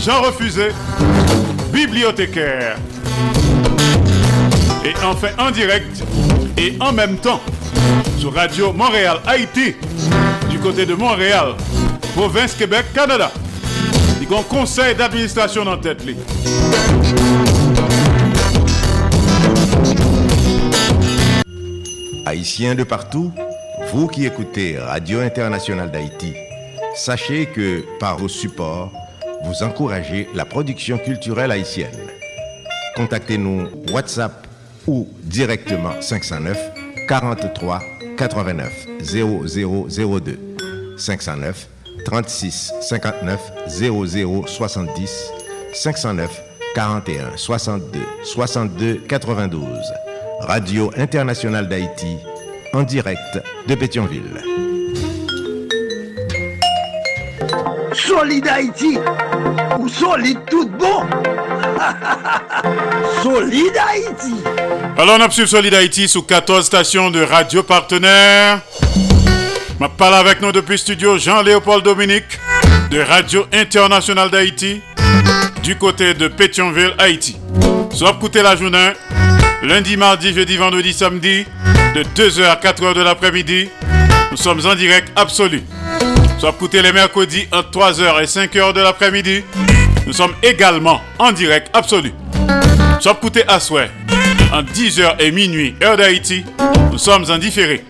Jean 0.00 0.22
Refusé, 0.22 0.70
bibliothécaire. 1.72 2.78
Et 4.84 4.94
enfin 5.04 5.28
en 5.38 5.52
direct 5.52 6.02
et 6.56 6.76
en 6.80 6.92
même 6.92 7.16
temps 7.18 7.40
sur 8.18 8.34
Radio 8.34 8.72
Montréal 8.72 9.18
Haïti 9.24 9.76
côté 10.58 10.84
de 10.86 10.94
Montréal, 10.94 11.54
province 12.14 12.54
Québec, 12.54 12.86
Canada. 12.94 13.30
Il 14.20 14.30
y 14.30 14.34
a 14.34 14.38
un 14.38 14.42
conseil 14.42 14.94
d'administration 14.94 15.62
en 15.62 15.78
tête. 15.78 16.04
li. 16.04 16.16
Haïtiens 22.26 22.74
de 22.74 22.84
partout, 22.84 23.32
vous 23.92 24.08
qui 24.08 24.26
écoutez 24.26 24.78
Radio 24.78 25.20
Internationale 25.20 25.90
d'Haïti, 25.90 26.34
sachez 26.94 27.46
que 27.46 27.84
par 28.00 28.18
vos 28.18 28.28
supports, 28.28 28.92
vous 29.44 29.62
encouragez 29.62 30.28
la 30.34 30.44
production 30.44 30.98
culturelle 30.98 31.52
haïtienne. 31.52 31.96
Contactez-nous 32.96 33.68
WhatsApp 33.92 34.46
ou 34.86 35.08
directement 35.22 36.00
509 36.00 36.58
43 37.08 37.80
89 38.16 38.86
0002 39.00 40.47
509 40.98 41.66
36 42.04 42.72
59 42.80 43.40
00 43.68 44.46
70 44.46 45.32
509 45.72 46.42
41 46.74 47.36
62 47.36 48.00
62 48.24 49.00
92 49.08 49.66
Radio 50.40 50.90
Internationale 50.96 51.68
d'Haïti 51.68 52.16
en 52.72 52.82
direct 52.82 53.40
de 53.66 53.74
Pétionville. 53.74 54.42
Solide 57.92 58.46
Haïti 58.46 58.98
ou 59.78 59.88
solide 59.88 60.38
tout 60.48 60.68
bon 60.68 61.02
Solide 63.22 63.76
Haïti 63.76 64.34
Alors 64.96 65.16
on 65.18 65.22
a 65.22 65.30
sur 65.30 65.48
Solid 65.48 65.74
Haïti 65.74 66.06
sous 66.06 66.22
14 66.22 66.64
stations 66.64 67.10
de 67.10 67.22
radio 67.22 67.62
partenaires. 67.62 68.60
Je 69.80 69.86
parle 69.86 70.14
avec 70.14 70.40
nous 70.42 70.50
depuis 70.50 70.76
studio 70.76 71.18
Jean-Léopold 71.18 71.84
Dominique 71.84 72.38
de 72.90 73.00
Radio 73.00 73.46
Internationale 73.52 74.30
d'Haïti 74.30 74.80
du 75.62 75.76
côté 75.76 76.14
de 76.14 76.26
Pétionville, 76.26 76.94
Haïti. 76.98 77.36
Soit 77.92 78.10
écouter 78.10 78.42
la 78.42 78.56
journée, 78.56 78.92
lundi, 79.62 79.96
mardi, 79.96 80.34
jeudi, 80.34 80.56
vendredi, 80.56 80.92
samedi, 80.92 81.46
de 81.94 82.02
2h 82.02 82.44
à 82.44 82.56
4h 82.56 82.94
de 82.94 83.02
l'après-midi. 83.02 83.68
Nous 84.32 84.36
sommes 84.36 84.66
en 84.66 84.74
direct 84.74 85.12
absolu. 85.14 85.62
Soit 86.38 86.50
écouter 86.50 86.82
les 86.82 86.92
mercredis 86.92 87.46
entre 87.52 87.70
3h 87.70 88.22
et 88.22 88.26
5h 88.26 88.72
de 88.72 88.80
l'après-midi. 88.80 89.44
Nous 90.06 90.12
sommes 90.12 90.34
également 90.42 91.00
en 91.18 91.30
direct 91.32 91.70
absolu. 91.72 92.12
Soit 93.00 93.12
écouter 93.12 93.44
à 93.46 93.60
souhait 93.60 93.90
entre 94.52 94.72
10h 94.72 95.20
et 95.20 95.30
minuit, 95.30 95.76
heure 95.82 95.96
d'Haïti. 95.96 96.44
Nous 96.90 96.98
sommes 96.98 97.24
en 97.30 97.38
différé. 97.38 97.84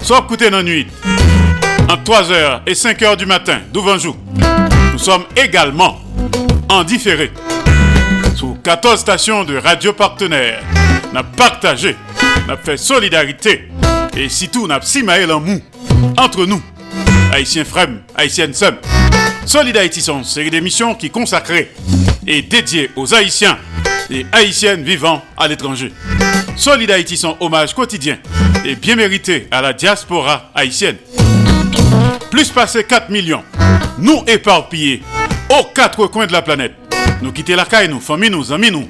Soit 0.00 0.20
écouter 0.20 0.48
dans 0.48 0.62
nuit 0.62 0.86
entre 1.90 2.02
3h 2.04 2.60
et 2.66 2.72
5h 2.72 3.16
du 3.16 3.26
matin, 3.26 3.60
jour. 3.98 4.16
Nous 4.92 4.98
sommes 4.98 5.24
également 5.36 6.00
en 6.70 6.82
différé. 6.82 7.30
Sous 8.36 8.56
14 8.62 9.00
stations 9.00 9.44
de 9.44 9.56
radio 9.56 9.92
partenaires, 9.92 10.62
n'a 11.12 11.22
partagé, 11.22 11.96
n'a 12.46 12.56
fait 12.56 12.76
solidarité 12.76 13.68
et 14.16 14.28
surtout 14.28 14.66
n'a 14.66 14.80
simaé 14.80 15.30
en 15.30 15.40
mou 15.40 15.60
entre 16.16 16.46
nous, 16.46 16.62
haïtiens 17.32 17.64
frères, 17.64 17.88
haïtiennes 18.16 18.54
sœurs. 18.54 18.78
Solid 19.44 19.76
Haïti 19.76 20.00
sont 20.00 20.18
une 20.18 20.24
série 20.24 20.50
d'émissions 20.50 20.94
qui 20.94 21.10
consacrée 21.10 21.70
et 22.28 22.42
dédiée 22.42 22.90
aux 22.94 23.14
haïtiens 23.14 23.58
et 24.10 24.26
haïtiennes 24.32 24.84
vivant 24.84 25.24
à 25.36 25.48
l'étranger. 25.48 25.92
Solid 26.56 26.90
Haïti 26.90 27.16
sont 27.16 27.36
hommage 27.40 27.74
quotidien 27.74 28.18
et 28.64 28.76
bien 28.76 28.96
mérité 28.96 29.48
à 29.50 29.62
la 29.62 29.72
diaspora 29.72 30.50
haïtienne. 30.54 30.96
Plus 32.30 32.50
passé 32.50 32.84
4 32.84 33.08
millions, 33.10 33.42
nous 33.98 34.22
éparpillés 34.26 35.02
aux 35.50 35.64
quatre 35.74 36.06
coins 36.08 36.26
de 36.26 36.32
la 36.32 36.42
planète. 36.42 36.74
Nous 37.22 37.32
quitter 37.32 37.56
la 37.56 37.64
caille, 37.64 37.88
nous, 37.88 38.00
famille, 38.00 38.30
nous, 38.30 38.52
amis, 38.52 38.70
nous, 38.70 38.88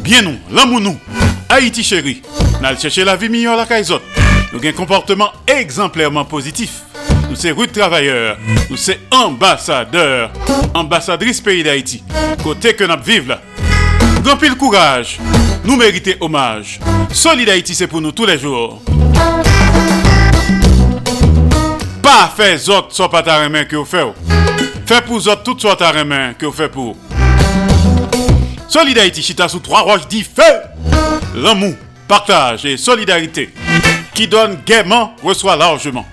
bien 0.00 0.22
nous, 0.22 0.36
l'amour, 0.50 0.80
nous, 0.80 0.98
Haïti 1.48 1.84
chéri. 1.84 2.22
Nous 2.60 2.78
chercher 2.78 3.04
la 3.04 3.16
vie 3.16 3.28
meilleure 3.28 3.56
la 3.56 3.66
caille 3.66 3.84
Nous 4.52 4.58
avons 4.58 4.68
un 4.68 4.72
comportement 4.72 5.32
exemplairement 5.46 6.24
positif. 6.24 6.82
Nous 7.30 7.36
sommes 7.36 7.52
rudes 7.52 7.70
travailleurs. 7.70 8.36
Nous 8.68 8.76
sommes 8.76 8.96
ambassadeurs, 9.12 10.32
ambassadrices 10.74 11.40
pays 11.40 11.62
d'Haïti. 11.62 12.02
Côté 12.42 12.74
que 12.74 12.82
nous 12.82 13.02
vivons 13.04 13.28
là. 13.28 13.40
Grand 14.24 14.36
pile 14.36 14.56
courage. 14.56 15.20
Nous 15.62 15.76
méritons 15.76 16.10
hommage. 16.20 16.80
Solid 17.12 17.48
Haïti, 17.48 17.72
c'est 17.72 17.86
pour 17.86 18.00
nous 18.00 18.10
tous 18.10 18.26
les 18.26 18.36
jours. 18.36 18.82
Pas 22.02 22.32
faire 22.36 22.58
autres 22.68 22.88
soit 22.90 23.08
pas 23.08 23.22
ta 23.22 23.48
main 23.48 23.64
que 23.64 23.76
vous 23.76 23.84
faites. 23.84 24.08
Fait 24.84 25.04
pour 25.04 25.18
autres 25.18 25.44
toutes 25.44 25.60
sortes 25.60 25.78
ta 25.78 26.04
main 26.04 26.34
que 26.34 26.46
vous 26.46 26.52
faites 26.52 26.72
pour. 26.72 26.96
Solid 28.66 28.98
Haïti, 28.98 29.22
chita 29.22 29.48
sous 29.48 29.60
trois 29.60 29.82
roches 29.82 30.08
dit 30.08 30.24
feu. 30.24 30.42
L'amour, 31.36 31.74
partage 32.08 32.64
et 32.66 32.76
solidarité 32.76 33.50
qui 34.14 34.26
donne 34.26 34.58
gaiement 34.66 35.14
reçoit 35.22 35.54
largement. 35.54 36.04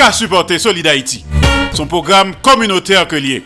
Qu'à 0.00 0.12
supporter 0.12 0.58
Solid 0.58 0.86
Haïti, 0.86 1.26
son 1.74 1.86
programme 1.86 2.34
communautaire 2.36 3.06
que 3.06 3.16
lié. 3.16 3.44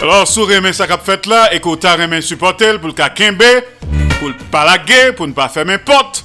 Alors, 0.00 0.28
sous 0.28 0.44
remet 0.44 0.72
ça 0.72 0.86
qu'a 0.86 0.96
fait 0.96 1.26
là, 1.26 1.52
et 1.52 1.58
qu'on 1.58 1.72
remet 1.72 2.20
supporter 2.20 2.78
pour 2.78 2.86
le 2.86 2.92
cas 2.92 3.08
pour 3.08 4.28
le 4.28 4.34
palaguer, 4.48 5.10
pour 5.16 5.26
ne 5.26 5.32
pas 5.32 5.48
faire 5.48 5.64
n'importe. 5.64 6.24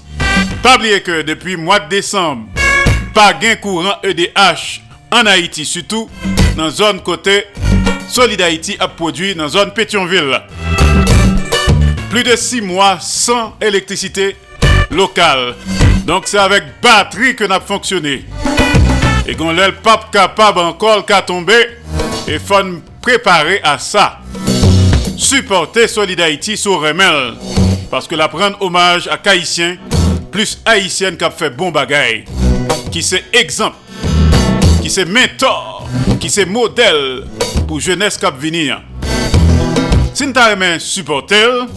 Pas 0.61 0.75
oublier 0.75 1.01
que 1.01 1.23
depuis 1.23 1.57
mois 1.57 1.79
de 1.79 1.89
décembre, 1.89 2.45
pas 3.15 3.33
gain 3.33 3.55
courant 3.55 3.95
EDH 4.03 4.83
en 5.11 5.25
Haïti, 5.25 5.65
surtout 5.65 6.07
dans 6.55 6.69
zone 6.69 7.01
côté 7.01 7.45
Solid 8.07 8.39
Haïti 8.39 8.77
a 8.79 8.87
produit 8.87 9.33
dans 9.33 9.47
zone 9.47 9.73
Pétionville. 9.73 10.39
Plus 12.11 12.23
de 12.23 12.35
6 12.35 12.61
mois 12.61 12.99
sans 13.01 13.55
électricité 13.59 14.35
locale. 14.91 15.55
Donc 16.05 16.23
c'est 16.25 16.37
avec 16.37 16.63
batterie 16.81 17.35
que 17.35 17.43
n'a 17.43 17.59
fonctionné. 17.59 18.25
Et 19.27 19.35
quand 19.35 19.51
l'elle 19.51 19.75
pas 19.75 20.01
capable 20.11 20.59
encore 20.59 21.05
qu'à 21.05 21.21
tomber, 21.21 21.67
et 22.27 22.39
faut 22.39 22.55
préparer 23.01 23.59
à 23.63 23.77
ça. 23.77 24.19
Supporter 25.17 25.87
Solid 25.87 26.19
Haïti 26.19 26.57
sous 26.57 26.77
Remel. 26.77 27.33
Parce 27.89 28.07
que 28.07 28.15
la 28.15 28.27
prendre 28.27 28.57
hommage 28.61 29.07
à 29.07 29.19
Haïtien, 29.29 29.77
plus 30.31 30.59
Haïtienne 30.65 31.17
qui 31.17 31.23
a 31.23 31.31
fait 31.31 31.49
bon 31.49 31.71
bagaille. 31.71 32.25
Qui 32.91 33.03
c'est 33.03 33.23
exemple, 33.33 33.75
qui 34.81 34.89
c'est 34.89 35.05
mentor, 35.05 35.87
qui 36.19 36.29
c'est 36.29 36.45
modèle 36.45 37.25
pour 37.67 37.79
jeunesse 37.79 38.17
qui 38.17 38.25
venir. 38.39 38.81
Si 40.13 40.25
nous 40.27 40.33
supporter, 40.79 41.67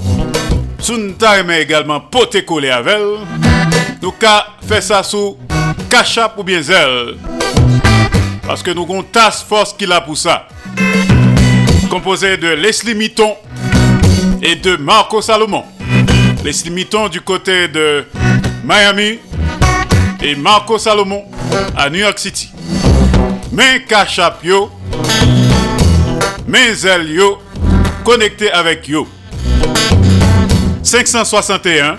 nous 0.93 1.15
avons 1.24 1.51
également 1.51 2.01
poter 2.01 2.44
coller 2.44 2.70
avec 2.70 2.98
nous 4.02 4.12
avons 4.23 4.43
fait 4.69 4.82
ça 4.82 5.02
sous 5.02 5.39
Cachap 5.89 6.36
ou 6.36 6.43
bien 6.43 6.61
Zel. 6.61 7.16
Parce 8.47 8.62
que 8.62 8.70
nous 8.70 8.82
avons 8.82 8.97
une 8.97 9.05
task 9.05 9.47
force 9.47 9.73
qui 9.73 9.86
l'a 9.86 10.02
pour 10.02 10.16
ça. 10.16 10.47
Composé 11.89 12.36
de 12.36 12.48
Leslie 12.48 12.94
Mitton 12.94 13.35
et 14.43 14.56
de 14.56 14.77
Marco 14.77 15.23
Salomon. 15.23 15.65
Leslie 16.44 16.70
Mitton 16.70 17.09
du 17.09 17.23
côté 17.23 17.69
de 17.69 18.05
Miami 18.62 19.20
et 20.23 20.35
Marco 20.36 20.77
Salomon 20.77 21.24
à 21.77 21.89
New 21.89 22.01
York 22.01 22.19
City. 22.19 22.51
Mais 23.52 23.85
Cachap 23.89 24.44
yo, 24.44 24.70
mais 26.47 26.74
Zel 26.74 27.11
yo, 27.11 27.39
connecté 28.05 28.51
avec 28.52 28.86
yo. 28.89 29.09
561 30.85 31.98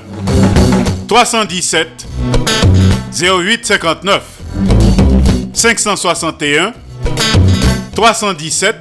317 1.08 2.06
0859 3.12 4.22
561 5.54 6.74
317 7.96 8.76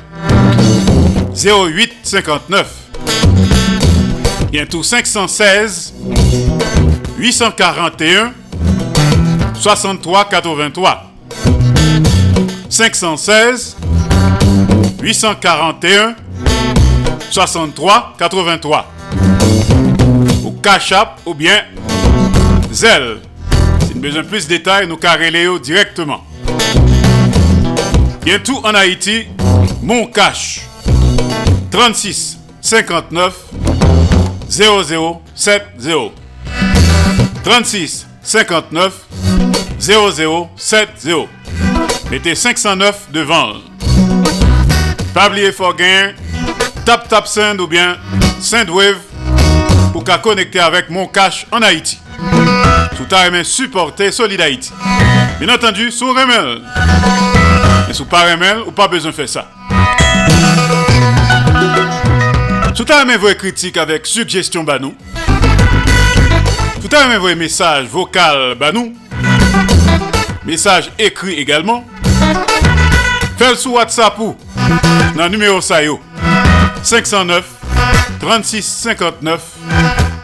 0859 1.34 2.66
Bientôt 4.50 4.82
516 4.82 5.94
841 7.18 8.34
63 9.54 10.24
83 10.30 11.10
516 12.68 13.76
841 15.00 16.14
63 17.30 18.14
83 18.18 18.93
Cachap 20.64 21.20
ou 21.26 21.34
bien 21.34 21.62
Zelle. 22.72 23.18
Si 23.86 23.94
nous 23.94 24.00
besoin 24.00 24.22
de 24.22 24.26
plus 24.26 24.44
de 24.44 24.56
détails, 24.56 24.86
nous 24.88 24.96
carrelons 24.96 25.58
directement. 25.58 26.24
Bientôt 28.22 28.64
en 28.64 28.74
Haïti, 28.74 29.26
mon 29.82 30.06
cash 30.06 30.62
36 31.70 32.38
59 32.62 33.34
0070 34.48 36.12
36 37.44 38.06
59 38.22 38.94
0070 39.78 41.28
Mettez 42.10 42.34
509 42.34 43.08
devant. 43.12 43.52
Pas 45.12 45.28
oublier 45.28 45.50
gain 45.76 46.14
Tap 46.86 47.06
Tap 47.06 47.26
Send 47.26 47.60
ou 47.60 47.66
bien 47.66 47.98
Sendwave 48.40 49.13
pour 49.94 50.02
qu'à 50.02 50.18
connecter 50.18 50.58
avec 50.58 50.90
mon 50.90 51.06
cash 51.06 51.46
en 51.52 51.62
Haïti. 51.62 52.00
Tout 52.96 53.14
à 53.14 53.28
aimé 53.28 53.44
supporter 53.44 54.10
Solid 54.10 54.40
Haïti. 54.40 54.72
Bien 55.38 55.54
entendu, 55.54 55.92
sous 55.92 56.08
remel. 56.08 56.62
Mais 57.86 57.94
sous 57.94 58.04
pas 58.04 58.32
remel, 58.32 58.58
ou 58.66 58.72
pas 58.72 58.88
besoin 58.88 59.12
de 59.12 59.14
faire 59.14 59.28
ça. 59.28 59.48
Tout 62.74 62.86
à 62.92 63.02
aimé 63.02 63.16
vos 63.16 63.32
critiques 63.36 63.76
avec 63.76 64.04
suggestion 64.04 64.64
banou. 64.64 64.96
Tout 66.82 66.96
à 66.96 67.04
aimé 67.04 67.16
vos 67.16 67.32
messages 67.36 67.86
vocal 67.86 68.56
banou. 68.58 68.94
Message 70.44 70.90
écrit 70.98 71.34
également. 71.34 71.84
Faites 73.38 73.58
sur 73.58 73.74
WhatsApp 73.74 74.18
ou 74.18 74.34
dans 75.14 75.22
le 75.22 75.28
numéro 75.28 75.60
SAYO 75.60 76.00
509 76.82 77.63
36 78.20 78.62
59 78.62 79.40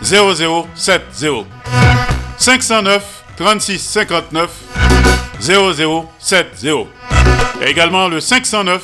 0070 0.03 1.45
509 2.39 3.03
36 3.37 3.79
59 3.79 4.51
0070 5.41 6.87
et 7.63 7.71
également 7.71 8.09
le 8.09 8.21
509 8.21 8.83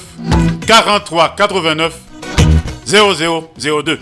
43 0.67 1.35
89 1.37 1.93
0002 2.87 4.01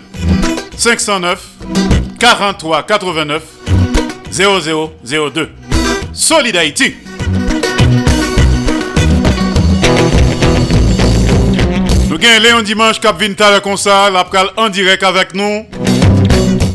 509 0.77 1.41
43 2.19 2.83
89 2.83 3.43
0002 4.31 5.51
Solid 6.13 6.55
Haïti 6.55 6.95
Nous 12.15 12.21
gagnons 12.21 12.43
Léon 12.43 12.61
Dimanche 12.61 13.01
Cap 13.01 13.21
Vinta 13.21 13.59
comme 13.59 13.75
ça, 13.75 14.09
l'après 14.09 14.45
en 14.55 14.69
direct 14.69 15.03
avec 15.03 15.33
nous. 15.33 15.65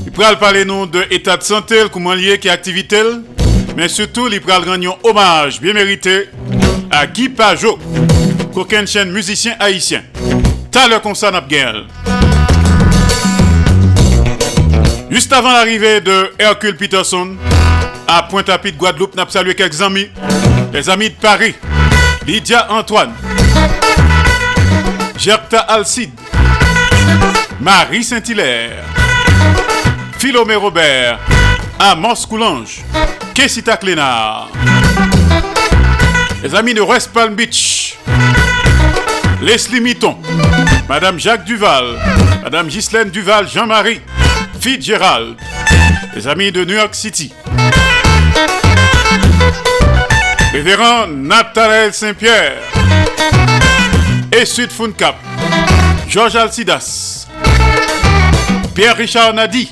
Il 0.04 0.12
pourra 0.12 0.36
parler 0.36 0.66
nous 0.66 0.84
de 0.84 1.02
l'état 1.10 1.38
de 1.38 1.42
santé, 1.42 1.76
comment 1.90 2.12
lié, 2.12 2.38
qui 2.38 2.50
activité, 2.50 3.00
mais 3.74 3.88
surtout 3.88 4.28
il 4.30 4.38
pourra 4.42 4.58
rendre 4.58 4.98
hommage 5.02 5.58
bien 5.58 5.72
mérité 5.72 6.28
à 6.90 7.06
Guy 7.06 7.30
Pajot, 7.30 7.78
qu'aucun 8.52 8.84
chaîne 8.84 9.12
musicien 9.12 9.54
haïtien. 9.58 10.02
T'as 10.70 10.88
le 10.88 10.98
concert 10.98 11.32
n'a 11.32 11.42
Juste 15.08 15.32
avant 15.32 15.52
l'arrivée 15.52 16.02
de 16.02 16.32
Hercule 16.38 16.76
Peterson 16.76 17.30
à 18.06 18.24
Pointe-à-Pitre, 18.24 18.76
Guadeloupe, 18.76 19.16
n'a 19.16 19.24
salué 19.26 19.54
quelques 19.54 19.80
amis, 19.80 20.10
les 20.74 20.90
amis 20.90 21.08
de 21.08 21.14
Paris, 21.14 21.54
Lydia 22.26 22.70
Antoine, 22.70 23.14
Gerta 25.20 25.60
Alcide, 25.68 26.18
Marie 27.60 28.02
Saint-Hilaire, 28.02 28.82
Philomé 30.18 30.54
Robert, 30.54 31.20
Amos 31.78 32.24
Coulange, 32.26 32.82
Kessita 33.34 33.76
Clénard, 33.76 34.48
les 36.42 36.54
amis 36.54 36.72
de 36.72 36.80
West 36.80 37.12
Palm 37.12 37.34
Beach, 37.34 37.98
Leslie 39.42 39.82
Mitton, 39.82 40.16
Madame 40.88 41.20
Jacques 41.20 41.44
Duval, 41.44 41.84
Madame 42.42 42.68
Ghislaine 42.68 43.10
Duval, 43.10 43.46
Jean-Marie, 43.46 44.00
Fitzgerald, 44.58 45.36
les 46.14 46.26
amis 46.26 46.50
de 46.50 46.64
New 46.64 46.76
York 46.76 46.94
City, 46.94 47.30
Révérend 50.54 51.08
Nathanaël 51.08 51.92
Saint-Pierre 51.92 52.79
et 54.40 54.46
Sud 54.46 54.70
Funcap, 54.72 55.16
Georges 56.08 56.36
Alcidas, 56.36 57.26
Pierre-Richard 58.74 59.34
Nadi, 59.34 59.70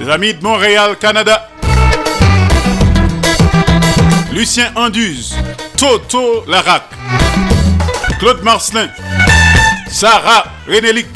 les 0.00 0.10
amis 0.10 0.34
de 0.34 0.42
Montréal, 0.42 0.96
Canada, 1.00 1.48
Lucien 4.32 4.72
Anduze, 4.74 5.36
Toto 5.78 6.44
Larac, 6.48 6.82
Claude 8.18 8.42
Marcelin, 8.42 8.88
Sarah 9.88 10.46
Renélic, 10.66 11.06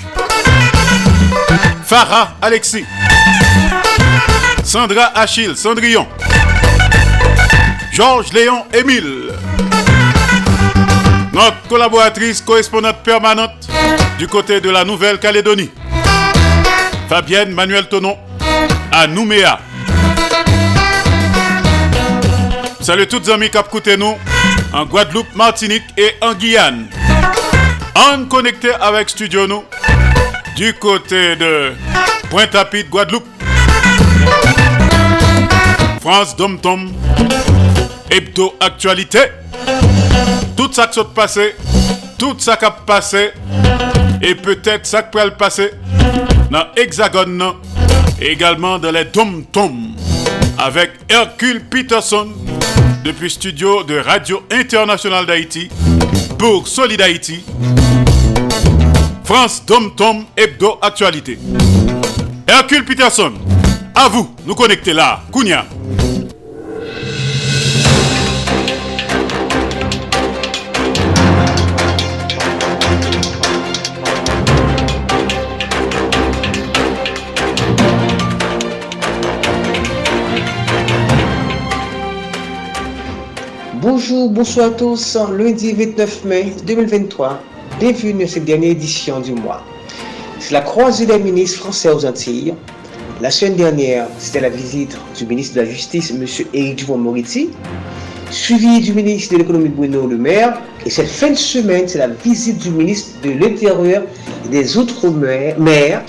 Farah 1.84 2.36
Alexis, 2.40 2.84
Sandra 4.62 5.06
Achille, 5.16 5.56
Cendrillon, 5.56 6.06
Georges 7.92 8.32
Léon 8.32 8.64
Émile, 8.72 9.32
notre 11.40 11.68
collaboratrice 11.68 12.42
correspondante 12.42 13.02
permanente 13.02 13.66
du 14.18 14.28
côté 14.28 14.60
de 14.60 14.68
la 14.68 14.84
Nouvelle-Calédonie, 14.84 15.70
Fabienne 17.08 17.52
Manuel 17.52 17.88
Tonon, 17.88 18.18
à 18.92 19.06
Nouméa. 19.06 19.58
Salut 22.80 23.06
toutes 23.06 23.28
amis 23.30 23.48
qui 23.48 23.96
nous 23.96 24.16
en 24.74 24.84
Guadeloupe, 24.84 25.34
Martinique 25.34 25.84
et 25.96 26.12
en 26.20 26.34
Guyane. 26.34 26.88
En 27.94 28.24
connecté 28.26 28.72
avec 28.78 29.08
Studio 29.08 29.46
nous 29.46 29.64
du 30.56 30.74
côté 30.74 31.36
de 31.36 31.72
Pointe-à-Pitre, 32.28 32.90
Guadeloupe. 32.90 33.26
France 36.02 36.36
Dom 36.36 36.58
Tom, 36.60 36.92
Hebdo 38.10 38.54
Actualité. 38.60 39.20
Tout 40.60 40.70
ça 40.74 40.88
qui 40.88 41.00
s'est 41.00 41.06
passé, 41.14 41.54
tout 42.18 42.34
ça 42.36 42.54
qui 42.54 42.66
a 42.66 42.70
passé, 42.70 43.30
et 44.20 44.34
peut-être 44.34 44.84
ça 44.84 45.02
qui 45.02 45.10
peut 45.10 45.24
le 45.24 45.30
passer 45.30 45.70
dans 46.50 46.66
l'Hexagone, 46.76 47.42
également 48.20 48.78
dans 48.78 48.90
les 48.90 49.06
Dom 49.06 49.46
Tom, 49.50 49.94
avec 50.58 50.90
Hercule 51.08 51.64
Peterson 51.64 52.28
depuis 53.02 53.30
studio 53.30 53.84
de 53.84 54.00
Radio 54.00 54.42
Internationale 54.50 55.24
d'Haïti 55.24 55.70
pour 56.38 56.68
Solid 56.68 57.00
Haïti. 57.00 57.42
France 59.24 59.62
Dom 59.66 59.94
Tom 59.96 60.26
Hebdo 60.36 60.78
Actualité. 60.82 61.38
Hercule 62.46 62.84
Peterson, 62.84 63.32
à 63.94 64.08
vous, 64.10 64.28
nous 64.44 64.54
connecter 64.54 64.92
là, 64.92 65.22
Kounia. 65.32 65.64
Bonjour, 84.10 84.30
bonsoir 84.30 84.66
à 84.66 84.70
tous. 84.70 85.16
Lundi 85.38 85.72
29 85.72 86.24
mai 86.24 86.52
2023, 86.66 87.40
bienvenue 87.78 88.24
à 88.24 88.26
cette 88.26 88.44
dernière 88.44 88.72
édition 88.72 89.20
du 89.20 89.34
mois. 89.34 89.64
C'est 90.40 90.52
la 90.52 90.62
croisée 90.62 91.06
des 91.06 91.16
ministres 91.20 91.60
français 91.60 91.90
aux 91.90 92.04
Antilles. 92.04 92.54
La 93.20 93.30
semaine 93.30 93.54
dernière, 93.54 94.08
c'était 94.18 94.40
la 94.40 94.48
visite 94.48 94.98
du 95.16 95.26
ministre 95.26 95.54
de 95.54 95.60
la 95.60 95.66
Justice, 95.70 96.10
M. 96.10 96.26
Éric 96.52 96.76
Dupond-Moretti, 96.78 97.50
suivi 98.32 98.80
du 98.80 98.94
ministre 98.94 99.34
de 99.34 99.38
l'économie 99.38 99.68
Bruno 99.68 100.08
Le 100.08 100.16
Maire. 100.16 100.60
Et 100.84 100.90
cette 100.90 101.06
fin 101.06 101.30
de 101.30 101.36
semaine, 101.36 101.86
c'est 101.86 101.98
la 101.98 102.08
visite 102.08 102.58
du 102.58 102.70
ministre 102.70 103.10
de 103.22 103.30
l'Intérieur 103.30 104.02
et 104.44 104.48
des 104.48 104.76
Outre-mer, 104.76 106.02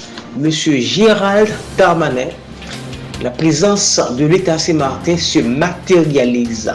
M. 0.43 0.49
Gérald 0.49 1.49
Darmanin. 1.77 2.29
La 3.21 3.29
présence 3.29 4.01
de 4.17 4.25
l'État 4.25 4.57
Saint-Martin 4.57 5.17
se 5.17 5.37
matérialise. 5.37 6.73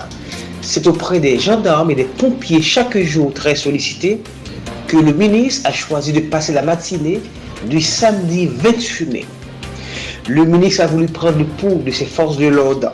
C'est 0.69 0.89
auprès 0.89 1.21
des 1.21 1.39
gendarmes 1.39 1.93
et 1.93 1.95
des 1.95 2.05
pompiers 2.05 2.61
chaque 2.61 2.99
jour 2.99 3.33
très 3.33 3.55
sollicités 3.55 4.21
que 4.89 4.97
le 4.97 5.13
ministre 5.13 5.71
a 5.71 5.73
choisi 5.73 6.13
de 6.13 6.19
passer 6.19 6.53
la 6.53 6.63
matinée 6.63 7.21
du 7.71 7.81
samedi 7.81 8.49
28 8.49 9.13
mai. 9.13 9.25
Le 10.29 10.45
ministre 10.45 10.83
a 10.83 10.89
voulu 10.89 11.07
prendre 11.07 11.39
le 11.39 11.45
pouls 11.45 11.83
de 11.87 11.93
ses 11.93 12.05
forces 12.05 12.37
de 12.37 12.49
l'ordre, 12.49 12.91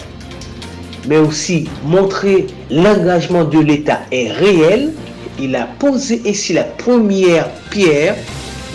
mais 1.09 1.17
aussi 1.17 1.67
montrer 1.83 2.47
l'engagement 2.71 3.45
de 3.45 3.61
l'État 3.61 4.01
est 4.13 4.31
réel. 4.31 4.93
Il 5.41 5.57
a 5.57 5.65
posé 5.65 6.21
ainsi 6.27 6.53
la 6.53 6.65
première 6.65 7.51
pierre 7.71 8.17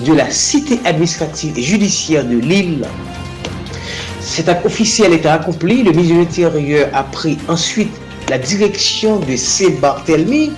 de 0.08 0.14
la 0.14 0.32
cité 0.32 0.80
administrative 0.86 1.54
et 1.56 1.62
judiciaire 1.62 2.26
de 2.26 2.38
Lille. 2.38 2.88
Cet 4.22 4.50
acte 4.50 4.66
officiel 4.66 5.14
est 5.14 5.28
accompli. 5.28 5.84
Le 5.84 5.92
ministre 5.92 6.16
de 6.16 6.20
l'Intérieur 6.22 6.90
a 6.94 7.04
pris 7.04 7.38
ensuite 7.48 7.94
la 8.30 8.38
direction 8.38 9.20
de 9.20 9.36
Saint-Barthélemy, 9.36 10.52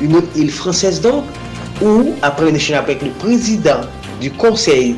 une 0.00 0.22
île 0.36 0.50
française 0.50 1.00
donc, 1.00 1.24
où, 1.82 2.14
après 2.22 2.50
un 2.50 2.54
échange 2.54 2.76
avec 2.76 3.02
le 3.02 3.10
président 3.10 3.80
du 4.20 4.30
conseil 4.30 4.96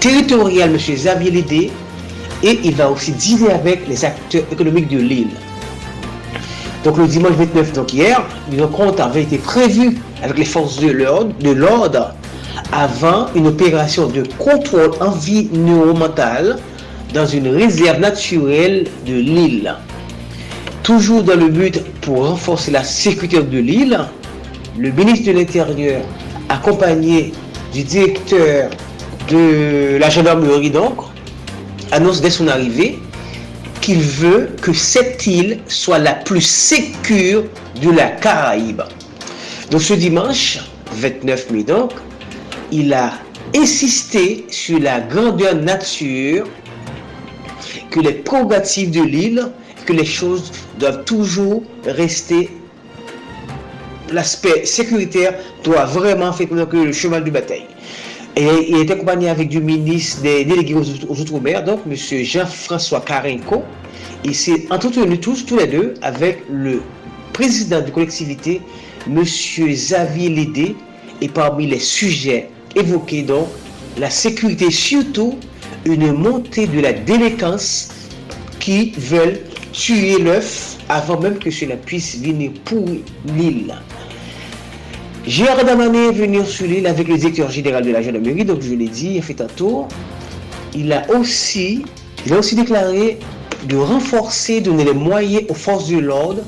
territorial, 0.00 0.70
M. 0.70 0.76
Xavier 0.76 1.30
Lédé, 1.30 1.70
et 2.42 2.58
il 2.64 2.74
va 2.74 2.90
aussi 2.90 3.12
dîner 3.12 3.50
avec 3.50 3.86
les 3.86 4.04
acteurs 4.04 4.44
économiques 4.50 4.88
de 4.88 4.98
l'île. 4.98 5.30
Donc 6.84 6.96
le 6.96 7.06
dimanche 7.06 7.32
29, 7.32 7.72
donc 7.74 7.92
hier, 7.92 8.24
une 8.50 8.62
rencontre 8.62 9.02
avait 9.02 9.22
été 9.22 9.36
prévue 9.36 9.98
avec 10.22 10.38
les 10.38 10.46
forces 10.46 10.78
de 10.78 10.90
l'ordre 10.90 12.14
avant 12.72 13.26
une 13.34 13.48
opération 13.48 14.06
de 14.06 14.22
contrôle 14.38 14.92
environnemental 15.00 16.58
dans 17.12 17.26
une 17.26 17.48
réserve 17.48 18.00
naturelle 18.00 18.86
de 19.06 19.12
l'île. 19.14 19.74
Toujours 20.90 21.22
dans 21.22 21.36
le 21.36 21.46
but 21.46 21.80
pour 22.00 22.26
renforcer 22.26 22.72
la 22.72 22.82
sécurité 22.82 23.40
de 23.40 23.58
l'île, 23.58 23.96
le 24.76 24.90
ministre 24.90 25.24
de 25.28 25.38
l'Intérieur, 25.38 26.02
accompagné 26.48 27.32
du 27.72 27.84
directeur 27.84 28.70
de 29.28 29.98
la 30.00 30.10
gendarmerie, 30.10 30.68
donc, 30.68 30.96
annonce 31.92 32.20
dès 32.20 32.30
son 32.30 32.48
arrivée 32.48 32.98
qu'il 33.80 34.00
veut 34.00 34.50
que 34.60 34.72
cette 34.72 35.24
île 35.28 35.60
soit 35.68 36.00
la 36.00 36.14
plus 36.14 36.40
sécure 36.40 37.44
de 37.80 37.90
la 37.90 38.08
Caraïbe. 38.08 38.82
Donc 39.70 39.82
ce 39.82 39.94
dimanche, 39.94 40.58
29 40.94 41.50
mai 41.52 41.62
donc, 41.62 41.92
il 42.72 42.92
a 42.94 43.12
insisté 43.54 44.44
sur 44.50 44.80
la 44.80 45.00
grandeur 45.00 45.54
nature 45.54 46.48
que 47.92 48.00
les 48.00 48.14
prérogatives 48.14 48.90
de 48.90 49.02
l'île 49.02 49.52
que 49.86 49.92
les 49.92 50.04
choses 50.04 50.50
doivent 50.80 51.04
toujours 51.04 51.62
rester. 51.86 52.50
L'aspect 54.10 54.64
sécuritaire 54.64 55.34
doit 55.62 55.84
vraiment 55.84 56.32
faire 56.32 56.48
le 56.50 56.92
chemin 56.92 57.20
de 57.20 57.30
bataille. 57.30 57.66
Et 58.34 58.48
il 58.68 58.76
est 58.78 58.90
accompagné 58.90 59.28
avec 59.28 59.48
du 59.48 59.60
ministre 59.60 60.22
des 60.22 60.44
délégués 60.44 60.74
aux, 60.74 61.20
Outre-mer, 61.20 61.62
donc 61.64 61.80
M. 61.86 61.94
Jean-François 62.24 63.00
Karenko. 63.00 63.62
Il 64.24 64.34
s'est 64.34 64.66
entretenu 64.70 65.18
tous, 65.20 65.46
tous 65.46 65.58
les 65.58 65.66
deux, 65.66 65.94
avec 66.02 66.42
le 66.50 66.82
président 67.32 67.80
de 67.80 67.90
collectivité, 67.90 68.60
M. 69.06 69.22
Xavier 69.22 70.28
Lédé. 70.28 70.76
Et 71.22 71.28
parmi 71.28 71.66
les 71.66 71.78
sujets 71.80 72.48
évoqués, 72.74 73.22
donc, 73.22 73.48
la 73.98 74.08
sécurité, 74.08 74.70
surtout 74.70 75.38
une 75.84 76.12
montée 76.12 76.66
de 76.66 76.80
la 76.80 76.94
délinquance 76.94 77.90
qui 78.58 78.92
veulent 78.96 79.40
tuer 79.72 80.18
l'œuf 80.18 80.76
avant 80.88 81.18
même 81.20 81.38
que 81.38 81.50
cela 81.50 81.76
puisse 81.76 82.18
venir 82.18 82.52
pour 82.64 82.84
l'île. 83.36 83.74
Gérard 85.26 85.64
Damané 85.64 86.08
est 86.08 86.12
venu 86.12 86.44
sur 86.46 86.66
l'île 86.66 86.86
avec 86.86 87.06
le 87.06 87.18
directeur 87.18 87.50
général 87.50 87.84
de 87.84 87.90
la 87.90 88.02
gendarmerie, 88.02 88.44
donc 88.44 88.62
je 88.62 88.74
l'ai 88.74 88.88
dit, 88.88 89.12
il 89.14 89.18
a 89.18 89.22
fait 89.22 89.40
un 89.40 89.46
tour. 89.46 89.86
Il 90.74 90.92
a 90.92 91.08
aussi, 91.10 91.84
il 92.26 92.32
a 92.32 92.38
aussi 92.38 92.54
déclaré 92.54 93.18
de 93.64 93.76
renforcer, 93.76 94.60
donner 94.60 94.84
les 94.84 94.94
moyens 94.94 95.44
aux 95.48 95.54
forces 95.54 95.88
de 95.88 95.98
l'ordre 95.98 96.42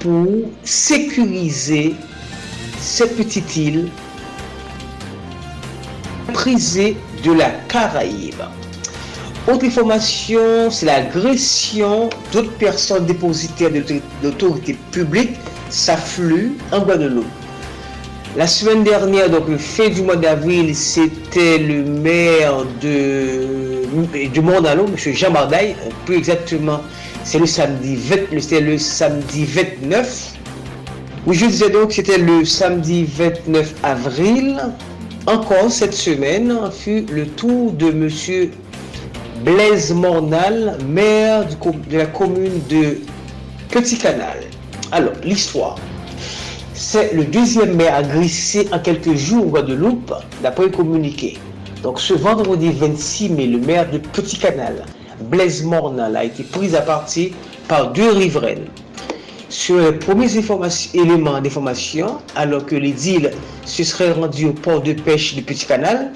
pour 0.00 0.26
sécuriser 0.64 1.94
cette 2.80 3.16
petite 3.16 3.56
île 3.56 3.88
prisée 6.32 6.96
de 7.22 7.32
la 7.32 7.50
Caraïbe. 7.68 8.42
Autre 9.48 9.64
information, 9.64 10.70
c'est 10.70 10.84
l'agression 10.86 12.10
d'autres 12.30 12.52
personnes 12.52 13.06
dépositaires 13.06 13.70
d'autorité 14.22 14.76
publique 14.92 15.36
s'affluent 15.70 16.52
en 16.72 16.80
Guadeloupe. 16.80 17.24
La 18.36 18.46
semaine 18.46 18.84
dernière, 18.84 19.30
donc 19.30 19.48
le 19.48 19.56
fin 19.56 19.88
du 19.88 20.02
mois 20.02 20.16
d'avril, 20.16 20.76
c'était 20.76 21.58
le 21.58 21.84
maire 21.84 22.64
de, 22.82 24.28
du 24.28 24.40
Mondalo, 24.40 24.86
M. 24.86 25.14
Jean 25.14 25.30
Bardaille, 25.30 25.74
plus 26.04 26.18
exactement, 26.18 26.80
c'est 27.24 27.38
le 27.38 27.46
samedi 27.46 27.96
20, 27.96 28.40
c'était 28.40 28.60
le 28.60 28.78
samedi 28.78 29.46
29. 29.46 30.34
Oui, 31.26 31.36
je 31.36 31.46
disais 31.46 31.70
donc 31.70 31.92
c'était 31.92 32.18
le 32.18 32.44
samedi 32.44 33.04
29 33.04 33.74
avril. 33.82 34.60
Encore 35.26 35.70
cette 35.70 35.94
semaine 35.94 36.56
fut 36.72 37.04
le 37.12 37.26
tour 37.26 37.72
de 37.72 37.88
M. 37.88 38.08
Blaise 39.44 39.90
Mornal, 39.94 40.76
maire 40.86 41.46
de 41.46 41.96
la 41.96 42.04
commune 42.04 42.60
de 42.68 42.98
Petit 43.70 43.96
Canal. 43.96 44.36
Alors, 44.92 45.14
l'histoire. 45.24 45.76
C'est 46.74 47.14
le 47.14 47.24
deuxième 47.24 47.74
maire 47.74 47.94
agressé 47.94 48.68
en 48.70 48.78
quelques 48.78 49.14
jours 49.14 49.46
au 49.46 49.50
Guadeloupe, 49.50 50.12
d'après 50.42 50.64
le 50.64 50.70
communiqué. 50.70 51.38
Donc 51.82 52.00
ce 52.00 52.12
vendredi 52.12 52.70
26 52.70 53.30
mai, 53.30 53.46
le 53.46 53.58
maire 53.58 53.90
de 53.90 53.96
Petit 53.96 54.36
Canal, 54.36 54.84
Blaise 55.30 55.64
Mornal, 55.64 56.16
a 56.18 56.24
été 56.24 56.42
pris 56.42 56.76
à 56.76 56.82
partie 56.82 57.32
par 57.66 57.94
deux 57.94 58.10
riveraines. 58.10 58.66
Sur 59.48 59.78
les 59.78 59.92
premiers 59.92 60.28
éléments 60.92 61.40
d'information, 61.40 62.18
alors 62.36 62.66
que 62.66 62.76
les 62.76 62.92
deals 62.92 63.30
se 63.64 63.84
seraient 63.84 64.12
rendus 64.12 64.48
au 64.48 64.52
port 64.52 64.82
de 64.82 64.92
pêche 64.92 65.34
du 65.34 65.40
Petit 65.40 65.64
Canal, 65.64 66.12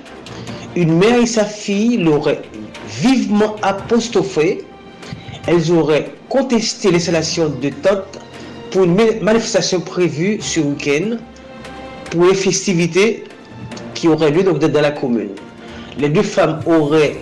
une 0.77 0.99
mère 0.99 1.17
et 1.17 1.27
sa 1.27 1.47
fille 1.47 1.97
l'auraient 1.97 2.43
vivement 2.89 3.57
apostrophé. 3.63 4.65
Elles 5.47 5.71
auraient 5.73 6.11
contesté 6.29 6.91
l'installation 6.91 7.49
de 7.49 7.69
tentes 7.69 8.19
pour 8.71 8.85
une 8.85 8.97
manifestation 9.23 9.81
prévue 9.81 10.39
ce 10.41 10.61
week-end 10.61 11.17
pour 12.11 12.27
les 12.27 12.35
festivités 12.35 13.25
qui 13.95 14.09
auraient 14.09 14.31
lieu 14.31 14.43
donc 14.43 14.59
dans 14.59 14.81
la 14.81 14.91
commune. 14.91 15.31
Les 15.99 16.09
deux 16.09 16.23
femmes 16.23 16.61
auraient 16.67 17.17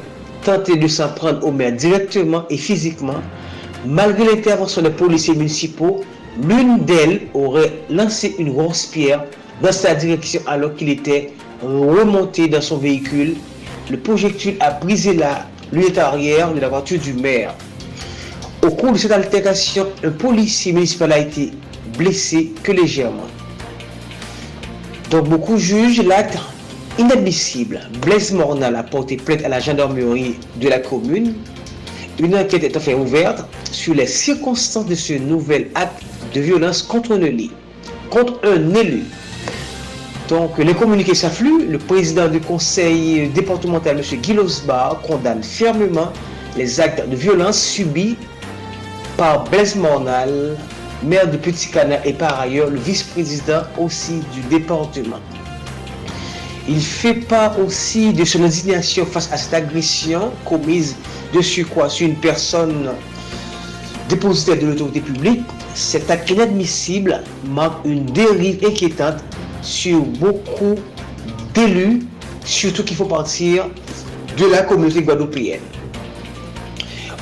tenté 0.45 0.77
de 0.77 0.89
s'en 0.89 1.09
prendre 1.09 1.47
au 1.47 1.53
maire 1.53 1.73
directement 1.73 2.45
et 2.49 2.57
physiquement. 2.57 3.21
Malgré 3.85 4.25
l'intervention 4.25 4.83
des 4.83 4.91
policiers 4.91 5.35
municipaux, 5.35 6.03
l'une 6.43 6.85
d'elles 6.85 7.23
aurait 7.35 7.73
lancé 7.91 8.35
une 8.39 8.53
grosse 8.53 8.87
pierre 8.87 9.25
dans 9.61 9.73
sa 9.73 9.95
direction 9.95 10.41
alors 10.47 10.75
qu'il 10.75 10.89
était 10.89 11.33
remonté 11.63 12.49
dans 12.49 12.61
son 12.61 12.79
véhicule. 12.79 13.35
Le 13.91 13.99
projectile 13.99 14.57
a 14.61 14.71
brisé 14.71 15.15
la 15.15 15.47
lunette 15.73 15.99
arrière 15.99 16.53
de 16.53 16.61
la 16.61 16.69
voiture 16.69 17.01
du 17.01 17.15
maire. 17.15 17.55
Au 18.63 18.71
cours 18.71 18.93
de 18.93 18.99
cette 18.99 19.13
altercation, 19.13 19.89
un 20.05 20.11
policier 20.11 20.73
municipal 20.73 21.13
a 21.13 21.19
été 21.19 21.51
blessé 21.97 22.53
que 22.63 22.73
légèrement. 22.73 23.27
Donc 25.11 25.29
beaucoup 25.29 25.57
jugent 25.59 26.03
l'acte 26.03 26.39
inadmissible. 26.99 27.81
Blaise 28.03 28.33
Mornal 28.33 28.77
a 28.77 28.83
porté 28.83 29.17
plainte 29.17 29.45
à 29.45 29.49
la 29.49 29.61
gendarmerie 29.61 30.37
de 30.57 30.69
la 30.69 30.79
commune. 30.79 31.35
Une 32.19 32.37
enquête 32.37 32.65
est 32.65 32.77
enfin 32.77 32.95
ouverte 32.95 33.45
sur 33.71 33.95
les 33.95 34.07
circonstances 34.07 34.87
de 34.87 34.95
ce 34.95 35.15
nouvel 35.15 35.69
acte 35.75 36.03
de 36.35 36.41
violence 36.41 36.83
contre 36.83 37.13
un 37.13 37.23
élu. 37.23 37.49
Contre 38.11 38.39
un 38.45 38.75
élu. 38.75 39.05
Donc 40.33 40.57
les 40.57 40.73
communiqués 40.73 41.15
s'affluent. 41.15 41.67
Le 41.69 41.77
président 41.77 42.27
du 42.27 42.41
conseil 42.41 43.29
départemental, 43.29 43.99
M. 43.99 44.19
Guy 44.19 44.35
condamne 45.07 45.43
fermement 45.43 46.11
les 46.57 46.81
actes 46.81 47.07
de 47.07 47.15
violence 47.15 47.61
subis 47.63 48.17
par 49.19 49.45
Blaise 49.45 49.77
Mornal, 49.77 50.57
maire 51.03 51.31
de 51.31 51.37
Petit 51.37 51.71
Canal 51.71 52.01
et 52.07 52.15
par 52.15 52.41
ailleurs 52.41 52.71
le 52.71 52.79
vice-président 52.79 53.65
aussi 53.77 54.23
du 54.33 54.41
département. 54.49 55.21
Il 56.67 56.81
fait 56.81 57.13
part 57.13 57.61
aussi 57.61 58.15
de 58.15 58.25
son 58.25 58.43
indignation 58.43 59.05
face 59.05 59.31
à 59.33 59.37
cette 59.37 59.53
agression 59.53 60.33
commise 60.47 60.97
de 61.35 61.43
surcroît 61.43 61.91
sur 61.91 62.07
une 62.07 62.17
personne 62.17 62.89
dépositaire 64.13 64.59
de 64.59 64.67
l'autorité 64.67 65.01
publique. 65.01 65.41
Cet 65.75 66.11
acte 66.11 66.29
inadmissible 66.31 67.23
marque 67.49 67.85
une 67.87 68.05
dérive 68.05 68.63
inquiétante 68.65 69.25
sur 69.63 70.01
beaucoup 70.01 70.75
d'élus, 71.55 72.01
surtout 72.45 72.85
qu'il 72.85 72.97
faut 72.97 73.07
partir 73.07 73.69
de 74.37 74.47
la 74.47 74.63
communauté 74.63 75.03
guadeloupéenne. 75.03 75.61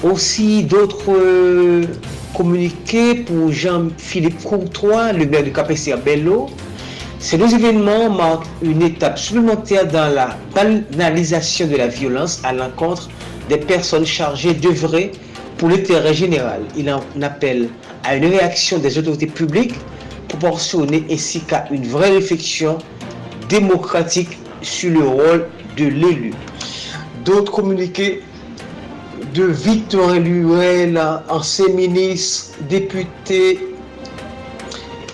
Aussi 0.03 0.65
d'autres 0.65 1.13
euh, 1.13 1.85
communiqués 2.35 3.15
pour 3.15 3.53
Jean-Philippe 3.53 4.43
Courtois, 4.43 5.13
le 5.13 5.27
maire 5.27 5.45
de 5.45 5.51
Capestière 5.51 5.99
Bello. 5.99 6.47
Ces 7.21 7.37
deux 7.37 7.55
événements 7.55 8.09
marquent 8.11 8.47
une 8.63 8.83
étape 8.83 9.19
supplémentaire 9.19 9.87
dans 9.87 10.13
la 10.13 10.37
banalisation 10.55 11.69
de 11.69 11.77
la 11.77 11.87
violence 11.87 12.41
à 12.43 12.53
l'encontre 12.53 13.11
des 13.49 13.59
personnes 13.59 14.07
chargées 14.07 14.55
d'œuvrer 14.55 15.13
pour 15.61 15.69
l'intérêt 15.69 16.15
général. 16.15 16.63
Il 16.75 16.91
en 16.91 17.03
appelle 17.21 17.69
à 18.03 18.17
une 18.17 18.25
réaction 18.25 18.79
des 18.79 18.97
autorités 18.97 19.27
publiques 19.27 19.75
proportionnée 20.29 21.05
ainsi 21.11 21.41
qu'à 21.41 21.67
une 21.71 21.87
vraie 21.87 22.13
réflexion 22.13 22.79
démocratique 23.51 24.39
sur 24.63 24.91
le 24.91 25.07
rôle 25.07 25.47
de 25.77 25.85
l'élu. 25.85 26.33
D'autres 27.27 27.53
communiqués 27.53 28.23
de 29.35 29.45
Victor 29.45 30.15
Luel, 30.15 30.99
ancien 31.29 31.69
ministre, 31.69 32.55
député, 32.71 33.59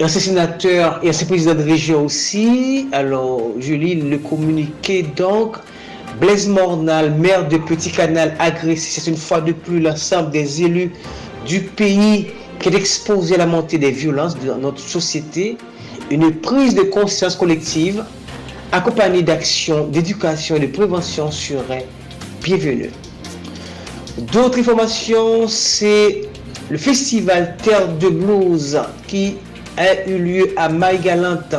ancien 0.01 0.21
sénateur 0.21 1.01
et 1.03 1.11
ancien 1.11 1.27
président 1.27 1.57
de 1.57 1.65
région 1.65 2.05
aussi. 2.05 2.87
Alors, 2.93 3.51
je 3.59 3.75
lis 3.75 3.97
le 3.97 4.19
communiqué 4.19 5.03
donc. 5.03 5.57
Blaise 6.21 6.49
Mornal, 6.49 7.13
maire 7.15 7.47
de 7.49 7.59
Petit 7.59 7.91
Canal, 7.91 8.35
agressé. 8.39 9.01
C'est 9.01 9.11
une 9.11 9.17
fois 9.17 9.41
de 9.41 9.53
plus 9.53 9.81
l'ensemble 9.81 10.31
des 10.31 10.63
élus 10.63 10.93
du 11.47 11.61
pays 11.61 12.29
qui 12.59 12.69
est 12.71 12.75
exposé 12.75 13.35
à 13.35 13.39
la 13.39 13.47
montée 13.47 13.79
des 13.79 13.91
violences 13.91 14.37
dans 14.39 14.57
notre 14.57 14.81
société. 14.81 15.59
Une 16.11 16.33
prise 16.33 16.75
de 16.75 16.83
conscience 16.83 17.37
collective 17.37 18.03
accompagnée 18.73 19.23
d'actions 19.23 19.87
d'éducation 19.89 20.57
et 20.57 20.61
de 20.61 20.67
prévention 20.67 21.31
serait 21.31 21.87
bienvenue. 22.43 22.91
D'autres 24.33 24.59
informations, 24.59 25.47
c'est 25.49 26.23
le 26.71 26.79
festival 26.79 27.57
Terre 27.63 27.89
de 27.89 28.09
Blues 28.09 28.81
qui 29.07 29.37
a 29.77 30.09
eu 30.09 30.19
lieu 30.19 30.55
à 30.57 30.69
Maïgalante. 30.69 31.55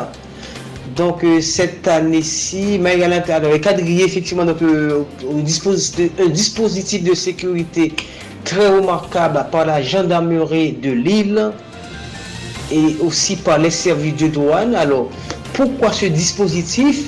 Donc 0.98 1.24
euh, 1.24 1.42
cette 1.42 1.88
année-ci, 1.88 2.80
Maïgalante 2.80 3.30
a 3.30 3.60
quadrillé 3.60 4.06
effectivement 4.06 4.46
euh, 4.48 5.04
un, 5.32 5.42
dispositif, 5.42 6.12
dispositif 6.32 7.04
de 7.04 7.14
sécurité 7.14 7.94
très 8.44 8.68
remarquable 8.68 9.46
par 9.52 9.68
la 9.68 9.82
gendarmerie 9.84 10.72
de 10.72 10.90
Lille 10.92 11.52
et 12.72 12.98
aussi 13.00 13.36
par 13.36 13.60
les 13.60 13.70
services 13.70 14.16
de 14.16 14.28
douane. 14.28 14.74
Alors, 14.74 15.10
pourquoi 15.54 15.92
ce 15.92 16.08
dispositif? 16.08 17.06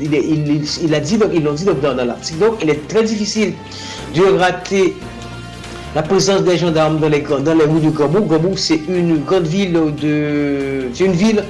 Il, 0.00 0.94
a 0.94 1.00
dit, 1.00 1.18
donc, 1.18 1.30
ils 1.34 1.42
dit 1.42 1.64
donc, 1.66 1.80
dans, 1.82 1.94
l'article. 1.94 2.38
Donc, 2.38 2.54
il 2.62 2.70
est 2.70 2.88
très 2.88 3.02
difficile 3.02 3.52
de 4.14 4.22
rater 4.38 4.94
la 5.94 6.02
présence 6.02 6.42
des 6.42 6.56
gendarmes 6.56 6.98
dans 7.00 7.08
les, 7.10 7.20
dans 7.20 7.54
les 7.54 7.64
rues 7.64 7.80
de 7.80 7.90
Gabou. 7.90 8.20
Gabou, 8.20 8.56
c'est 8.56 8.80
une 8.88 9.18
grande 9.24 9.46
ville 9.46 9.74
de, 10.00 10.88
c'est 10.94 11.04
une 11.04 11.12
ville 11.12 11.44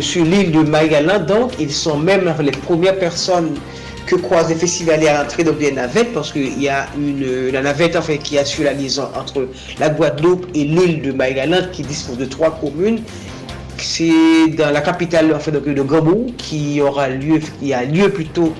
sur 0.00 0.24
l'île 0.24 0.52
de 0.52 0.60
Maïgalan. 0.62 1.20
Donc, 1.20 1.52
ils 1.58 1.72
sont 1.72 1.98
même 1.98 2.32
les 2.40 2.50
premières 2.50 2.98
personnes 2.98 3.54
que 4.06 4.14
croisent 4.14 4.48
les 4.48 4.54
festivaliers 4.54 5.08
à 5.08 5.22
l'entrée 5.22 5.44
des 5.44 5.72
navettes 5.72 6.12
parce 6.14 6.32
qu'il 6.32 6.62
y 6.62 6.68
a 6.68 6.86
une, 6.96 7.50
la 7.50 7.60
navette 7.60 8.00
fait 8.00 8.18
qui 8.18 8.38
assure 8.38 8.64
la 8.64 8.72
liaison 8.72 9.08
entre 9.18 9.48
la 9.80 9.88
Guadeloupe 9.88 10.46
et 10.54 10.64
l'île 10.64 11.02
de 11.02 11.12
Maïgalan 11.12 11.68
qui 11.72 11.82
dispose 11.82 12.16
de 12.16 12.24
trois 12.24 12.52
communes 12.52 13.00
c'est 13.78 14.48
dans 14.56 14.70
la 14.70 14.80
capitale 14.80 15.34
en 15.34 15.38
fait, 15.38 15.50
de 15.50 15.82
Gabou 15.82 16.26
qui 16.38 16.80
aura 16.80 17.08
lieu, 17.08 17.40
qui 17.60 17.72
a 17.72 17.84
lieu 17.84 18.08
plutôt 18.08 18.54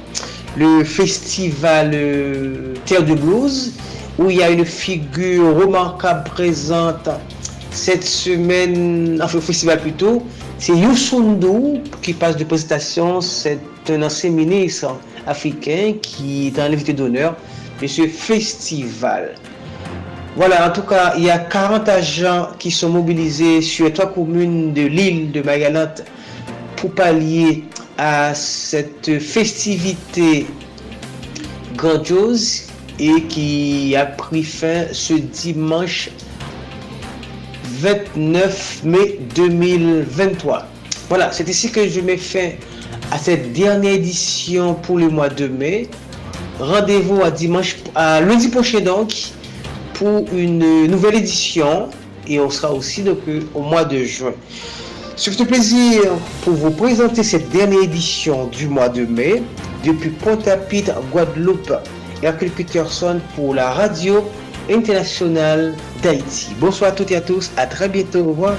le 0.57 0.85
festival 0.85 1.91
euh, 1.95 2.75
Terre 2.85 3.05
de 3.05 3.15
Blues 3.15 3.73
où 4.19 4.31
il 4.31 4.39
y 4.39 4.43
a 4.43 4.51
une 4.51 4.65
figure 4.65 5.55
remarquable 5.57 6.25
présente 6.25 7.09
cette 7.71 8.05
semaine, 8.05 9.21
enfin 9.23 9.37
au 9.37 9.43
festival 9.43 9.81
plutôt, 9.81 10.23
c'est 10.59 10.77
Youssundou 10.77 11.81
qui 12.03 12.15
passe 12.15 12.37
de 12.37 12.45
présentation, 12.45 13.21
c'est 13.21 13.61
un 13.89 14.03
ancien 14.03 14.31
ministre 14.31 14.97
africain 15.27 15.95
qui 16.01 16.49
est 16.49 16.59
un 16.59 16.73
invité 16.73 16.93
d'honneur 16.93 17.37
de 17.81 17.87
ce 17.87 18.07
festival. 18.07 19.35
Voilà, 20.37 20.69
en 20.69 20.73
tout 20.73 20.83
cas, 20.83 21.15
il 21.17 21.25
y 21.25 21.31
a 21.31 21.39
40 21.39 21.89
agents 21.89 22.49
qui 22.59 22.71
sont 22.71 22.91
mobilisés 22.91 23.63
sur 23.63 23.87
les 23.87 23.93
trois 23.93 24.13
communes 24.13 24.73
de 24.73 24.83
l'île 24.83 25.33
de 25.33 25.43
Magalante 25.43 26.05
pour 26.77 26.91
pallier 26.93 27.65
à 27.99 28.35
cette 28.35 29.19
festivité 29.19 30.47
grandiose 31.75 32.65
et 32.99 33.23
qui 33.25 33.95
a 33.97 34.07
pris 34.07 34.43
fin 34.45 34.85
ce 34.93 35.15
dimanche 35.15 36.11
29 37.81 38.83
mai 38.85 39.19
2023. 39.35 40.67
Voilà, 41.09 41.31
c'est 41.33 41.49
ici 41.49 41.71
que 41.71 41.87
je 41.89 42.01
mets 42.01 42.17
fin 42.17 42.51
à 43.11 43.19
cette 43.19 43.53
dernière 43.53 43.95
édition 43.95 44.75
pour 44.75 44.99
le 44.99 45.09
mois 45.09 45.29
de 45.29 45.47
mai. 45.47 45.89
Rendez-vous 46.59 47.23
à 47.23 47.31
dimanche, 47.31 47.77
à 47.95 48.21
lundi 48.21 48.49
prochain 48.49 48.81
donc, 48.81 49.13
pour 49.95 50.25
une 50.33 50.87
nouvelle 50.87 51.17
édition 51.17 51.89
et 52.27 52.41
on 52.41 52.51
sera 52.51 52.73
aussi 52.73 53.03
donc 53.03 53.19
au 53.55 53.61
mois 53.61 53.85
de 53.85 54.03
juin. 54.05 54.33
Ce 55.17 55.31
fut 55.31 55.41
un 55.43 55.45
plaisir 55.45 56.03
pour 56.43 56.55
vous 56.55 56.71
présenter 56.71 57.23
cette 57.23 57.49
dernière 57.51 57.83
édition 57.83 58.47
du 58.47 58.69
mois 58.69 58.89
de 58.89 59.05
mai 59.05 59.43
depuis 59.85 60.11
Pointe-à-Pitre, 60.11 60.95
Guadeloupe, 61.13 61.73
Hercule 62.23 62.51
Peterson 62.51 63.21
pour 63.35 63.55
la 63.55 63.71
radio 63.71 64.25
internationale 64.71 65.75
d'Haïti. 66.03 66.55
Bonsoir 66.59 66.91
à 66.91 66.95
toutes 66.95 67.11
et 67.11 67.17
à 67.17 67.21
tous, 67.21 67.51
à 67.57 67.67
très 67.67 67.89
bientôt, 67.89 68.21
au 68.21 68.29
revoir. 68.31 68.57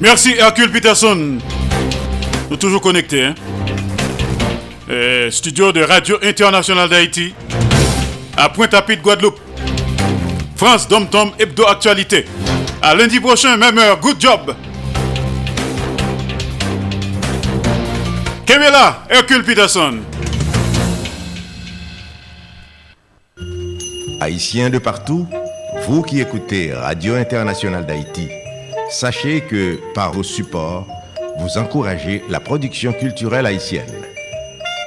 Merci 0.00 0.34
Hercule 0.38 0.70
Peterson. 0.70 1.38
Nous 2.50 2.56
toujours 2.56 2.80
connectés. 2.80 3.24
Hein? 3.24 3.34
Euh, 4.90 5.30
studio 5.30 5.70
de 5.70 5.82
Radio 5.82 6.16
Internationale 6.22 6.88
d'Haïti 6.88 7.34
à 8.38 8.48
Pointe-à-Pitre, 8.48 9.02
Guadeloupe. 9.02 9.38
France 10.56 10.88
Dom 10.88 11.06
Tom 11.08 11.30
Hebdo 11.38 11.66
Actualité. 11.66 12.24
À 12.80 12.94
lundi 12.94 13.20
prochain, 13.20 13.58
même 13.58 13.76
heure. 13.76 14.00
Good 14.00 14.18
job. 14.18 14.54
Kemela, 18.46 19.04
Hercule 19.10 19.44
Peterson. 19.44 19.98
Haïtiens 24.22 24.70
de 24.70 24.78
partout, 24.78 25.26
vous 25.86 26.02
qui 26.02 26.20
écoutez 26.20 26.72
Radio 26.72 27.14
Internationale 27.14 27.84
d'Haïti, 27.84 28.28
sachez 28.90 29.42
que 29.42 29.78
par 29.94 30.12
vos 30.12 30.22
supports, 30.22 30.86
vous 31.40 31.58
encouragez 31.58 32.22
la 32.30 32.40
production 32.40 32.92
culturelle 32.94 33.44
haïtienne. 33.44 33.84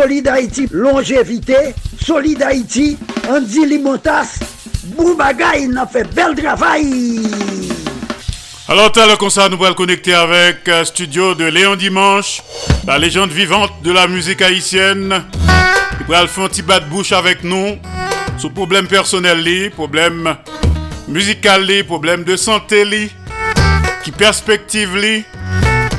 Solid 0.00 0.28
Haïti, 0.28 0.66
longévité. 0.72 1.74
Solid 2.02 2.42
Haïti, 2.42 2.96
Andy 3.28 3.66
Limotas. 3.66 4.38
Boubagaï, 4.96 5.64
il 5.64 5.76
a 5.76 5.86
fait 5.86 6.04
bel 6.14 6.34
travail. 6.34 7.20
Alors, 8.66 8.90
tel 8.92 9.14
comme 9.18 9.28
ça, 9.28 9.50
nous 9.50 9.62
allons 9.62 9.74
connecter 9.74 10.14
avec 10.14 10.66
euh, 10.68 10.86
studio 10.86 11.34
de 11.34 11.44
Léon 11.44 11.76
Dimanche, 11.76 12.42
la 12.86 12.98
légende 12.98 13.30
vivante 13.30 13.72
de 13.82 13.92
la 13.92 14.06
musique 14.06 14.40
haïtienne. 14.40 15.22
Il 16.00 16.06
va 16.06 16.26
faire 16.26 16.44
un 16.44 16.48
petit 16.48 16.62
bas 16.62 16.80
de 16.80 16.86
bouche 16.86 17.12
avec 17.12 17.44
nous 17.44 17.76
sur 18.38 18.50
problème 18.54 18.86
personnel, 18.86 19.70
problème 19.72 20.34
musical, 21.08 21.66
problème 21.86 22.24
de 22.24 22.36
santé, 22.36 22.86
li, 22.86 23.10
qui 24.02 24.12
perspective, 24.12 24.96
li. 24.96 25.24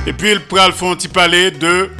Et 0.07 0.13
puis, 0.13 0.31
il 0.31 0.39
va 0.49 0.71
faire 0.71 0.87
un 0.87 0.95
petit 0.95 1.07
parler 1.07 1.51
de 1.51 1.91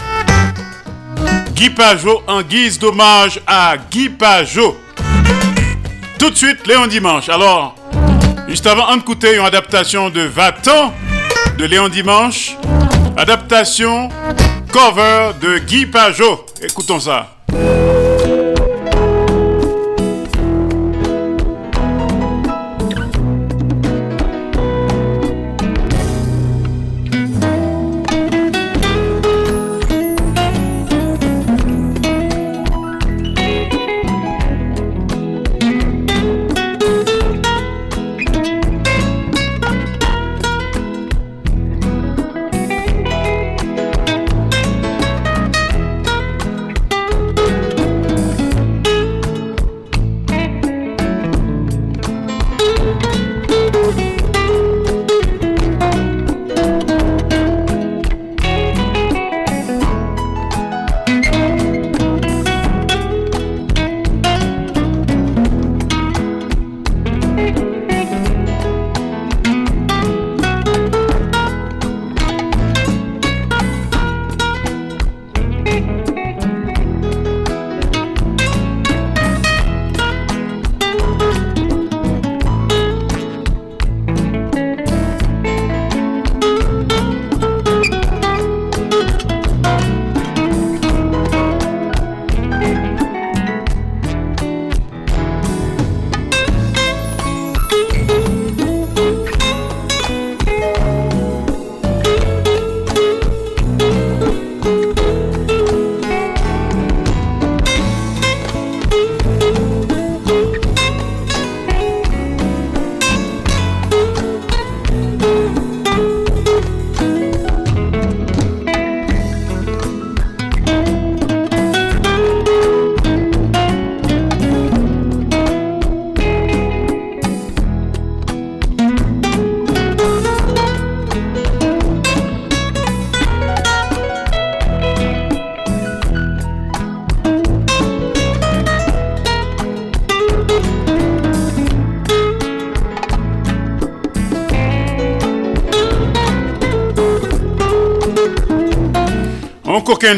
Guy 1.61 1.69
Pajot 1.69 2.23
en 2.25 2.41
guise 2.41 2.79
d'hommage 2.79 3.39
à 3.45 3.75
Guy 3.77 4.09
Pajot. 4.09 4.75
Tout 6.17 6.31
de 6.31 6.35
suite, 6.35 6.65
Léon 6.65 6.87
Dimanche. 6.87 7.29
Alors, 7.29 7.75
juste 8.47 8.65
avant, 8.65 8.85
on 8.89 8.97
écoutait 8.97 9.35
une 9.37 9.45
adaptation 9.45 10.09
de 10.09 10.21
Va-t'en 10.21 10.91
de 11.59 11.65
Léon 11.65 11.87
Dimanche. 11.87 12.57
Adaptation 13.15 14.09
cover 14.73 15.33
de 15.39 15.59
Guy 15.59 15.85
Pajot. 15.85 16.47
Écoutons 16.63 16.99
ça. 16.99 17.29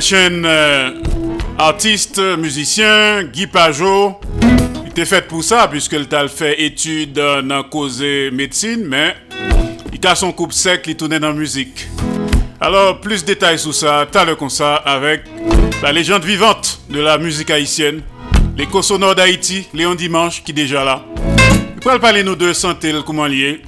Chaîne 0.01 0.43
euh, 0.45 0.91
artiste, 1.57 2.19
musicien, 2.37 3.23
Guy 3.23 3.47
Pajot. 3.47 4.19
Il 4.83 4.89
était 4.89 5.05
fait 5.05 5.27
pour 5.27 5.43
ça, 5.43 5.67
puisqu'il 5.67 6.07
t'a 6.07 6.27
fait 6.27 6.61
études 6.61 7.13
dans 7.13 7.45
la 7.45 7.63
cause 7.63 8.01
médecine, 8.31 8.85
mais 8.85 9.15
il 9.91 10.07
a 10.07 10.15
son 10.15 10.31
coupe 10.31 10.53
sec, 10.53 10.83
il 10.87 10.95
tournait 10.95 11.19
dans 11.19 11.29
la 11.29 11.33
musique. 11.33 11.87
Alors, 12.59 12.99
plus 13.01 13.21
de 13.21 13.27
détails 13.27 13.59
sur 13.59 13.73
ça, 13.73 14.07
t'as 14.09 14.25
le 14.25 14.35
concert 14.35 14.81
avec 14.85 15.23
la 15.81 15.91
légende 15.91 16.23
vivante 16.23 16.79
de 16.89 16.99
la 16.99 17.17
musique 17.17 17.51
haïtienne, 17.51 18.01
l'écho 18.57 18.81
sonore 18.81 19.15
d'Haïti, 19.15 19.67
Léon 19.73 19.95
Dimanche, 19.95 20.43
qui 20.43 20.53
déjà 20.53 20.83
là. 20.83 21.03
Pourrait 21.81 21.99
parler 21.99 22.23
nous 22.23 22.35
de 22.35 22.53
santé, 22.53 22.93
comment 23.05 23.25
lié, 23.25 23.61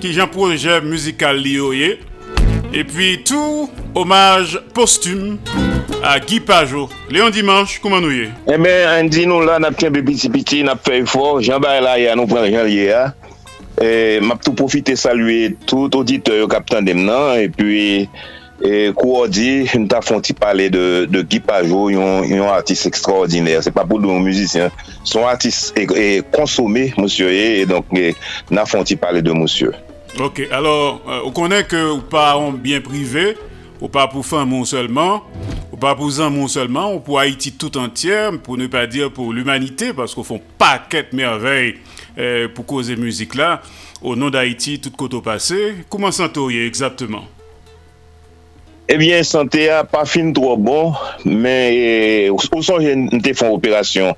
qui 0.00 0.10
est 0.10 0.20
un 0.20 0.26
projet 0.26 0.80
musical 0.80 1.38
lié, 1.38 2.00
et 2.72 2.84
puis 2.84 3.22
tout 3.24 3.70
hommage 3.98 4.60
posthume 4.72 5.38
à 6.04 6.20
Guy 6.20 6.38
Pajot. 6.38 6.88
Léon 7.10 7.30
Dimanche, 7.30 7.80
comment 7.82 8.00
nous 8.00 8.12
y 8.12 8.20
est 8.20 8.30
Eh 8.46 8.56
bien, 8.56 9.00
on 9.00 9.04
dit 9.04 9.26
nous 9.26 9.40
là, 9.40 9.58
nous 9.58 9.66
avons 9.66 9.74
petit 9.74 10.28
petit, 10.28 10.62
nous 10.62 10.70
avons 10.70 10.80
fait 10.84 11.04
fort. 11.04 11.40
jean 11.40 11.58
baptiste 11.58 11.82
là, 11.82 12.14
nous 12.14 12.26
prenons 12.26 12.46
jean 12.46 13.12
Et 13.82 14.20
m'a 14.20 14.36
tout 14.36 14.52
profité 14.52 14.94
saluer 14.94 15.56
tout 15.66 15.96
auditeur 15.96 16.46
capitaine 16.48 16.84
Demnan 16.84 17.34
et 17.34 17.48
puis 17.48 18.08
et 18.60 18.90
dit, 19.28 19.66
nous 19.76 19.88
avons 19.92 20.22
fait 20.22 20.32
parler 20.32 20.70
de, 20.70 21.06
de 21.10 21.22
Guy 21.22 21.40
Pajot, 21.40 21.88
un 21.88 22.22
un 22.22 22.42
artiste 22.42 22.86
extraordinaire. 22.86 23.62
C'est 23.62 23.72
pas 23.72 23.84
pour 23.84 24.00
nous 24.00 24.18
musiciens. 24.20 24.70
Son 25.02 25.24
artiste 25.26 25.76
est, 25.76 25.90
est, 25.96 26.30
consommé, 26.30 26.92
monsieur, 26.98 27.30
et 27.30 27.66
donc 27.66 27.86
nous 27.92 28.58
avons 28.58 28.84
fait 28.84 28.96
parler 28.96 29.22
de 29.22 29.32
monsieur. 29.32 29.72
Ok, 30.20 30.42
alors, 30.50 31.00
euh, 31.08 31.20
on 31.24 31.30
connaît 31.30 31.62
que 31.62 31.76
vous 31.76 32.00
pas 32.00 32.36
bien 32.52 32.80
privé, 32.80 33.36
ou 33.80 33.88
pas 33.88 34.08
pour 34.08 34.24
Famon 34.24 34.64
seulement, 34.64 35.22
ou 35.72 35.76
pas 35.76 35.94
pour 35.94 36.10
Zamon 36.10 36.48
seulement, 36.48 36.94
ou 36.94 37.00
pour 37.00 37.18
Haïti 37.18 37.52
tout 37.52 37.76
entière, 37.78 38.32
pour 38.42 38.56
ne 38.56 38.66
pas 38.66 38.86
dire 38.86 39.10
pour 39.12 39.32
l'humanité, 39.32 39.92
parce 39.92 40.14
qu'on 40.14 40.24
font 40.24 40.40
paquet 40.58 41.06
de 41.10 41.16
merveilles 41.16 41.74
euh, 42.18 42.48
pour 42.48 42.66
causer 42.66 42.96
musique 42.96 43.34
là, 43.34 43.62
au 44.02 44.16
nom 44.16 44.30
d'Haïti, 44.30 44.80
tout 44.80 44.90
côté 44.90 45.20
passé. 45.20 45.74
Comment 45.88 46.10
s'entourier 46.10 46.66
exactement 46.66 47.24
Ebyen, 48.88 49.18
eh 49.20 49.24
sante 49.28 49.66
a 49.68 49.82
pa 49.84 50.06
fin 50.08 50.30
tro 50.32 50.54
bon, 50.56 50.94
men 51.28 51.74
eh, 51.76 52.30
ou 52.32 52.40
son 52.40 52.80
jen 52.80 53.20
te 53.20 53.34
fon 53.36 53.52
operasyon 53.52 54.14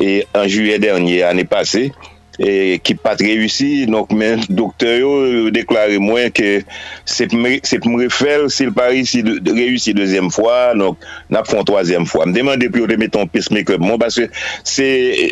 eh, 0.00 0.22
en 0.32 0.46
juye 0.48 0.78
dernye 0.80 1.18
ane 1.28 1.44
pase, 1.44 1.90
E, 2.34 2.78
ki 2.82 2.96
pat 2.98 3.20
reyusi, 3.22 3.84
donk 3.86 4.10
men 4.16 4.42
doktor 4.48 4.96
yo 4.98 5.12
deklare 5.54 6.00
mwen 6.02 6.32
ke 6.34 6.64
sep 7.06 7.34
mre 7.36 8.08
fel 8.10 8.48
sil 8.50 8.72
pari 8.74 9.04
si 9.06 9.22
de, 9.22 9.36
de, 9.38 9.54
reyusi 9.54 9.94
dezem 9.94 10.32
fwa, 10.34 10.72
donk 10.78 11.06
nap 11.30 11.46
fon 11.50 11.66
toazem 11.66 12.08
fwa. 12.10 12.26
M 12.26 12.34
demande 12.34 12.70
pi 12.74 12.82
ou 12.82 12.90
de 12.90 12.98
meton 12.98 13.30
pacemaker 13.30 13.78
mwen, 13.82 14.00
baske 14.02 14.26
se 14.66 14.88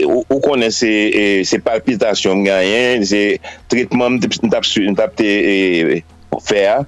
ou 0.06 0.38
konen 0.44 0.70
se, 0.74 0.90
e, 1.10 1.26
se 1.48 1.58
palpitasyon 1.64 2.46
ganyen, 2.46 3.06
se 3.08 3.24
tritman 3.72 4.20
m 4.22 4.50
tap 4.98 5.18
te 5.18 5.26
e, 5.26 6.02
fè 6.46 6.66
a, 6.70 6.82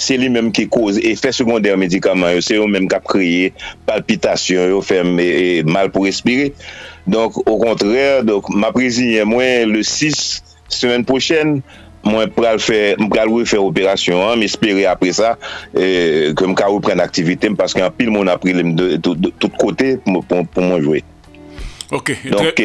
se 0.00 0.16
li 0.20 0.30
menm 0.32 0.50
ki 0.54 0.66
koz 0.72 0.98
efè 1.02 1.32
sekondèr 1.36 1.78
medikaman 1.80 2.34
yo, 2.36 2.44
se 2.44 2.56
yo 2.56 2.66
menm 2.70 2.88
kap 2.90 3.04
kriye, 3.10 3.52
palpitasyon 3.88 4.72
yo, 4.72 4.80
fèm 4.84 5.18
e, 5.20 5.28
e, 5.28 5.50
mal 5.68 5.92
pou 5.92 6.08
respire. 6.08 6.50
Donk, 7.10 7.38
au 7.44 7.58
kontrèr, 7.60 8.24
ma 8.56 8.72
prezinye 8.74 9.26
mwen 9.28 9.74
le 9.74 9.84
6, 9.86 10.40
semen 10.72 11.04
pochèn, 11.08 11.58
mwen 12.06 12.32
pral 12.32 12.60
fè, 12.62 12.96
m 13.00 13.10
pral 13.12 13.32
wè 13.32 13.44
fè 13.48 13.60
operasyon 13.60 14.24
an, 14.30 14.40
m 14.40 14.48
espere 14.48 14.86
apre 14.88 15.12
sa, 15.16 15.34
e, 15.74 16.32
ke 16.36 16.48
m 16.48 16.56
ka 16.58 16.70
wè 16.72 16.82
pren 16.88 17.04
aktivite 17.04 17.52
m, 17.52 17.58
paske 17.60 17.84
an 17.84 17.92
pil 17.96 18.12
moun 18.14 18.32
apri 18.32 18.56
lèm 18.56 18.74
de 18.78 18.92
tout 19.04 19.50
kote 19.60 19.98
pou 20.04 20.64
mwen 20.64 20.84
jwè. 20.84 21.04
Ok. 21.92 22.14
Donk, 22.30 22.62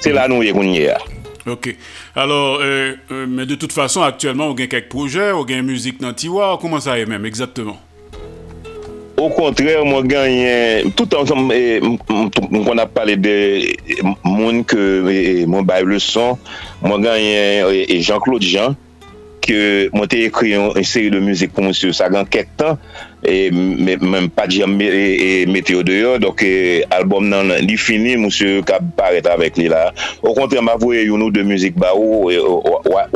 se 0.00 0.12
la 0.14 0.28
nou 0.30 0.46
yè 0.46 0.54
kounye 0.56 0.92
ya. 0.92 1.00
Ok. 1.46 1.74
Alors, 2.14 2.58
euh, 2.60 2.94
euh, 3.10 3.26
mais 3.28 3.46
de 3.46 3.54
toute 3.54 3.72
façon, 3.72 4.02
actuellement, 4.02 4.48
on 4.48 4.54
a 4.54 4.66
quelques 4.66 4.88
projets, 4.88 5.32
on 5.32 5.44
a 5.44 5.62
musique 5.62 6.00
dans 6.00 6.12
Tiwa, 6.12 6.58
comment 6.60 6.80
ça 6.80 6.98
est 6.98 7.06
même, 7.06 7.24
exactement? 7.24 7.78
Au 9.20 9.28
contraire, 9.28 9.84
moi 9.84 10.02
gagne 10.02 10.44
euh, 10.46 10.82
tout 10.96 11.14
ensemble 11.14 11.54
on 12.08 12.78
a 12.78 12.86
parlé 12.86 13.16
de 13.18 13.28
euh, 13.28 14.08
monde 14.24 14.64
que 14.64 15.44
mon 15.44 15.60
bail 15.60 15.84
le 15.84 15.98
son, 15.98 16.38
moi 16.80 16.98
gagne 16.98 17.22
euh, 17.26 17.84
Jean-Claude 18.00 18.40
Jean, 18.40 18.70
-Claude 18.70 18.70
Jean 18.70 18.76
Paske 19.50 19.90
mwen 19.90 20.10
te 20.10 20.20
ekri 20.28 20.52
yon 20.52 20.84
seri 20.86 21.10
de 21.10 21.20
müzik 21.22 21.52
pou 21.54 21.64
monsye. 21.64 21.90
Sa 21.96 22.08
gan 22.12 22.28
kek 22.28 22.52
tan 22.58 22.78
E 23.20 23.50
menm 23.52 24.30
pa 24.32 24.46
di 24.48 24.56
diyan 24.56 24.78
e, 24.80 24.86
e, 24.88 25.46
meteo 25.50 25.82
deyo 25.84 26.14
Dok 26.22 26.40
e, 26.46 26.52
albom 26.94 27.26
nan 27.28 27.50
li 27.66 27.76
fini 27.76 28.14
monsye 28.16 28.62
ka 28.64 28.78
paret 28.96 29.26
avek 29.28 29.58
li 29.60 29.66
la. 29.68 29.90
O 30.22 30.32
kontre 30.36 30.62
mwen 30.62 30.76
avoye 30.76 31.02
yon 31.08 31.20
nou 31.20 31.34
de 31.34 31.42
müzik 31.46 31.76
ba 31.80 31.92
ou 31.96 32.30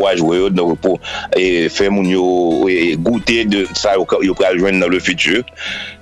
Wajwe 0.01 0.41
yo 0.41 0.51
nou 0.51 0.75
pou 0.77 0.99
fe 1.71 1.91
moun 1.93 2.11
yo 2.11 2.27
goute 3.05 3.45
de 3.49 3.65
sa 3.79 3.95
yo 3.97 4.35
praljwen 4.35 4.83
nan 4.83 4.91
le 4.91 5.01
fitur 5.03 5.45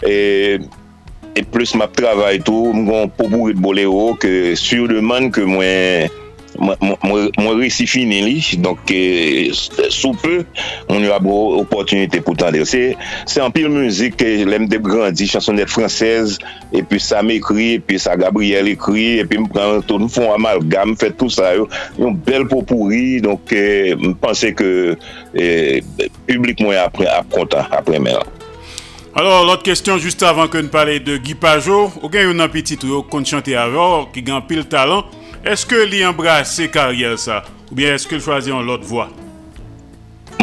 E 0.03 1.45
plus 1.53 1.77
map 1.77 1.93
travay 1.97 2.41
tou 2.45 2.73
mwen 2.73 3.13
pou 3.19 3.29
pou 3.29 3.53
bole 3.61 3.85
yo 3.85 4.11
Ke 4.23 4.57
sur 4.57 4.89
deman 4.91 5.31
ke 5.35 5.45
mwen 5.49 6.22
mwen 6.59 7.59
resi 7.61 7.87
fini 7.89 8.21
li, 8.25 8.35
donk 8.63 8.91
eh, 8.93 9.53
soupe, 9.93 10.43
mwen 10.89 11.07
yon 11.07 11.15
abro 11.15 11.37
opotunite 11.63 12.23
pou 12.25 12.39
tande. 12.39 12.65
Se, 12.69 12.83
se 13.29 13.43
an 13.43 13.55
pil 13.55 13.71
muzik, 13.73 14.23
e, 14.25 14.45
lem 14.49 14.69
de 14.71 14.81
grandi, 14.83 15.29
chansonet 15.31 15.71
fransez, 15.73 16.39
epi 16.77 17.01
sa 17.03 17.23
m 17.25 17.33
ekri, 17.37 17.77
epi 17.81 18.01
sa 18.03 18.19
Gabriel 18.21 18.71
ekri, 18.73 19.23
epi 19.23 19.41
mwen 19.41 19.51
pran 19.53 19.87
ton, 19.89 20.09
fon 20.13 20.33
amalgam, 20.35 20.93
m 20.93 21.01
fet 21.01 21.17
tout 21.21 21.33
sa 21.33 21.55
yo, 21.57 21.69
yon 22.01 22.19
bel 22.27 22.47
popouri, 22.51 23.23
donk 23.25 23.55
eh, 23.57 23.97
m 23.97 24.17
panse 24.21 24.53
ke 24.59 24.71
eh, 25.33 25.81
publik 26.29 26.63
mwen 26.65 26.81
ap 26.83 27.01
konta, 27.33 27.67
apre 27.73 28.01
men 28.03 28.21
la. 28.21 28.29
Alors, 29.13 29.43
lot 29.45 29.61
kestyon, 29.61 29.99
juste 30.01 30.25
avan 30.25 30.49
ke 30.49 30.63
nou 30.63 30.73
pale 30.73 30.95
de 31.05 31.19
Guy 31.21 31.35
Pajot, 31.37 31.99
ou 32.01 32.09
gen 32.13 32.31
yon 32.31 32.41
an 32.41 32.49
piti 32.53 32.79
tou 32.81 33.03
kon 33.13 33.27
chante 33.29 33.53
avor, 33.61 34.07
ki 34.15 34.23
gen 34.25 34.41
pil 34.49 34.65
talan, 34.73 35.05
Eske 35.43 35.75
li 35.91 36.05
embrase 36.07 36.69
karyer 36.71 37.17
sa? 37.19 37.41
Ou 37.67 37.75
bien 37.75 37.97
eske 37.97 38.15
li 38.15 38.23
chwazi 38.23 38.53
an 38.55 38.63
lot 38.63 38.85
vwa? 38.87 39.09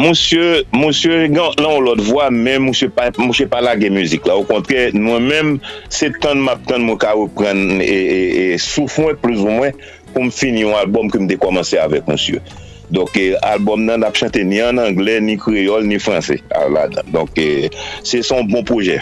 Monsye, 0.00 0.66
monsye, 0.76 1.22
lan 1.32 1.56
an 1.56 1.86
lot 1.86 2.02
vwa, 2.04 2.26
men 2.32 2.66
monsye 2.66 2.90
pa, 2.92 3.06
pa 3.12 3.62
lage 3.64 3.88
müzik 3.92 4.28
la. 4.28 4.36
Ou 4.36 4.44
kontre, 4.48 4.90
mwen 4.92 5.24
men, 5.24 5.54
se 5.92 6.10
tan 6.20 6.44
map 6.44 6.66
tan 6.68 6.84
mwen 6.84 7.00
ka 7.00 7.14
repren 7.16 7.80
e, 7.80 7.88
e, 7.88 8.18
e 8.44 8.60
soufwen 8.60 9.16
plus 9.24 9.40
ou 9.40 9.56
mwen 9.56 9.80
pou 10.10 10.26
m 10.26 10.28
fini 10.34 10.66
yon 10.66 10.76
albom 10.76 11.08
ki 11.08 11.22
m 11.22 11.30
de 11.32 11.40
komanse 11.40 11.80
avek 11.80 12.04
monsye. 12.10 12.44
Donk 12.90 13.14
eh, 13.20 13.36
albom 13.46 13.84
nan 13.86 14.02
ap 14.06 14.16
chante 14.18 14.42
ni 14.46 14.58
an 14.62 14.80
Angle, 14.82 15.20
ni 15.22 15.36
Kriol, 15.38 15.86
ni 15.86 16.00
Fransè. 16.02 16.40
Ah, 16.54 16.88
Donk 17.12 17.38
eh, 17.38 17.70
se 18.02 18.22
son 18.26 18.48
bon 18.50 18.66
proje. 18.66 18.98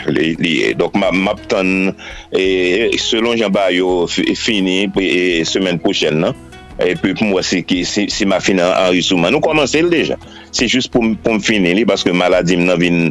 Donk 0.77 0.99
map 0.99 1.41
tan 1.49 1.95
eh, 2.33 2.93
selon 3.01 3.39
jan 3.41 3.53
ba 3.55 3.71
yo 3.73 4.07
fini 4.09 4.85
eh, 5.01 5.45
semen 5.49 5.81
pochel 5.83 6.21
nan. 6.21 6.37
E 6.79 6.93
pe 6.95 7.11
pou 7.11 7.27
mwa 7.27 7.43
se 7.43 7.65
si 7.83 8.27
ma 8.29 8.39
fin 8.45 8.61
an 8.63 8.93
risouman. 8.95 9.33
Nou 9.35 9.43
komanse 9.43 9.81
l 9.83 9.89
deja. 9.91 10.19
Se 10.55 10.69
jist 10.71 10.93
pou 10.93 11.03
m 11.03 11.41
fini 11.43 11.73
li. 11.75 11.87
Baske 11.89 12.13
maladim 12.15 12.69
nan 12.69 12.79
vin 12.79 13.09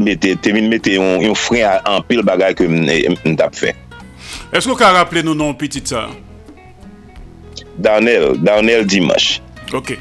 mette, 0.00 0.36
te 0.40 0.54
vin 0.54 0.70
mette 0.70 0.94
yon 0.96 1.34
fre 1.36 1.66
an 1.66 2.00
pil 2.08 2.24
bagay 2.24 2.56
ke 2.56 2.70
m 2.70 2.86
eh, 2.88 3.10
tap 3.36 3.58
fe. 3.58 3.74
Esko 4.54 4.78
ka 4.78 4.94
rappele 4.94 5.26
nou 5.26 5.36
non 5.36 5.56
pitit 5.58 5.90
sa? 5.90 6.06
Darnel, 7.82 8.36
Darnel 8.40 8.86
Dimash. 8.88 9.40
Ok. 9.72 9.96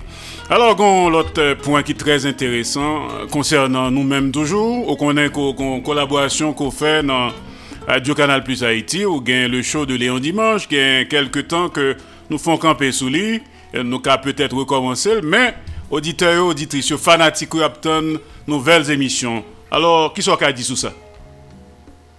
Alors, 0.53 0.76
gon 0.76 1.07
lot 1.07 1.40
point 1.64 1.80
ki 1.80 1.94
trez 1.95 2.26
interesant, 2.28 3.06
konsernan 3.32 3.86
euh, 3.86 3.94
nou 3.95 4.03
menm 4.03 4.34
toujou, 4.36 4.82
ou 4.84 4.98
konen 4.99 5.30
kon 5.32 5.80
kolaborasyon 5.88 6.52
ko 6.60 6.68
fe 6.76 6.98
nan 7.07 7.32
Radio 7.88 8.18
Kanal 8.19 8.44
Plus 8.44 8.60
Haiti, 8.68 9.06
ou 9.07 9.23
gen 9.23 9.45
le 9.53 9.61
show 9.64 9.86
de 9.88 9.95
Léon 9.95 10.19
Dimanche, 10.19 10.68
gen 10.68 11.07
kelke 11.07 11.45
tan 11.48 11.72
ke 11.72 11.94
nou 12.28 12.36
fon 12.36 12.60
kampe 12.60 12.91
sou 12.91 13.07
li, 13.07 13.40
nou 13.80 14.03
ka 14.03 14.19
peut-être 14.19 14.60
rekomansel, 14.60 15.23
men, 15.23 15.56
auditeyo, 15.88 16.49
auditrisyo, 16.52 16.99
fanatikou 16.99 17.64
ap 17.64 17.80
ton 17.88 18.18
nouvel 18.44 18.91
emisyon. 18.91 19.45
Alors, 19.72 20.11
ki 20.11 20.28
so 20.28 20.36
ka 20.36 20.52
di 20.52 20.68
sou 20.68 20.76
sa? 20.76 20.91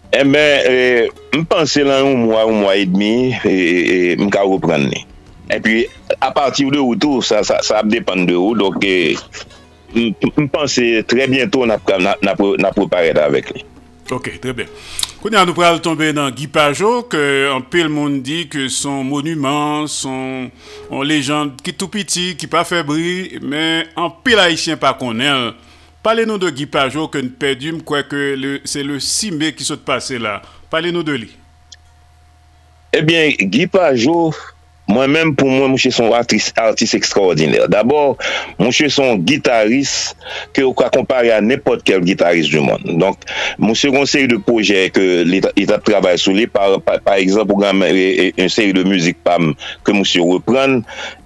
Eh 0.08 0.24
ben, 0.24 0.72
eh, 0.72 1.12
m 1.36 1.44
panse 1.44 1.84
lan 1.84 2.08
ou 2.08 2.24
mwa 2.24 2.48
ou 2.48 2.62
mwa 2.64 2.80
et 2.80 2.88
demi, 2.88 3.36
eh, 3.44 4.16
m 4.16 4.32
ka 4.32 4.48
repren 4.48 4.88
li. 4.88 5.04
epi 5.52 5.86
apativ 6.18 6.72
de 6.74 6.80
ou 6.82 6.96
tou, 6.98 7.22
sa, 7.24 7.42
sa, 7.46 7.60
sa 7.64 7.82
ap 7.82 7.90
depan 7.92 8.26
de 8.28 8.36
ou, 8.38 8.56
dok 8.58 8.82
eh, 8.88 9.16
mpense 9.92 10.86
tre 11.10 11.28
bientou 11.28 11.68
na 11.68 11.78
preparet 11.78 13.18
avèk 13.20 13.52
li. 13.56 13.66
Ok, 14.12 14.34
tre 14.42 14.52
bien. 14.56 14.68
Kouni 15.22 15.38
an 15.38 15.46
nou 15.46 15.54
pral 15.54 15.78
tombe 15.78 16.08
nan 16.10 16.32
Guy 16.34 16.48
Pajot, 16.50 17.06
ke 17.12 17.20
an 17.52 17.62
pel 17.70 17.86
moun 17.92 18.16
di 18.26 18.42
ke 18.50 18.66
son 18.72 19.04
monument, 19.06 19.86
son 19.86 20.50
lejande 21.06 21.62
ki 21.62 21.76
tou 21.78 21.86
piti, 21.92 22.32
ki 22.34 22.48
pa 22.50 22.64
febri, 22.66 23.38
men 23.38 23.86
an 23.94 24.10
pel 24.26 24.42
haitien 24.42 24.80
pa 24.82 24.90
konen. 24.98 25.52
Pale 26.02 26.26
nou 26.26 26.42
de 26.42 26.50
Guy 26.50 26.66
Pajot 26.66 27.12
ke 27.14 27.22
nou 27.22 27.38
perdi 27.38 27.70
mkwe 27.76 28.02
ke 28.10 28.24
se 28.66 28.82
le 28.82 28.98
6 28.98 29.38
me 29.38 29.52
ki 29.54 29.68
sot 29.68 29.86
pase 29.86 30.18
la. 30.18 30.40
Pale 30.72 30.90
nou 30.90 31.06
de 31.06 31.14
li. 31.22 31.30
Ebyen, 32.98 33.30
eh 33.30 33.46
Guy 33.46 33.70
Pajot 33.70 34.34
Mwen 34.92 35.12
menm 35.12 35.32
pou 35.38 35.48
mwen 35.48 35.70
mwen 35.72 35.80
che 35.80 35.92
son 35.94 36.12
artist 36.16 36.96
ekstraordinèr. 36.98 37.68
D'abord, 37.72 38.20
mwen 38.58 38.74
che 38.76 38.90
son 38.92 39.22
gitarist 39.26 40.16
ke 40.52 40.64
ou 40.66 40.76
ka 40.76 40.90
kompare 40.92 41.32
a 41.32 41.40
nepot 41.44 41.82
kel 41.86 42.04
gitarist 42.04 42.52
du 42.52 42.60
moun. 42.64 42.98
Donk, 43.00 43.24
mwen 43.62 43.78
se 43.78 43.92
kon 43.94 44.08
seri 44.08 44.28
de 44.32 44.40
proje 44.42 44.88
ke 44.94 45.06
l'Etat 45.28 45.84
travay 45.86 46.20
sou 46.20 46.36
li, 46.36 46.48
par, 46.50 46.78
par, 46.84 47.00
par 47.04 47.20
exemple, 47.22 47.56
ou 47.56 47.62
gaman 47.62 47.88
e, 47.92 48.08
e, 48.10 48.28
yon 48.40 48.52
seri 48.52 48.76
de 48.76 48.84
müzik 48.88 49.20
pam 49.24 49.54
ke 49.86 49.96
mwen 49.96 50.08
se 50.08 50.24
repran. 50.26 50.82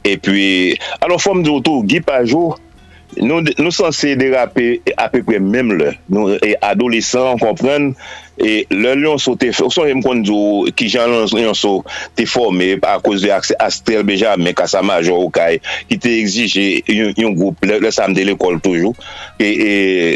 E 0.06 0.14
pi, 0.22 0.76
alon 1.02 1.22
fòm 1.22 1.42
de 1.42 1.50
wotou, 1.50 1.82
Guy 1.86 2.04
Pajot, 2.06 2.60
nou, 3.18 3.42
nou 3.42 3.74
san 3.74 3.94
se 3.96 4.14
derape 4.18 4.76
apè 4.94 5.24
pre 5.26 5.40
mèm 5.42 5.74
le. 5.80 5.96
Nou, 6.12 6.36
e 6.38 6.54
adolescent, 6.62 7.42
komprenn, 7.42 7.94
E 8.36 8.66
lè 8.68 8.94
Lyonso 8.98 9.32
te 9.40 9.48
fè, 9.54 9.64
ou 9.64 9.72
son 9.72 9.88
jèm 9.88 10.02
kon 10.04 10.20
djou 10.24 10.66
ki 10.76 10.90
jan 10.92 11.12
Lyonso 11.32 11.78
te 12.18 12.26
fòmè 12.28 12.74
a 12.84 12.98
kouz 13.04 13.24
de 13.24 13.32
Astel 13.32 14.04
Benjamin 14.08 14.56
Kasama 14.56 14.98
Joukay 15.04 15.60
ki 15.88 16.00
te 16.02 16.12
exige 16.20 16.66
yon, 16.92 17.14
yon 17.16 17.36
goup 17.38 17.64
lè, 17.64 17.80
lè 17.80 17.92
samde 17.94 18.26
l'ekol 18.28 18.60
toujou. 18.64 18.92
E, 19.40 19.48
e 19.48 19.72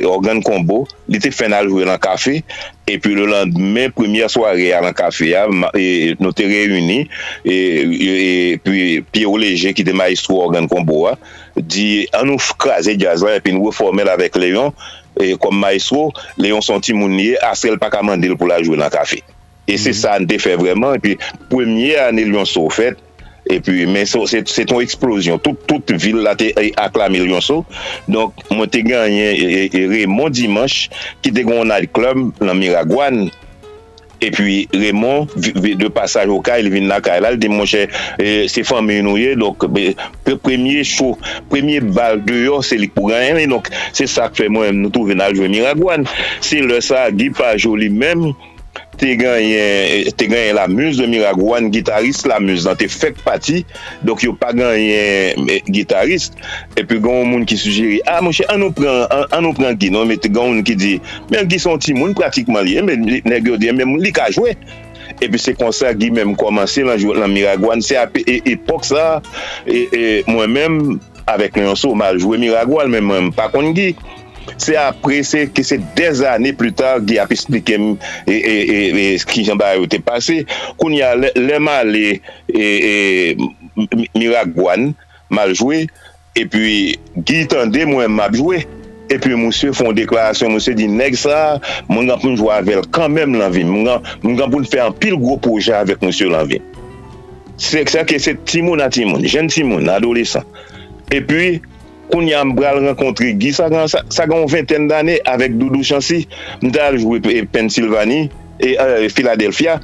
organ 0.08 0.44
kombo 0.44 0.84
li 1.10 1.20
te 1.22 1.32
fè 1.32 1.48
nan 1.52 1.68
jwè 1.68 1.88
nan 1.88 2.00
kafe 2.02 2.42
e 2.90 2.98
pi 3.00 3.14
lè 3.16 3.26
lan 3.28 3.52
mè 3.56 3.88
premye 3.94 4.28
soare 4.32 4.68
nan 4.84 4.96
kafe 4.96 5.30
ya 5.32 5.46
e, 5.76 6.14
nou 6.20 6.36
te 6.36 6.48
reyouni 6.50 7.02
e, 7.44 7.54
e, 7.54 8.10
e 8.10 8.58
pi 8.60 9.00
Pierre 9.12 9.40
Leger 9.40 9.76
ki 9.76 9.86
te 9.86 9.96
maestro 9.96 10.40
organ 10.44 10.68
kombo 10.70 11.04
wa 11.06 11.16
di 11.56 12.06
an 12.16 12.30
nou 12.30 12.56
kaze 12.60 12.96
jazwa 13.00 13.34
e 13.36 13.44
pi 13.44 13.54
nou 13.54 13.70
reformel 13.70 14.10
avèk 14.12 14.38
Lyon 14.40 14.74
e, 15.22 15.34
kom 15.40 15.58
maestro, 15.60 16.08
le 16.40 16.54
yon 16.54 16.64
son 16.64 16.82
ti 16.84 16.96
mounye, 16.96 17.36
asel 17.50 17.78
pa 17.80 17.92
kamandel 17.92 18.36
pou 18.36 18.50
la 18.50 18.60
jwe 18.64 18.78
nan 18.80 18.92
kafe. 18.92 19.22
E 19.66 19.76
se 19.76 19.92
mhm. 19.92 20.00
sa 20.00 20.16
an 20.18 20.26
te 20.30 20.40
fe 20.42 20.56
vreman, 20.58 20.98
e 20.98 21.04
pi 21.04 21.16
premye 21.52 21.96
an 22.02 22.20
el 22.22 22.34
yon 22.34 22.48
so 22.48 22.66
e 23.50 23.58
pi 23.64 23.86
men 23.90 24.06
so, 24.06 24.24
se, 24.30 24.42
se 24.46 24.64
ton 24.68 24.82
eksplosyon, 24.84 25.40
tout, 25.42 25.58
tout 25.68 25.92
vil 25.98 26.20
la 26.24 26.36
te 26.38 26.50
e, 26.54 26.70
aklame 26.80 27.20
el 27.20 27.30
yon 27.32 27.64
donk 28.10 28.38
mwen 28.52 28.70
te 28.70 28.82
ganyen 28.86 29.32
e, 29.34 29.46
e, 29.46 29.62
e 29.74 29.86
remon 29.90 30.32
dimanche, 30.34 30.90
ki 31.24 31.32
te 31.34 31.44
goun 31.46 31.72
al 31.74 31.88
klub 31.90 32.38
nan 32.42 32.60
Miragwan, 32.60 33.28
E 34.20 34.30
pi 34.34 34.68
Raymond, 34.74 35.28
de 35.36 35.88
passage 35.88 36.28
ou 36.28 36.44
ka, 36.44 36.58
il 36.60 36.68
vin 36.72 36.88
la 36.90 37.00
ka, 37.00 37.16
la, 37.20 37.32
il 37.32 37.40
di 37.40 37.48
mon 37.48 37.68
chè, 37.68 37.86
se 38.52 38.64
fan 38.68 38.84
men 38.84 39.06
nou 39.06 39.16
ye, 39.20 39.32
donc, 39.40 39.64
premye 40.44 40.84
chou, 40.84 41.16
premye 41.52 41.80
bal 41.80 42.20
de 42.26 42.42
yo, 42.44 42.60
se 42.64 42.76
lik 42.80 42.92
pou 42.96 43.08
ganyen, 43.08 43.40
donc, 43.50 43.70
se 43.96 44.04
sa 44.10 44.28
kwe 44.32 44.50
mwen 44.52 44.82
nou 44.82 44.92
tou 44.92 45.08
vin 45.08 45.24
aljou 45.24 45.48
Miragwan. 45.50 46.04
Se 46.44 46.60
le 46.64 46.82
sa, 46.84 47.08
di 47.14 47.30
pa 47.32 47.54
joli 47.56 47.88
menm, 47.92 48.34
te 49.00 49.14
ganyen 49.18 50.10
ganyen 50.30 50.58
la 50.58 50.66
muse 50.68 51.00
de 51.00 51.06
Miragwan, 51.10 51.70
gitarist 51.72 52.26
la 52.28 52.40
muse. 52.40 52.66
Nan 52.68 52.78
te 52.78 52.88
fek 52.90 53.22
pati, 53.24 53.62
dok 54.06 54.24
yo 54.24 54.34
pa 54.38 54.52
ganyen 54.56 55.48
eh, 55.50 55.64
gitarist 55.72 56.36
epi 56.80 57.00
gan 57.02 57.30
moun 57.30 57.46
ki 57.48 57.58
sujeri, 57.60 57.98
a 58.04 58.18
ah, 58.18 58.20
monshe 58.24 58.46
an 58.52 58.62
nou 58.62 58.74
pran, 58.76 59.08
an 59.32 59.44
nou 59.46 59.56
pran 59.56 59.78
ki, 59.80 59.90
non 59.94 60.08
met 60.10 60.28
gan 60.28 60.52
moun 60.52 60.62
ki 60.66 60.76
di, 60.78 60.92
men 61.32 61.50
ki 61.50 61.60
son 61.62 61.80
ti 61.82 61.96
moun 61.96 62.14
pratikman 62.16 62.66
li. 62.68 62.76
E 62.80 62.84
men 62.86 63.08
negyo 63.26 63.58
di, 63.60 63.70
eh, 63.70 63.76
men 63.76 63.88
moun 63.90 64.04
li 64.04 64.14
ka 64.14 64.30
jwe. 64.34 64.54
Epi 65.20 65.40
se 65.42 65.56
konsa 65.58 65.90
ki 65.98 66.12
menm 66.14 66.36
komanse 66.38 66.84
lan, 66.86 67.00
lan 67.18 67.32
Miragwan, 67.34 67.82
se 67.84 67.98
api 67.98 68.22
e, 68.28 68.38
epok 68.52 68.86
sa, 68.86 69.18
e, 69.66 69.86
e, 69.90 70.02
mwen 70.30 70.54
menm 70.54 71.00
avek 71.30 71.58
Leonso, 71.58 71.92
mal 71.98 72.20
jwe 72.20 72.38
Miragwan, 72.40 72.92
men 72.92 73.08
mwen 73.08 73.32
pa 73.34 73.48
kon 73.52 73.72
ki 73.76 73.94
Se 74.60 74.74
apre 74.80 75.20
se 75.26 75.46
ke 75.54 75.62
se 75.66 75.78
dez 75.96 76.22
ane 76.26 76.52
plus 76.56 76.74
tar 76.76 77.00
ki 77.06 77.18
ap 77.22 77.32
esplike 77.34 77.76
m 77.80 77.92
e 78.28 78.34
e, 78.36 78.54
e, 78.56 78.78
e 79.02 79.06
ki 79.28 79.44
jan 79.46 79.60
ba 79.60 79.74
yo 79.76 79.86
te 79.90 80.00
pase, 80.04 80.42
koun 80.80 80.96
ya 80.96 81.12
lema 81.16 81.80
le 81.86 82.20
e, 82.48 82.64
e, 82.64 82.92
mi- 83.94 84.10
Miragwan 84.16 84.90
mal 85.30 85.54
jwe, 85.56 85.84
e 86.36 86.44
pi 86.50 86.98
gi 87.26 87.44
tende 87.50 87.84
mwen 87.88 88.12
map 88.16 88.34
jwe, 88.36 88.64
e 89.10 89.16
pi 89.18 89.32
monsye 89.38 89.72
fon 89.76 89.94
deklarasyon, 89.96 90.52
monsye 90.54 90.74
di 90.78 90.86
neg 90.90 91.16
sa, 91.18 91.58
mwen 91.90 92.10
gan 92.10 92.20
pou 92.22 92.34
njwa 92.34 92.60
avel 92.60 92.84
kanmem 92.94 93.34
lanvin, 93.38 93.70
moun 93.70 94.36
gan 94.38 94.50
pou 94.52 94.62
nfe 94.62 94.82
an 94.82 94.94
pil 94.98 95.16
gwo 95.20 95.38
proje 95.42 95.74
avek 95.74 96.02
monsye 96.04 96.28
lanvin. 96.30 96.62
Se 97.60 97.82
ke 97.84 98.18
se 98.22 98.34
timoun 98.48 98.80
a 98.80 98.88
timoun, 98.92 99.26
jen 99.28 99.50
timoun, 99.52 99.90
adolesan. 99.92 100.46
E 101.12 101.18
pi 101.26 101.58
koun 102.10 102.28
yam 102.28 102.54
bral 102.56 102.80
renkontri 102.84 103.34
Guy 103.38 103.54
Sagan, 103.56 103.88
Sagan 103.88 104.46
20 104.50 104.88
d'anè 104.90 105.18
avèk 105.30 105.56
Doudou 105.58 105.86
Chansi, 105.86 106.24
mdal 106.62 106.98
jwè 107.00 107.44
Pensilvani, 107.52 108.26
e 108.60 108.74
euh, 108.76 109.08
Philadelphia, 109.12 109.78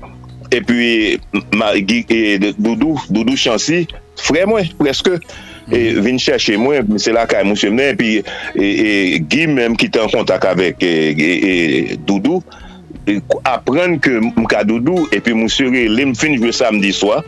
e 0.53 0.61
pwi 0.63 0.91
Doudou, 2.59 3.01
Doudou 3.09 3.37
Chansi, 3.41 3.85
frè 4.21 4.47
mwen 4.49 4.71
preske, 4.79 5.19
e 5.67 5.81
vin 5.99 6.21
chèche 6.23 6.59
mwen, 6.61 6.99
se 7.03 7.15
la 7.15 7.27
kay 7.31 7.47
mwen 7.47 7.59
chèmnen, 7.59 7.99
e 7.99 9.19
Guy 9.25 9.49
mèm 9.51 9.79
ki 9.79 9.91
te 9.95 10.05
an 10.05 10.13
kontak 10.13 10.47
avèk 10.53 10.87
Doudou, 12.07 12.43
apren 13.47 13.99
ke 14.03 14.19
m 14.19 14.47
ka 14.51 14.65
doudou 14.67 15.07
epi 15.15 15.35
m 15.37 15.47
sere 15.53 15.87
lem 15.93 16.15
finjwe 16.19 16.51
samdi 16.55 16.91
swa 16.95 17.23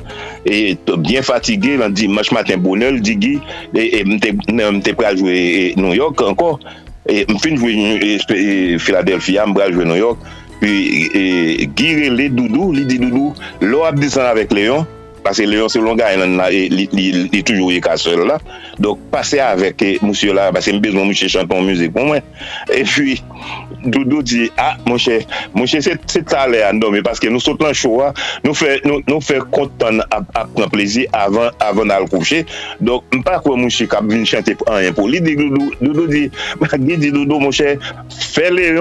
e 0.48 0.74
bien 1.06 1.22
fatige 1.22 1.76
lan 1.78 1.94
di 1.94 2.08
mach 2.10 2.32
maten 2.34 2.62
bonel 2.64 2.98
digi 3.04 3.36
e, 3.74 3.86
e 4.00 4.02
m 4.02 4.82
te 4.82 4.94
praljwe 4.98 5.34
e, 5.34 5.62
New 5.78 5.94
York 5.94 6.22
ankon 6.26 6.58
e 7.08 7.22
m 7.28 7.38
finjwe 7.38 7.72
e, 8.02 8.78
Philadelphia 8.82 9.46
m 9.46 9.54
praljwe 9.54 9.86
New 9.86 10.00
York 10.00 10.18
pi 10.58 11.68
gire 11.78 12.10
le 12.10 12.28
doudou 12.34 12.72
li 12.74 12.84
di 12.88 12.98
doudou 12.98 13.34
lo 13.62 13.84
ap 13.86 14.00
disan 14.02 14.26
avek 14.26 14.50
leyon 14.56 14.86
Pase 15.24 15.46
le 15.48 15.64
se 15.68 15.80
longa 15.82 16.10
yon 16.14 16.36
nan 16.38 16.52
li 16.52 17.42
toujou 17.42 17.72
yon 17.74 17.84
kasel 17.84 18.24
la. 18.28 18.38
Dok 18.82 19.00
pase 19.12 19.40
avek 19.42 19.82
eh, 19.84 19.98
monsye 20.04 20.34
la, 20.36 20.48
pase 20.54 20.72
mbezon 20.76 21.08
monsye 21.08 21.28
chanton 21.32 21.64
mouzik 21.66 21.92
pou 21.94 22.06
mwen. 22.08 22.24
E 22.72 22.84
pwi, 22.88 23.18
Doudou 23.78 24.24
di, 24.26 24.48
ah 24.58 24.76
monsye, 24.88 25.20
monsye 25.54 25.80
se 25.84 25.94
se 26.10 26.22
talè 26.26 26.64
an 26.66 26.78
non, 26.78 26.88
do, 26.88 26.92
me 26.94 27.02
paske 27.06 27.30
nou 27.30 27.42
sot 27.42 27.60
lan 27.62 27.76
chowa, 27.78 28.10
nou 28.42 28.56
fè 28.58 28.78
nou, 28.86 29.02
nou 29.06 29.22
fè 29.24 29.38
kontan 29.54 30.02
ap 30.08 30.32
ap 30.38 30.50
pran 30.56 30.72
plezi 30.72 31.06
avan 31.16 31.52
avan 31.64 31.94
al 31.94 32.08
kouche. 32.10 32.44
Dok 32.84 33.06
mpa 33.20 33.38
kwa 33.44 33.58
monsye 33.60 33.88
kap 33.90 34.06
vin 34.10 34.26
chante 34.28 34.56
an 34.70 34.82
yon 34.86 34.96
pou. 34.98 35.10
Li 35.10 35.22
di 35.24 35.36
Doudou 35.38 35.70
Doudou 35.82 36.08
di, 36.10 36.26
li 36.28 36.98
di 36.98 37.12
Doudou 37.14 37.42
monsye, 37.42 37.76
fè 38.32 38.50
le 38.54 38.72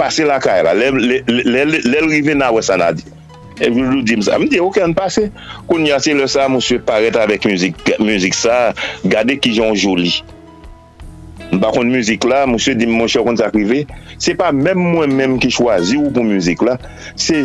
pase 0.00 0.24
la 0.24 0.40
kay 0.40 0.64
la. 0.64 0.76
lè 0.76 2.04
rive 2.08 2.36
nan 2.36 2.54
wè 2.56 2.64
sanadi. 2.64 3.19
Evlou 3.60 4.02
James. 4.06 4.28
A 4.28 4.38
mi 4.38 4.46
mm-hmm. 4.46 4.56
de, 4.56 4.60
ou 4.64 4.74
kan 4.74 4.96
pase? 4.96 5.28
Koun 5.68 5.86
yase 5.88 6.16
le 6.16 6.26
sa, 6.30 6.48
monsye 6.52 6.80
paret 6.82 7.16
avèk 7.20 7.48
müzik 7.48 7.78
Müzik 8.00 8.36
sa, 8.36 8.70
gade 9.04 9.38
ki 9.40 9.54
jan 9.60 9.74
joli. 9.78 10.20
Mpa 11.50 11.72
kon 11.74 11.88
müzik 11.90 12.22
la, 12.30 12.44
monsye 12.46 12.76
di 12.78 12.86
monsye 12.86 13.22
kon 13.26 13.38
sa 13.38 13.48
sakrive, 13.48 13.82
se 14.22 14.36
pa 14.38 14.52
mèm 14.54 14.78
mwen 14.78 15.14
mèm 15.18 15.32
ki 15.42 15.50
chwazi 15.50 15.96
ou 15.98 16.12
pou 16.14 16.22
müzik 16.22 16.62
la, 16.62 16.76
se 17.18 17.40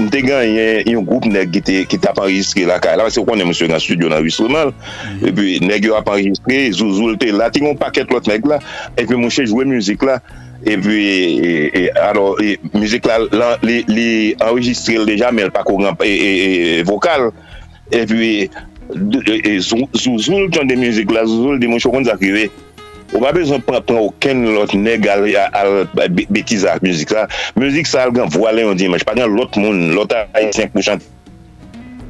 mte 0.00 0.22
gan 0.24 0.46
yon 0.88 1.04
goup 1.04 1.28
neg 1.28 1.52
ki 1.52 1.60
te, 1.64 1.76
ki 1.90 1.98
tap 2.00 2.22
enregistre 2.22 2.64
la 2.70 2.78
ka. 2.80 2.94
La, 2.96 3.10
se 3.12 3.20
konen 3.26 3.50
monsye 3.50 3.68
gan 3.68 3.82
studio 3.84 4.08
nan 4.08 4.22
enregistreman, 4.22 4.72
pi 5.20 5.58
neg 5.64 5.84
yo 5.90 5.98
ap 5.98 6.08
enregistre, 6.14 6.62
zouzoul 6.78 7.18
te 7.20 7.34
la, 7.36 7.50
ti 7.52 7.60
yon 7.64 7.76
paket 7.80 8.14
lot 8.14 8.30
neg 8.30 8.48
la, 8.48 8.62
e 8.94 9.04
epi 9.04 9.20
monsye 9.20 9.44
jwe 9.50 9.68
müzik 9.74 10.08
la, 10.08 10.22
E 10.64 10.76
pi, 10.80 11.88
anon, 12.00 12.38
müzik 12.72 13.04
la, 13.08 13.54
li 13.62 14.08
enregistril 14.38 15.04
deja, 15.08 15.32
men 15.34 15.52
pa 15.54 15.64
kouran 15.66 15.98
vokal. 16.88 17.30
E 17.92 18.04
pi, 18.08 18.30
zouzoul 19.60 20.48
ton 20.54 20.70
de 20.70 20.78
müzik 20.80 21.12
la, 21.12 21.26
zouzoul 21.28 21.60
di 21.60 21.68
moun 21.68 21.82
chokon 21.82 22.08
zakrive. 22.08 22.48
Ou 23.14 23.20
pa 23.22 23.30
bezon 23.34 23.62
pran 23.62 23.84
oken 24.00 24.46
lot 24.56 24.72
neg 24.74 25.04
al 25.06 25.26
betiza 26.32 26.78
müzik 26.82 27.12
sa. 27.14 27.28
Müzik 27.60 27.86
sa 27.86 28.08
al 28.08 28.14
gan 28.16 28.32
voalen 28.32 28.72
yon 28.72 28.80
dimanj, 28.80 29.04
pa 29.06 29.14
gan 29.14 29.30
lot 29.30 29.54
moun, 29.60 29.92
lot 29.94 30.10
a 30.16 30.26
yon 30.42 30.54
5 30.56 30.72
pou 30.72 30.82
chante. 30.82 31.06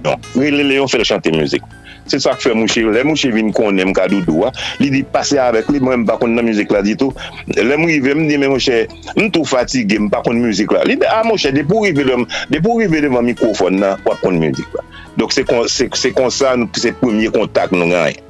Non, 0.04 0.20
le 0.36 0.62
Léon 0.62 0.88
fè 0.88 1.00
le 1.00 1.04
chante 1.04 1.32
müzik. 1.32 1.64
Se 2.10 2.20
sa 2.20 2.34
k 2.36 2.44
fè 2.44 2.54
mouche, 2.56 2.82
lè 2.92 3.02
mouche 3.06 3.30
vin 3.32 3.50
konen 3.54 3.88
mka 3.90 4.08
doudou 4.12 4.44
a, 4.48 4.50
li 4.82 4.90
di 4.92 5.00
pase 5.08 5.38
avèk 5.40 5.70
li 5.72 5.80
mwen 5.80 6.02
m 6.02 6.06
bakon 6.08 6.34
nan 6.36 6.44
müzik 6.44 6.72
la 6.74 6.82
di 6.84 6.96
tou, 7.00 7.14
lè 7.48 7.78
mou 7.80 7.88
rive 7.88 8.12
mdi 8.18 8.34
di 8.34 8.40
mè 8.42 8.50
mouche, 8.50 8.84
m 9.16 9.30
tou 9.32 9.48
fatige 9.48 9.96
m 10.00 10.10
bakon 10.12 10.42
müzik 10.42 10.74
la, 10.74 10.84
li 10.84 10.98
di 11.00 11.08
a 11.08 11.22
mouche, 11.24 11.52
de 11.54 11.64
pou 11.64 11.84
rive 11.86 13.00
devan 13.00 13.24
mikrofon 13.24 13.80
nan 13.80 14.04
wap 14.04 14.20
kon 14.20 14.36
müzik 14.40 14.76
la. 14.76 14.84
Dok 15.16 15.32
se 15.32 15.44
kon, 15.48 15.64
se, 15.70 15.88
se 15.94 16.92
premier 17.00 17.32
kontak 17.32 17.72
nou 17.72 17.88
ganyen. 17.88 18.20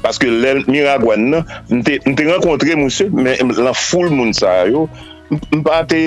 Paske 0.00 0.26
lè 0.32 0.56
miragwan 0.64 1.30
nan, 1.30 1.48
mte, 1.70 2.00
mte 2.08 2.28
renkontre 2.32 2.76
mouche, 2.80 3.06
m 3.12 3.54
lan 3.54 3.76
foul 3.76 4.10
moun 4.10 4.34
sa 4.34 4.64
yo, 4.66 4.88
mpa 5.54 5.84
te, 5.86 6.00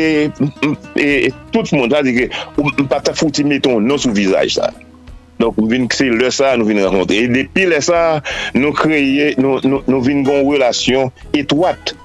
m, 0.43 0.73
e, 0.99 1.29
tout 1.53 1.71
moun 1.71 1.91
ta 1.93 2.03
di 2.03 2.17
ke, 2.17 2.31
mpa 2.57 2.89
pa 2.97 3.03
ta 3.05 3.15
fouti 3.15 3.45
meton 3.47 3.85
nou 3.85 4.01
sou 4.01 4.11
vizaj 4.15 4.57
sa. 4.57 4.73
Donk 5.41 5.57
nou 5.57 5.69
vin 5.71 5.87
kse 5.91 6.09
lè 6.13 6.29
sa, 6.33 6.53
nou 6.59 6.67
vin 6.67 6.81
renkontre. 6.83 7.17
E 7.23 7.31
depi 7.31 7.65
lè 7.69 7.81
sa, 7.83 8.21
nou 8.57 8.73
kreye, 8.77 9.33
nou, 9.41 9.59
nou, 9.65 9.81
nou 9.89 10.01
vin 10.05 10.23
gon 10.27 10.45
relasyon 10.49 11.11
etwat. 11.37 11.95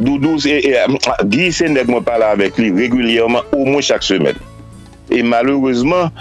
Doudou, 0.00 0.38
e, 0.48 0.56
e, 0.70 1.24
glisen 1.28 1.76
dek 1.76 1.90
mwen 1.90 2.06
pala 2.06 2.32
avek 2.36 2.56
li 2.62 2.70
regulyèman, 2.76 3.50
ou 3.52 3.66
mwen 3.68 3.84
chak 3.84 4.06
semen. 4.06 4.38
E 5.10 5.20
malourezman, 5.26 6.14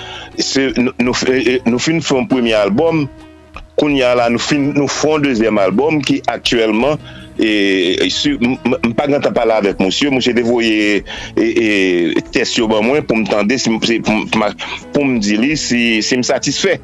nou, 0.99 1.13
nou 1.13 1.81
fin 1.83 2.03
fon 2.03 2.27
premye 2.27 2.57
albom, 2.57 3.05
koun 3.79 3.95
ya 3.95 4.11
la 4.17 4.27
nou 4.31 4.41
fin 4.43 4.73
nou 4.75 4.91
fon 4.91 5.23
dezem 5.23 5.59
albom 5.61 6.01
ki 6.03 6.19
aktuelman 6.27 6.99
E, 7.39 7.95
e, 8.03 8.35
m 8.83 8.93
pa 8.97 9.07
gantan 9.07 9.31
pala 9.35 9.61
avèk 9.61 9.79
monsye, 9.79 10.09
monsye 10.11 10.33
devoye 10.35 11.03
e, 11.39 12.21
test 12.35 12.59
yo 12.59 12.67
ban 12.67 12.83
mwen 12.83 13.05
pou 13.07 13.15
m 13.15 13.23
tende, 13.29 13.55
pou 14.91 15.05
mdi 15.07 15.37
li 15.39 15.53
si 15.59 16.01
m 16.03 16.23
msatisfè 16.23 16.75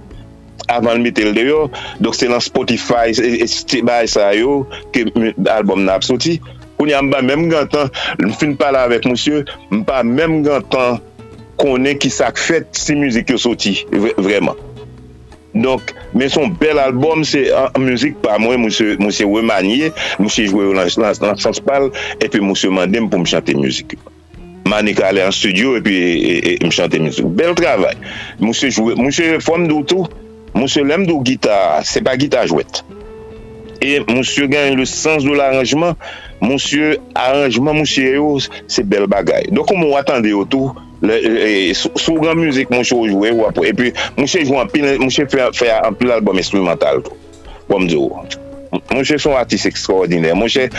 avan 0.72 1.04
metel 1.04 1.34
deyo, 1.36 1.66
dok 2.00 2.16
se 2.18 2.30
lan 2.32 2.40
Spotify 2.44 3.12
se 3.14 3.82
bay 3.86 4.08
sa 4.10 4.32
yo 4.38 4.64
ke 4.96 5.04
albom 5.52 5.84
nan 5.84 5.98
ap 5.98 6.08
soti 6.08 6.40
koun 6.80 6.92
ya 6.92 7.04
ba 7.04 7.22
menm 7.24 7.50
gantan 7.52 7.92
mfin 8.24 8.56
pala 8.60 8.86
avek 8.88 9.06
monsye, 9.10 9.44
m 9.72 9.84
pa 9.88 10.04
menm 10.08 10.40
gantan 10.48 11.04
konen 11.60 12.00
ki 12.00 12.12
sak 12.12 12.40
fet 12.40 12.72
si 12.80 12.96
müzik 13.00 13.32
yo 13.32 13.40
soti, 13.40 13.78
vreman. 13.92 14.56
Donk, 15.56 15.94
men 16.12 16.28
son 16.28 16.52
bel 16.60 16.80
albom, 16.84 17.22
se 17.24 17.46
mouzik 17.80 18.18
pa 18.24 18.36
mwen, 18.42 18.60
moun 18.60 19.14
se 19.16 19.24
wè 19.24 19.44
manye, 19.48 19.94
moun 20.20 20.32
se 20.34 20.50
jwè 20.50 20.68
wè 20.68 20.88
nan 21.00 21.40
chanspal, 21.40 21.88
epi 22.20 22.42
moun 22.44 22.60
se 22.60 22.68
mandem 22.68 23.08
pou 23.08 23.24
m 23.24 23.30
chante 23.30 23.56
mouzik. 23.56 23.96
Mane 24.68 24.92
ka 24.98 25.14
ale 25.14 25.24
an 25.24 25.32
studio, 25.36 25.78
epi 25.80 26.60
m 26.60 26.74
chante 26.76 27.00
mouzik. 27.00 27.30
Bel 27.40 27.56
travay. 27.56 27.96
Moun 28.42 28.58
se 28.58 28.74
jwè, 28.74 28.98
moun 29.00 29.16
se 29.16 29.38
fòm 29.46 29.70
doutou, 29.72 30.10
moun 30.58 30.68
se 30.72 30.84
lèm 30.84 31.08
dou 31.08 31.24
gita, 31.24 31.80
se 31.88 32.04
pa 32.04 32.18
gita 32.20 32.44
jwèt. 32.52 32.84
E 33.80 34.02
moun 34.10 34.26
se 34.28 34.50
gen 34.52 34.76
le 34.76 34.84
sens 34.90 35.24
do 35.24 35.38
l'arranjman, 35.40 35.96
moun 36.44 36.60
se 36.60 36.98
arranjman 37.16 37.80
moun 37.80 37.88
se 37.88 38.04
yo, 38.18 38.34
se 38.44 38.84
bel 38.84 39.08
bagay. 39.08 39.48
Donk, 39.56 39.72
moun 39.72 39.96
atande 39.96 40.36
yo 40.36 40.44
tou, 40.44 40.76
E, 41.04 41.72
e, 41.72 41.74
sou 41.76 42.20
gran 42.22 42.40
müzik 42.40 42.70
mwen 42.72 42.86
chou 42.88 43.08
jouwe 43.10 43.34
wap 43.36 43.60
E 43.66 43.74
pi 43.76 43.92
mwen 44.16 44.30
chou 44.30 44.46
jouwe 44.46 44.62
anpil 44.64 44.88
Mwen 45.02 45.12
chou 45.12 45.28
fè 45.28 45.74
anpil 45.82 46.14
album 46.16 46.40
instrumental 46.40 47.04
Wam 47.68 47.88
di 47.90 47.98
ou. 48.00 48.24
Mwen 48.92 49.04
chou 49.04 49.20
son 49.20 49.36
artist 49.36 49.68
ekstraordinè 49.68 50.32
Mwen 50.38 50.52
chou 50.52 50.70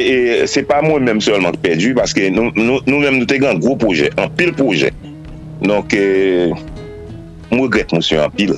e, 0.00 0.48
Se 0.50 0.64
pa 0.66 0.80
mwen 0.84 1.06
mèm 1.06 1.22
sèlman 1.22 1.54
ki 1.54 1.64
perdi 1.68 1.94
Paske 1.98 2.26
nou 2.34 2.50
mèm 2.56 3.20
nou 3.20 3.30
te 3.30 3.38
gan 3.42 3.62
gro 3.62 3.76
projè 3.78 4.10
Anpil 4.20 4.54
projè 4.58 4.90
Donk 5.62 5.94
mwen 7.50 7.70
gret 7.70 7.94
mwen 7.94 8.06
chou 8.06 8.22
anpil 8.24 8.56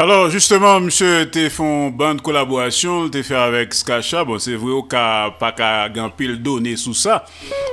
Alors, 0.00 0.30
justement, 0.32 0.80
msè, 0.80 1.26
te 1.28 1.42
fon 1.52 1.90
ban 1.92 2.16
de 2.16 2.22
kolaborasyon, 2.24 3.10
te 3.12 3.20
fè 3.20 3.34
avèk 3.36 3.74
Skacha, 3.76 4.22
bon, 4.24 4.38
se 4.40 4.54
vwe 4.56 4.72
ou 4.72 4.86
ka 4.88 5.02
pa 5.36 5.50
ka 5.52 5.68
gampil 5.92 6.38
donè 6.40 6.72
sou 6.80 6.96
sa, 6.96 7.18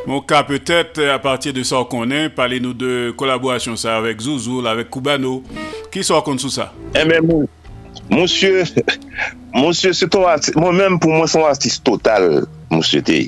moun 0.02 0.26
ka 0.28 0.42
petèt 0.50 1.00
a 1.08 1.16
patye 1.24 1.54
de 1.56 1.64
sa 1.64 1.86
konen, 1.88 2.28
pale 2.36 2.60
nou 2.60 2.76
de 2.76 3.14
kolaborasyon 3.22 3.80
sa 3.80 3.96
avèk 4.02 4.26
Zouzoul, 4.26 4.68
avèk 4.68 4.92
Koubano, 4.92 5.38
ki 5.94 6.04
sa 6.04 6.20
kon 6.26 6.36
sou 6.44 6.52
sa? 6.52 6.68
E 6.92 7.00
eh 7.00 7.08
men 7.08 7.24
moun, 7.30 7.48
monsye, 8.12 8.68
monsye, 9.62 9.96
se 9.96 10.12
ton 10.12 10.28
artist, 10.28 10.60
moun 10.60 10.76
men 10.76 11.00
pou 11.00 11.16
mwen 11.16 11.32
son 11.32 11.48
artist 11.48 11.86
total, 11.88 12.44
monsye 12.76 13.00
te, 13.08 13.22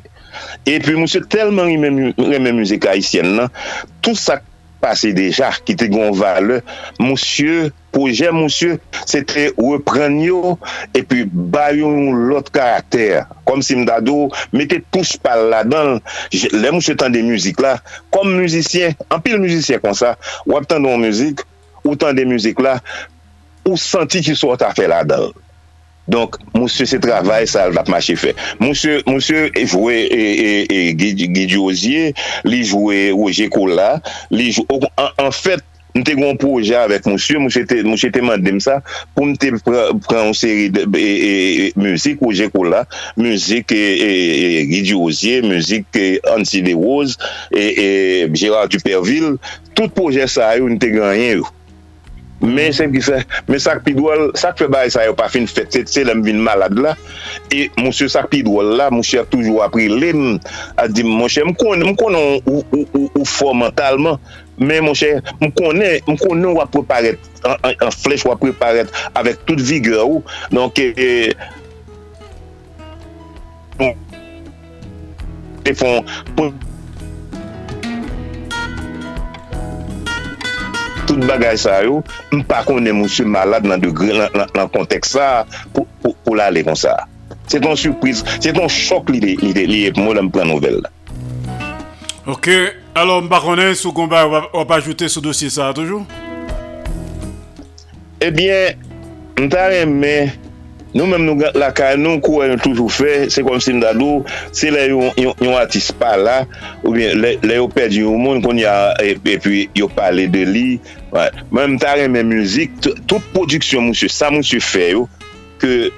e 0.67 0.75
pi 0.83 0.99
monsye 0.99 1.23
telman 1.31 1.71
remè 2.19 2.51
mouzik 2.51 2.91
haïsyen 2.91 3.31
nan, 3.39 3.55
tout 4.03 4.19
sa 4.19 4.41
pase 4.81 5.11
deja, 5.15 5.51
ki 5.65 5.75
te 5.79 5.89
gon 5.91 6.13
vale, 6.17 6.61
monsye, 7.01 7.69
proje 7.93 8.29
monsye, 8.35 8.77
se 9.09 9.21
te 9.27 9.49
repren 9.57 10.19
yo, 10.23 10.55
epi 10.97 11.25
bayon 11.29 12.25
lot 12.29 12.51
karakter, 12.53 13.27
kom 13.49 13.63
si 13.65 13.77
mdado, 13.79 14.29
mette 14.55 14.81
touche 14.93 15.19
pal 15.23 15.47
la 15.53 15.63
dan, 15.67 15.99
le 16.31 16.73
monsye 16.75 16.97
tan 16.99 17.13
de 17.15 17.23
muzik 17.25 17.61
la, 17.63 17.77
kom 18.13 18.31
muzisyen, 18.37 18.97
an 19.09 19.23
pil 19.25 19.39
muzisyen 19.41 19.83
kon 19.83 19.97
sa, 19.97 20.15
wap 20.49 20.69
tan 20.69 20.85
don 20.85 21.01
muzik, 21.01 21.45
ou 21.85 21.97
tan 21.99 22.17
de 22.17 22.25
muzik 22.29 22.61
la, 22.63 22.79
ou 23.67 23.77
santi 23.79 24.23
ki 24.25 24.35
sou 24.37 24.57
ta 24.59 24.73
fe 24.77 24.87
la 24.89 25.03
dan. 25.07 25.29
Donk, 26.09 26.39
monsye 26.55 26.87
se 26.89 26.97
travay 27.01 27.47
sa 27.49 27.69
vap 27.73 27.89
mache 27.91 28.15
fe. 28.19 28.33
Monsye, 28.61 28.99
monsye 29.07 29.47
e 29.53 29.65
jwwe 29.69 29.97
e 30.09 30.83
Gidji 30.97 31.59
Ozier, 31.61 32.13
li 32.49 32.63
jwwe 32.65 33.09
Oje 33.13 33.49
Kola, 33.53 33.99
li 34.33 34.49
jwwe, 34.55 34.89
en 35.21 35.33
fèt, 35.35 35.65
mte 35.97 36.13
goun 36.17 36.37
proje 36.39 36.75
avèk 36.77 37.07
monsye, 37.09 37.39
monsye 37.41 38.11
te 38.13 38.23
mandem 38.23 38.59
sa, 38.63 38.79
pou 39.17 39.27
mte 39.29 39.51
pran 39.65 40.33
seri 40.37 40.69
de 40.73 40.85
müzik 41.77 42.21
Oje 42.25 42.49
Kola, 42.53 42.85
müzik 43.19 43.73
Gidji 43.73 44.97
Ozier, 44.97 45.45
müzik 45.45 46.01
Ansi 46.33 46.63
De 46.65 46.73
Rose, 46.77 47.17
Gérard 47.53 48.69
Duperville, 48.73 49.37
tout 49.77 49.93
proje 49.93 50.25
sa 50.31 50.55
yo 50.57 50.69
mte 50.73 50.89
ganyen 50.97 51.41
yo. 51.43 51.55
Men 52.39 52.71
sen 52.75 52.93
ki 52.93 53.01
se, 53.03 53.17
men 53.49 53.59
sak 53.59 53.81
pi 53.83 53.93
dwol, 53.97 54.29
sak 54.39 54.59
fe 54.61 54.69
bay 54.71 54.87
sa 54.93 55.03
yo 55.03 55.15
pa 55.17 55.27
fin 55.31 55.47
fet, 55.49 55.73
se 55.75 55.83
se 55.91 56.05
lem 56.07 56.21
vin 56.23 56.39
malade 56.43 56.79
la, 56.79 56.93
e 57.51 57.65
monsye 57.79 58.07
sak 58.11 58.29
pi 58.31 58.39
dwol 58.47 58.77
la, 58.79 58.87
monsye 58.93 59.25
toujou 59.31 59.59
apri 59.65 59.89
lem, 59.91 60.37
a 60.79 60.87
di 60.87 61.03
monsye, 61.03 61.43
mkon, 61.49 61.83
mkon 61.91 62.15
ou, 62.15 62.39
ou, 62.47 62.85
ou, 62.85 63.09
ou 63.11 63.27
fo 63.27 63.51
mentalman, 63.57 64.21
men 64.59 64.87
monsye, 64.87 65.17
mkon 65.43 66.39
nou 66.39 66.55
wap 66.61 66.71
preparet, 66.75 67.19
an, 67.43 67.59
an, 67.59 67.75
an 67.89 67.93
flech 67.95 68.23
wap 68.29 68.39
preparet, 68.43 68.87
avek 69.19 69.43
tout 69.49 69.59
vigor 69.59 70.07
ou, 70.07 70.23
donk 70.55 70.79
e, 70.79 71.35
e, 75.67 75.75
pou, 75.75 76.51
tout 81.09 81.25
bagay 81.25 81.57
sa 81.57 81.79
yo, 81.81 82.03
m 82.29 82.43
pa 82.45 82.61
konen 82.67 82.99
monsye 82.99 83.25
malade 83.25 83.65
nan, 83.65 83.81
nan 83.81 84.69
konteks 84.69 85.15
sa 85.17 85.47
pou, 85.73 85.87
pou, 86.03 86.13
pou 86.13 86.37
la 86.37 86.51
ale 86.53 86.61
kon 86.67 86.77
sa. 86.77 87.07
Se 87.49 87.57
ton 87.57 87.73
surprise, 87.73 88.21
se 88.37 88.53
ton 88.53 88.69
chok 88.69 89.09
li 89.09 89.33
li 89.41 89.79
ep 89.89 89.97
moun 89.97 90.13
la 90.13 90.25
m 90.25 90.29
pren 90.33 90.49
nouvel. 90.49 90.83
Ok, 92.29 92.51
alo 92.93 93.17
m 93.25 93.31
pa 93.31 93.41
konen 93.41 93.73
sou 93.73 93.95
konba 93.97 94.27
wap 94.29 94.75
ajoute 94.77 95.09
sou 95.09 95.25
dosye 95.25 95.49
sa 95.53 95.71
toujou? 95.73 96.05
Ebyen, 98.21 98.77
eh 98.77 99.41
m 99.41 99.49
ta 99.49 99.71
reme... 99.73 100.13
Nou 100.89 101.05
menm 101.05 101.21
nou 101.27 101.49
lakay 101.53 101.99
nou 102.01 102.17
kou 102.23 102.41
an 102.41 102.55
toujou 102.57 102.89
fe, 102.89 103.27
se 103.29 103.43
kom 103.45 103.59
si 103.61 103.75
mdadou, 103.77 104.23
se 104.55 104.71
le 104.73 104.87
yon, 104.89 105.11
yon, 105.21 105.35
yon 105.45 105.57
atis 105.59 105.91
pa 105.93 106.15
la, 106.17 106.39
ou 106.81 106.95
bien 106.95 107.13
le, 107.13 107.35
le 107.45 107.59
yo 107.59 107.67
pedi 107.69 108.01
yon 108.01 108.17
moun 108.23 108.41
kon 108.41 108.57
ya, 108.57 108.95
e, 108.97 109.13
e 109.13 109.35
pi 109.43 109.67
yo 109.77 109.89
pale 109.93 110.25
de 110.33 110.41
li, 110.49 110.65
Ouais. 111.11 111.31
Mwen 111.51 111.75
mta 111.75 111.95
reme 111.97 112.21
mouzik, 112.27 112.75
tout 112.81 113.23
produksyon 113.33 113.89
monsye, 113.89 114.09
sa 114.13 114.29
monsye 114.33 114.59
fe 114.61 114.91
yo, 114.93 115.07
ke 115.61 115.89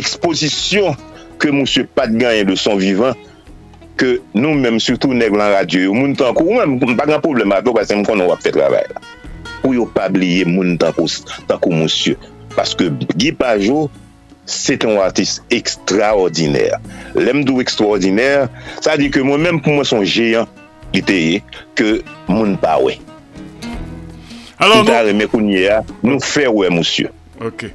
ekspozisyon 0.00 0.96
ke 1.42 1.52
monsye 1.52 1.84
pat 1.92 2.14
ganyen 2.16 2.48
de 2.48 2.56
son 2.56 2.80
vivan, 2.80 3.18
ke 4.00 4.16
nou 4.32 4.56
menm 4.56 4.80
surtout 4.80 5.12
neg 5.12 5.34
lan 5.36 5.52
radyo 5.52 5.84
yo, 5.88 5.96
moun 5.96 6.16
tankou, 6.16 6.56
ou 6.56 6.96
pa 6.96 7.08
gran 7.08 7.20
problem 7.24 7.52
ato, 7.52 7.74
basen 7.76 8.00
mwen 8.00 8.08
konon 8.08 8.30
wap 8.32 8.40
fè 8.44 8.54
travay 8.54 8.88
la. 8.94 9.02
Ou 9.62 9.74
yo 9.76 9.84
pabliye 9.92 10.46
moun 10.48 10.78
tankou, 10.80 11.10
tankou 11.50 11.76
monsye, 11.76 12.16
paske 12.56 12.88
Guy 13.12 13.34
Pajot, 13.36 13.92
se 14.48 14.74
ton 14.80 14.96
artist 14.98 15.44
ekstraordinèr. 15.54 16.80
Lem 17.14 17.44
dou 17.46 17.62
ekstraordinèr, 17.62 18.48
sa 18.80 18.96
di 18.98 19.12
ke 19.12 19.20
mwen 19.22 19.44
mèm 19.44 19.60
pou 19.62 19.76
mwen 19.76 19.86
son 19.86 20.02
jèyan, 20.08 20.48
li 20.92 21.02
teye 21.06 21.40
ke 21.78 22.00
moun 22.28 22.56
pa 22.60 22.78
we. 22.82 22.98
Alors, 24.62 24.84
Tout 24.84 24.94
a 24.94 25.02
reme 25.02 25.26
kounye 25.26 25.66
a, 25.74 25.80
nou 26.06 26.22
fe 26.22 26.46
we 26.46 26.68
mousye. 26.70 27.10
Ok. 27.42 27.66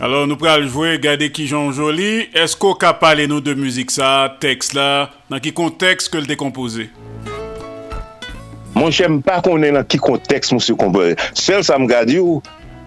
Alors 0.00 0.26
nou 0.28 0.36
pral 0.40 0.66
jwe, 0.66 0.98
gade 1.00 1.30
ki 1.32 1.46
jan 1.48 1.70
joli, 1.76 2.26
esko 2.36 2.74
ka 2.80 2.92
pale 3.00 3.24
nou 3.30 3.40
de 3.44 3.54
müzik 3.56 3.92
sa, 3.92 4.28
tekst 4.42 4.74
la, 4.76 5.08
nan 5.32 5.40
ki 5.40 5.54
konteks 5.56 6.10
ke 6.12 6.20
l 6.20 6.28
dekompoze? 6.28 6.90
Mwen 8.76 8.94
chè 8.96 9.08
m 9.08 9.18
pa 9.24 9.40
konen 9.44 9.76
nan 9.76 9.84
ki 9.88 10.00
konteks 10.00 10.52
mwen 10.52 10.62
se 10.64 10.76
kompare. 10.80 11.16
Sel 11.36 11.64
sa 11.66 11.76
m 11.80 11.84
gadi 11.90 12.16
ou, 12.20 12.40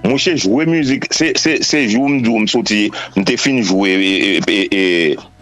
mwen 0.06 0.22
chè 0.22 0.36
jwè 0.42 0.66
müzik. 0.70 1.10
Se 1.14 1.82
jou 1.84 2.10
m 2.10 2.22
djou 2.24 2.42
m 2.42 2.50
soti, 2.50 2.88
m 3.18 3.26
te 3.30 3.38
fin 3.42 3.62
jwè 3.62 3.94
e, 3.94 4.14
e, 4.42 4.84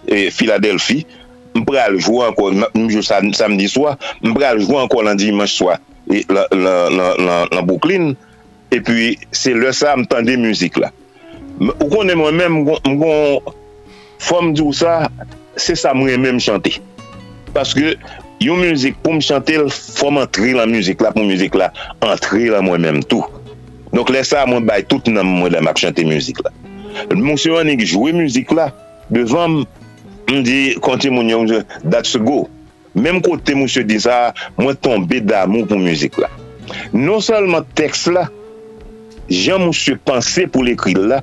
e, 0.07 0.21
Philadelphie. 0.35 1.05
mpral 1.55 1.97
jwa 1.99 2.31
ankon 2.31 2.63
mjou 2.75 3.03
samdi 3.03 3.67
swa, 3.69 3.97
mpral 4.23 4.61
jwa 4.63 4.85
ankon 4.85 5.07
lan 5.07 5.19
dimanj 5.19 5.51
swa, 5.51 5.77
e, 6.11 6.23
lan 6.29 7.65
Brooklyn, 7.67 8.13
e 8.71 8.79
pi 8.79 9.15
se 9.35 9.53
lè 9.57 9.73
sa 9.75 9.97
mtande 9.99 10.37
müzik 10.39 10.79
la. 10.79 10.91
Ou 11.61 11.89
konen 11.91 12.17
mwen 12.19 12.39
men 12.39 12.55
mgon 12.61 13.43
fòm 14.21 14.53
djou 14.55 14.73
sa, 14.75 15.09
se 15.59 15.75
sa 15.77 15.93
mwen 15.97 16.23
men 16.23 16.39
mchante. 16.39 16.77
Paske 17.55 17.97
yon 18.41 18.63
müzik 18.63 18.97
pou 19.03 19.17
mchante, 19.17 19.59
fòm 19.99 20.21
antri 20.23 20.55
lan 20.57 20.71
müzik 20.71 21.03
la, 21.03 21.11
pou 21.15 21.27
müzik 21.27 21.57
la 21.59 21.71
antri 22.07 22.49
lan 22.53 22.65
mwen 22.69 22.87
men 22.87 23.03
tou. 23.03 23.27
Donk 23.91 24.11
lè 24.13 24.23
sa 24.27 24.45
mwen 24.47 24.65
bay 24.67 24.85
tout 24.87 25.11
nan 25.11 25.27
mwen 25.27 25.51
la 25.53 25.63
mak 25.65 25.81
chante 25.83 26.05
müzik 26.07 26.39
la. 26.45 26.55
Mwen 27.11 27.37
se 27.39 27.51
yon 27.51 27.71
ek 27.71 27.83
jwè 27.83 28.15
müzik 28.15 28.55
la, 28.55 28.71
devan 29.11 29.59
mwen 29.59 29.69
mdi 30.31 30.79
konti 30.83 31.11
moun 31.13 31.29
yo 31.29 31.45
that's 31.83 32.17
go. 32.17 32.47
Mem 32.93 33.21
kote 33.23 33.55
moun 33.55 33.71
se 33.71 33.83
di 33.87 33.99
sa, 34.03 34.33
mwen 34.57 34.75
tombe 34.83 35.21
damou 35.23 35.67
pou 35.67 35.79
müzik 35.79 36.17
la. 36.19 36.27
Non 36.91 37.23
salman 37.23 37.63
teks 37.77 38.07
la, 38.11 38.25
jan 39.31 39.63
moun 39.63 39.75
se 39.75 39.95
panse 39.95 40.43
pou 40.51 40.65
l'ekri 40.67 40.97
la, 40.99 41.21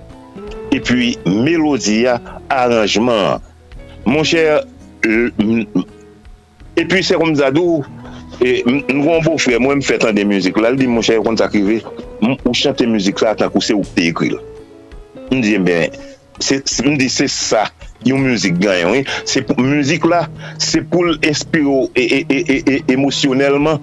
e 0.72 0.80
pi 0.80 1.12
melodia, 1.26 2.16
aranjman. 2.52 3.44
Mon 4.08 4.24
chèr, 4.24 4.64
e 5.04 6.86
pi 6.88 7.02
se 7.04 7.18
kon 7.20 7.34
mzadou, 7.34 7.82
e, 8.40 8.62
nou 8.64 9.04
kon 9.04 9.26
bo 9.26 9.36
fwe, 9.36 9.58
mwen 9.60 9.82
m 9.82 9.84
fè 9.84 10.00
tan 10.00 10.16
de 10.16 10.24
müzik 10.28 10.56
la, 10.62 10.72
li 10.72 10.86
di 10.86 10.88
mon 10.88 11.04
chèr 11.04 11.20
kon 11.26 11.36
takrive, 11.36 11.82
mwen 12.22 12.38
ou 12.48 12.56
chante 12.56 12.88
müzik 12.88 13.20
la, 13.24 13.36
tan 13.36 13.52
kou 13.52 13.64
se 13.64 13.76
ou 13.76 13.84
te 13.92 14.08
ekri 14.08 14.32
la. 14.38 14.40
M 15.28 15.44
di, 15.44 15.58
mwen 15.60 16.96
di, 16.96 17.12
se 17.12 17.28
sa, 17.28 17.66
yon 18.06 18.22
müzik 18.22 18.58
ganyan, 18.58 18.90
oui. 18.92 19.04
müzik 19.58 20.04
la, 20.04 20.28
se 20.58 20.82
pou 20.82 21.04
l'inspiro 21.04 21.88
emosyonelman, 22.88 23.80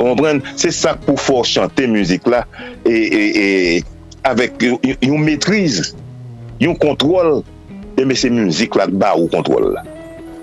ombren, 0.00 0.42
se 0.56 0.72
sa 0.74 0.94
pou 0.96 1.20
fò 1.20 1.42
chante 1.44 1.86
müzik 1.90 2.26
la, 2.30 2.44
e 2.88 3.82
avèk 4.26 4.62
yon 5.02 5.24
metriz, 5.24 5.92
yon 6.62 6.78
kontrol, 6.80 7.42
e 7.98 8.06
mè 8.08 8.16
se 8.16 8.30
müzik 8.32 8.78
la 8.78 8.88
ba 8.88 9.12
ou 9.18 9.28
kontrol 9.32 9.72
la. 9.76 9.84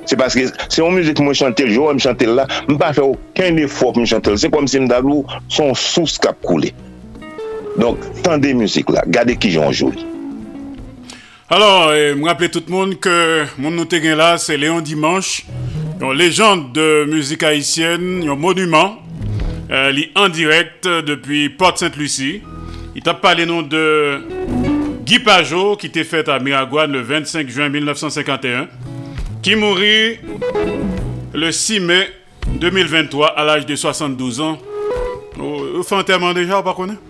Se 0.09 0.17
paske, 0.17 0.47
se 0.67 0.81
yon 0.81 0.95
müzik 0.97 1.21
mwen 1.21 1.37
chante 1.37 1.65
l, 1.65 1.73
yo 1.75 1.89
mwen 1.89 2.01
chante 2.01 2.29
l 2.29 2.37
la, 2.41 2.47
mwen 2.67 2.79
pa 2.81 2.93
fè 2.97 3.03
okèn 3.05 3.59
efor 3.65 3.97
mwen 3.97 4.09
chante 4.09 4.33
l, 4.33 4.39
se 4.41 4.51
kom 4.53 4.69
se 4.69 4.81
mdalou, 4.83 5.25
son 5.49 5.73
sous 5.77 6.17
kap 6.21 6.39
koule. 6.45 6.71
Donk, 7.79 8.01
tande 8.25 8.53
müzik 8.57 8.89
la, 8.93 9.05
gade 9.07 9.37
ki 9.39 9.53
jan 9.57 9.73
joul. 9.73 9.97
Alors, 11.51 11.91
je 11.93 12.13
me 12.13 12.27
rappelle 12.27 12.51
tout 12.51 12.61
le 12.67 12.71
monde 12.71 12.99
que 12.99 13.43
mon 13.57 13.71
nom 13.71 13.87
là, 14.15 14.37
c'est 14.37 14.55
Léon 14.55 14.81
Dimanche, 14.81 15.45
une 15.99 16.13
légende 16.13 16.71
de 16.73 17.05
musique 17.09 17.41
haïtienne, 17.41 18.23
un 18.29 18.35
monument, 18.35 18.99
euh, 19.71 19.91
en 20.13 20.29
direct 20.29 20.87
depuis 20.87 21.49
Porte 21.49 21.79
Sainte-Lucie. 21.79 22.43
Il 22.95 23.01
t'a 23.01 23.15
parlé 23.15 23.47
nom 23.47 23.63
de 23.63 24.21
Guy 25.03 25.17
Pajot, 25.17 25.75
qui 25.75 25.87
était 25.87 26.03
fait 26.03 26.29
à 26.29 26.37
Miragouane 26.37 26.91
le 26.91 27.01
25 27.01 27.49
juin 27.49 27.67
1951, 27.67 28.67
qui 29.41 29.55
mourit 29.55 30.19
le 31.33 31.51
6 31.51 31.79
mai 31.79 32.09
2023 32.45 33.27
à 33.27 33.43
l'âge 33.43 33.65
de 33.65 33.75
72 33.75 34.39
ans. 34.39 34.59
Vous 35.35 35.81
faites 35.81 35.97
enterrement 35.97 36.31
déjà, 36.31 36.61
pas 36.61 36.75
connaître 36.75 37.01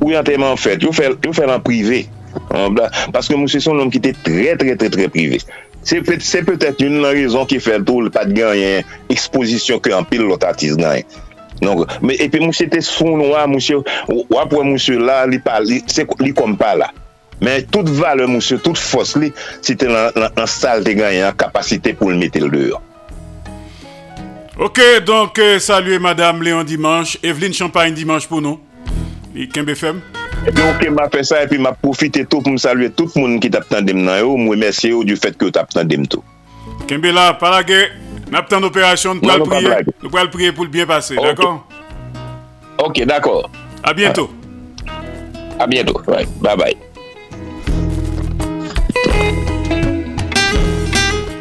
Oui, 0.00 0.18
enterrement 0.18 0.56
fait. 0.56 0.82
Vous 0.82 0.92
faites 0.92 1.48
en 1.48 1.60
privé. 1.60 2.08
Paske 3.14 3.36
monsye 3.36 3.60
son 3.64 3.78
nom 3.80 3.90
ki 3.92 4.00
te 4.04 4.14
tre 4.24 4.54
tre 4.60 4.76
tre 4.78 4.90
tre 4.92 5.08
prive. 5.12 5.42
Se 5.82 5.98
petet 6.04 6.80
yon 6.82 7.00
nan 7.02 7.14
rezon 7.16 7.48
ki 7.50 7.58
fel 7.62 7.84
tou 7.86 8.04
l 8.04 8.12
pat 8.14 8.30
ganyen 8.32 8.86
ekspozisyon 9.12 9.82
ki 9.82 9.94
an 9.96 10.08
pil 10.08 10.26
lot 10.30 10.46
artist 10.46 10.80
ganyen. 10.80 11.06
Epi 11.62 12.40
monsye 12.42 12.68
te 12.70 12.80
son 12.84 13.22
wap 13.28 14.52
wè 14.56 14.64
monsye 14.66 14.98
la 14.98 15.22
li 15.28 16.34
kom 16.36 16.58
pa 16.58 16.74
la. 16.78 16.92
Men 17.42 17.66
tout 17.74 17.88
vale 17.98 18.28
monsye, 18.30 18.60
tout 18.62 18.78
fos 18.78 19.16
li, 19.18 19.32
se 19.66 19.74
te 19.74 19.88
nan 19.90 20.46
sal 20.46 20.84
te 20.86 20.94
ganyen 20.94 21.34
kapasite 21.38 21.96
pou 21.98 22.14
l 22.14 22.20
metel 22.20 22.46
deyo. 22.52 22.78
Ok, 24.62 24.78
donc 25.06 25.38
euh, 25.38 25.58
saluye 25.58 25.98
madame 25.98 26.42
Léon 26.42 26.62
Dimanche, 26.62 27.18
Evelyne 27.22 27.54
Champagne 27.54 27.94
Dimanche 27.94 28.28
pou 28.28 28.40
nou. 28.40 28.60
Kembe 29.50 29.74
Femme. 29.74 30.21
E 30.42 30.50
pi 30.50 30.58
ouke 30.58 30.88
ma 30.90 31.04
fe 31.06 31.22
sa, 31.22 31.44
e 31.44 31.46
pi 31.46 31.58
ma 31.62 31.70
profite 31.70 32.24
tou 32.26 32.42
pou 32.42 32.50
m 32.50 32.56
salwe 32.58 32.88
tout 32.98 33.14
moun 33.14 33.36
ki 33.38 33.46
tap 33.54 33.68
tan 33.70 33.86
dem 33.86 34.00
nan 34.02 34.18
yo, 34.18 34.32
mwen 34.34 34.58
mersi 34.58 34.90
yo 34.90 35.04
du 35.06 35.14
fet 35.14 35.36
ki 35.38 35.46
yo 35.46 35.54
tap 35.54 35.70
tan 35.70 35.86
dem 35.86 36.02
tou. 36.10 36.24
Kembe 36.90 37.12
la, 37.14 37.28
palage, 37.38 37.78
nap 38.26 38.50
tan 38.50 38.66
operasyon, 38.66 39.22
nou 39.22 40.10
pral 40.10 40.32
priye, 40.34 40.50
pou 40.50 40.66
l'byen 40.66 40.90
pase, 40.90 41.14
d'akon? 41.14 41.60
Ok, 42.82 43.04
d'akon. 43.06 43.46
A 43.86 43.94
bientou. 43.94 44.34
A 45.62 45.70
bientou, 45.70 46.02
bye 46.10 46.58
bye. 46.58 46.74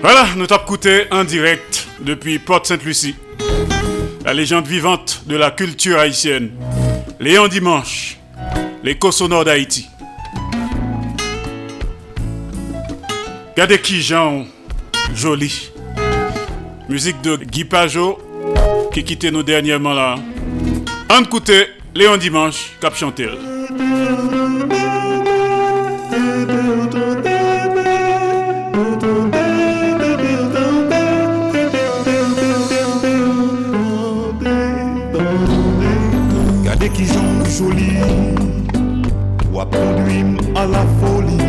Voilà, 0.06 0.30
nou 0.38 0.46
tap 0.46 0.70
koute 0.70 1.08
en 1.10 1.26
direct 1.26 1.88
depi 2.06 2.38
Porte 2.38 2.70
Sainte-Lucie, 2.70 3.18
la 4.26 4.38
lejante 4.38 4.70
vivante 4.70 5.24
de 5.26 5.42
la 5.42 5.50
kultur 5.50 5.98
haïtienne, 5.98 6.52
Léon 7.20 7.48
Dimanche. 7.48 8.22
Les 8.84 8.98
Nord 9.30 9.46
d'Haïti. 9.46 9.90
Regardez 13.52 13.80
qui 13.80 14.02
Jean 14.02 14.46
joli. 15.14 15.72
Musique 16.90 17.22
de 17.22 17.36
Guy 17.38 17.66
Pajot 17.66 18.18
qui 18.92 19.04
quittait 19.04 19.32
nous 19.32 19.44
dernièrement 19.44 19.94
là. 19.94 20.16
En 21.10 21.22
écoutez 21.22 21.68
Léon 21.94 22.18
Dimanche, 22.18 22.72
Cap 22.82 22.96
Chantel. 22.96 23.38
Regardez 36.64 36.90
qui 36.90 37.06
Jean 37.06 37.46
joli 37.46 38.41
conduit 39.72 40.38
à 40.56 40.66
la 40.66 40.86
folie. 41.00 41.41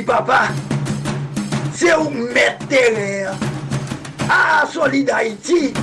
Papa. 0.00 0.48
C'est 1.74 1.94
où 1.94 2.08
mettre 2.08 2.66
terrain. 2.68 3.36
Ah, 4.30 4.64
Solid 4.72 5.10
Haïti. 5.10 5.74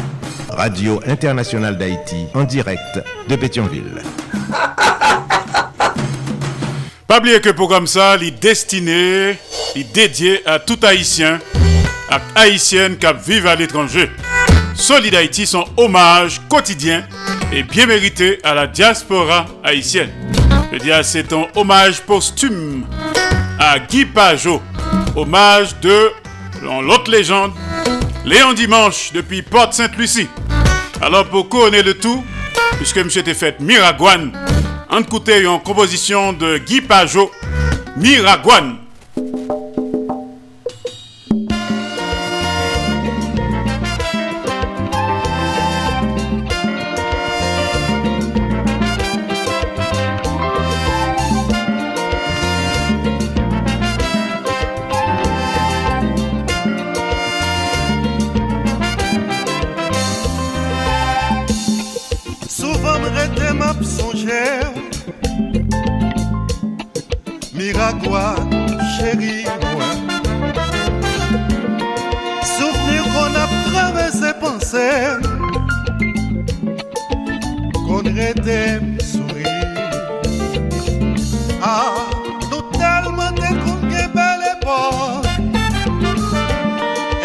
Radio 0.49 0.99
Internationale 1.06 1.77
d'Haïti 1.77 2.26
en 2.34 2.44
direct 2.44 2.99
de 3.27 3.36
Pétionville. 3.36 4.02
Pas 7.06 7.19
oublier 7.19 7.40
que 7.40 7.49
programme 7.52 7.86
ça, 7.86 8.15
il 8.19 8.27
est 8.30 8.41
destiné, 8.41 9.38
il 9.76 9.81
est 9.81 9.94
dédié 9.94 10.41
à 10.48 10.57
tout 10.57 10.80
Haïtien, 10.81 11.40
à 12.10 12.19
Haïtienne 12.36 12.98
qui 12.98 13.06
vivent 13.26 13.48
à 13.48 13.56
l'étranger. 13.56 14.10
Solid 14.73 15.14
Haïti, 15.14 15.45
son 15.45 15.65
hommage 15.77 16.41
quotidien 16.49 17.03
et 17.52 17.61
bien 17.64 17.86
mérité 17.86 18.40
à 18.44 18.56
la 18.56 18.65
diaspora 18.68 19.45
haïtienne. 19.64 20.10
Je 20.72 20.77
dis 20.77 20.91
à 20.91 21.03
c'est 21.03 21.34
un 21.34 21.48
hommage 21.56 22.02
posthume 22.02 22.86
à 23.60 23.77
Guy 23.77 24.06
Pajot, 24.06 24.61
hommage 25.15 25.77
de 25.81 26.11
l'autre 26.64 27.11
légende, 27.11 27.52
Léon 28.26 28.53
Dimanche 28.53 29.11
depuis 29.14 29.41
Porte 29.41 29.73
Sainte-Lucie. 29.73 30.30
Alors 31.02 31.26
pour 31.26 31.49
couronner 31.49 31.84
le 31.84 31.94
tout, 31.94 32.23
puisque 32.77 32.98
monsieur 32.98 33.19
était 33.19 33.34
fait 33.34 33.60
Miragouane, 33.60 34.31
écoutait 34.98 35.44
une 35.44 35.60
composition 35.60 36.31
de 36.31 36.57
Guy 36.57 36.81
Pajot, 36.81 37.30
Miragouane. 37.98 38.77
toi, 68.10 68.36
chérie, 68.98 69.45
moi. 69.73 69.91
Souvenir 72.57 73.03
qu'on 73.14 73.31
a 73.44 73.45
traversé 73.69 74.34
pensées, 74.41 75.18
qu'on 77.86 78.03
était 78.03 78.80
sourire. 79.11 79.48
Ah, 81.61 81.94
nous 82.52 82.64
tellement 82.80 83.31
déconqués 83.31 84.07
belle 84.15 84.45
époque, 84.56 85.27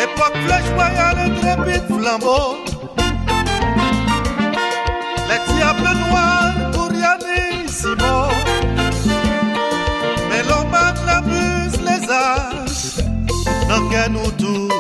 époque 0.03 0.37
flash 0.47 0.69
royale 0.77 1.19
et 1.27 1.41
trépide 1.41 1.87
flambeau. 1.89 2.74
Nan 13.75 13.89
ken 13.91 14.13
nou 14.15 14.31
tout, 14.39 14.71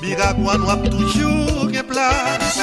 birak 0.00 0.38
wan 0.40 0.62
wap 0.64 0.80
toujou 0.88 1.66
ge 1.68 1.82
plas 1.84 2.54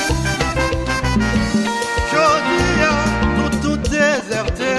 Jodi 2.09 2.61
ya, 2.81 2.93
nou 3.35 3.49
tout 3.61 3.85
dezerte 3.93 4.71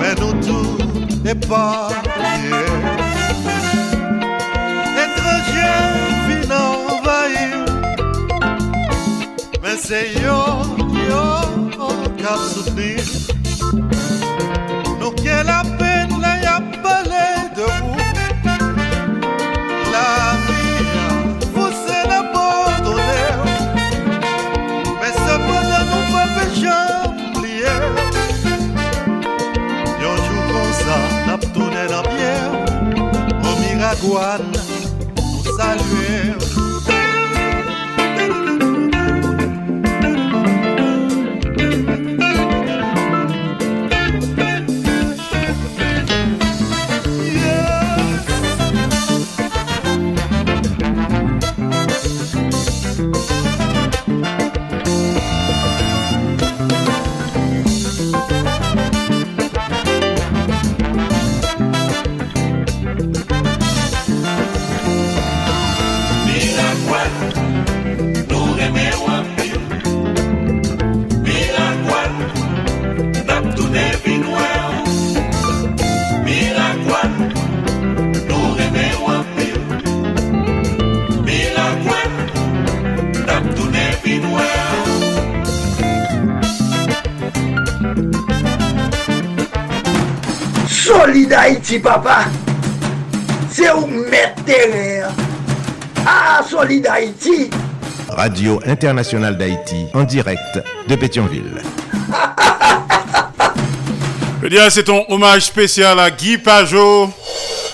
Men 0.00 0.18
nou 0.18 0.34
tout 0.42 0.82
depanye 1.22 2.62
Etranje 5.04 5.70
vin 6.26 6.56
anvaye 6.58 7.46
Men 9.62 9.78
se 9.84 10.02
yo, 10.18 10.40
yo, 10.98 11.28
kap 12.18 12.42
soufni 12.50 12.96
Nou 14.98 15.14
ke 15.22 15.38
la 15.46 15.62
Au 33.92 33.94
Miragouane, 33.94 34.52
nous 35.18 35.56
saluer. 35.56 36.31
Papa. 91.78 92.24
C'est 93.50 93.72
où 93.72 93.86
mettre 93.86 94.42
terrain. 94.44 95.08
Ah, 96.06 96.42
Solid 96.48 96.86
Haïti. 96.86 97.50
Radio 98.08 98.60
Internationale 98.66 99.38
d'Haïti, 99.38 99.86
en 99.94 100.04
direct 100.04 100.60
de 100.88 100.96
Pétionville. 100.96 101.62
C'est 104.70 104.84
ton 104.84 105.04
hommage 105.08 105.42
spécial 105.42 105.98
à 105.98 106.10
Guy 106.10 106.36
Pajot, 106.36 107.10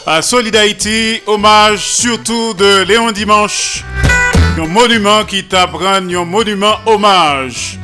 à 0.07 0.21
Solid 0.23 0.55
Haïti, 0.55 1.21
hommage 1.27 1.81
surtout 1.81 2.55
de 2.55 2.83
Léon 2.83 3.11
Dimanche, 3.11 3.85
un 4.59 4.67
monument 4.67 5.25
qui 5.25 5.45
t'apprend, 5.45 5.95
un 5.95 6.25
monument 6.25 6.77
hommage. 6.87 7.79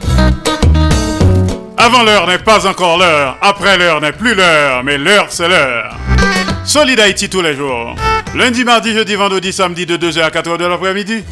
Avant 1.77 2.03
l'heure 2.03 2.27
n'est 2.27 2.39
pas 2.39 2.67
encore 2.67 2.99
l'heure, 2.99 3.37
après 3.41 3.79
l'heure 3.79 4.01
n'est 4.01 4.13
plus 4.13 4.35
l'heure, 4.35 4.83
mais 4.85 4.97
l'heure 4.99 5.27
c'est 5.29 5.49
l'heure. 5.49 5.94
Solid 6.65 6.99
Haïti 6.99 7.29
tous 7.29 7.43
les 7.43 7.55
jours. 7.55 7.95
Lundi, 8.35 8.65
mardi, 8.65 8.93
jeudi, 8.95 9.15
vendredi, 9.15 9.53
samedi 9.53 9.85
de 9.85 9.97
2h 9.99 10.23
à 10.23 10.31
4h 10.31 10.57
de 10.57 10.65
l'après-midi. 10.65 11.23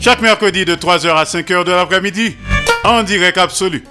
Chaque 0.00 0.20
mercredi 0.20 0.64
de 0.64 0.74
3h 0.74 1.14
à 1.14 1.24
5h 1.24 1.64
de 1.64 1.70
l'après-midi. 1.70 2.36
En 2.82 3.02
direct 3.04 3.38
absolu. 3.38 3.84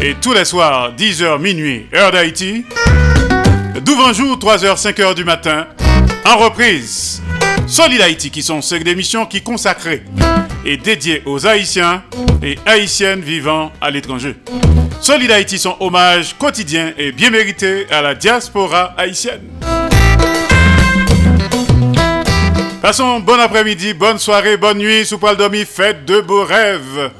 Et 0.00 0.14
tous 0.14 0.32
les 0.32 0.44
soirs, 0.44 0.92
10h 0.96 1.40
minuit, 1.40 1.86
heure 1.92 2.12
d'Haïti. 2.12 2.64
D'où 3.82 3.94
jour, 4.14 4.38
3h, 4.38 4.80
5h 4.80 5.14
du 5.14 5.24
matin. 5.24 5.66
En 6.24 6.36
reprise. 6.36 7.20
Solid 7.66 8.00
Haïti, 8.00 8.30
qui 8.30 8.42
sont 8.42 8.62
ces 8.62 8.76
émissions 8.76 9.26
qui 9.26 9.42
consacrées 9.42 10.04
et 10.64 10.76
dédiées 10.76 11.22
aux 11.26 11.46
Haïtiens 11.46 12.04
et 12.42 12.56
Haïtiennes 12.64 13.22
vivant 13.22 13.72
à 13.80 13.90
l'étranger. 13.90 14.36
Solid 15.00 15.30
Haïti, 15.30 15.58
son 15.58 15.76
hommage 15.80 16.36
quotidien 16.38 16.92
et 16.96 17.10
bien 17.10 17.30
mérité 17.30 17.86
à 17.90 18.02
la 18.02 18.14
diaspora 18.14 18.94
haïtienne. 18.96 19.42
Bon 22.88 23.40
après-midi, 23.40 23.94
bonne 23.94 24.16
soirée, 24.20 24.56
bonne 24.56 24.78
nuit, 24.78 25.04
sous 25.04 25.18
poil 25.18 25.36
dormi, 25.36 25.64
faites 25.64 26.04
de 26.04 26.20
beaux 26.20 26.44
rêves. 26.44 27.10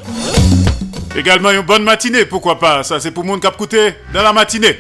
Également 1.17 1.51
une 1.51 1.63
bonne 1.63 1.83
matinée, 1.83 2.25
pourquoi 2.25 2.61
pas, 2.61 2.85
ça 2.85 3.01
c'est 3.01 3.11
pour 3.11 3.25
monde 3.25 3.41
qui 3.41 3.49
a 3.49 3.53
dans 4.15 4.23
la 4.23 4.33
matinée. 4.33 4.79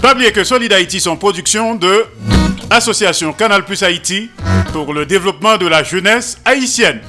Pas 0.00 0.12
oublier 0.14 0.32
que 0.32 0.42
Solid 0.42 0.72
Haïti 0.72 1.00
sont 1.00 1.16
production 1.16 1.74
de 1.74 2.06
Association 2.70 3.34
Canal 3.34 3.66
Plus 3.66 3.82
Haïti 3.82 4.30
pour 4.72 4.94
le 4.94 5.04
développement 5.04 5.58
de 5.58 5.66
la 5.66 5.82
jeunesse 5.82 6.38
haïtienne. 6.46 7.02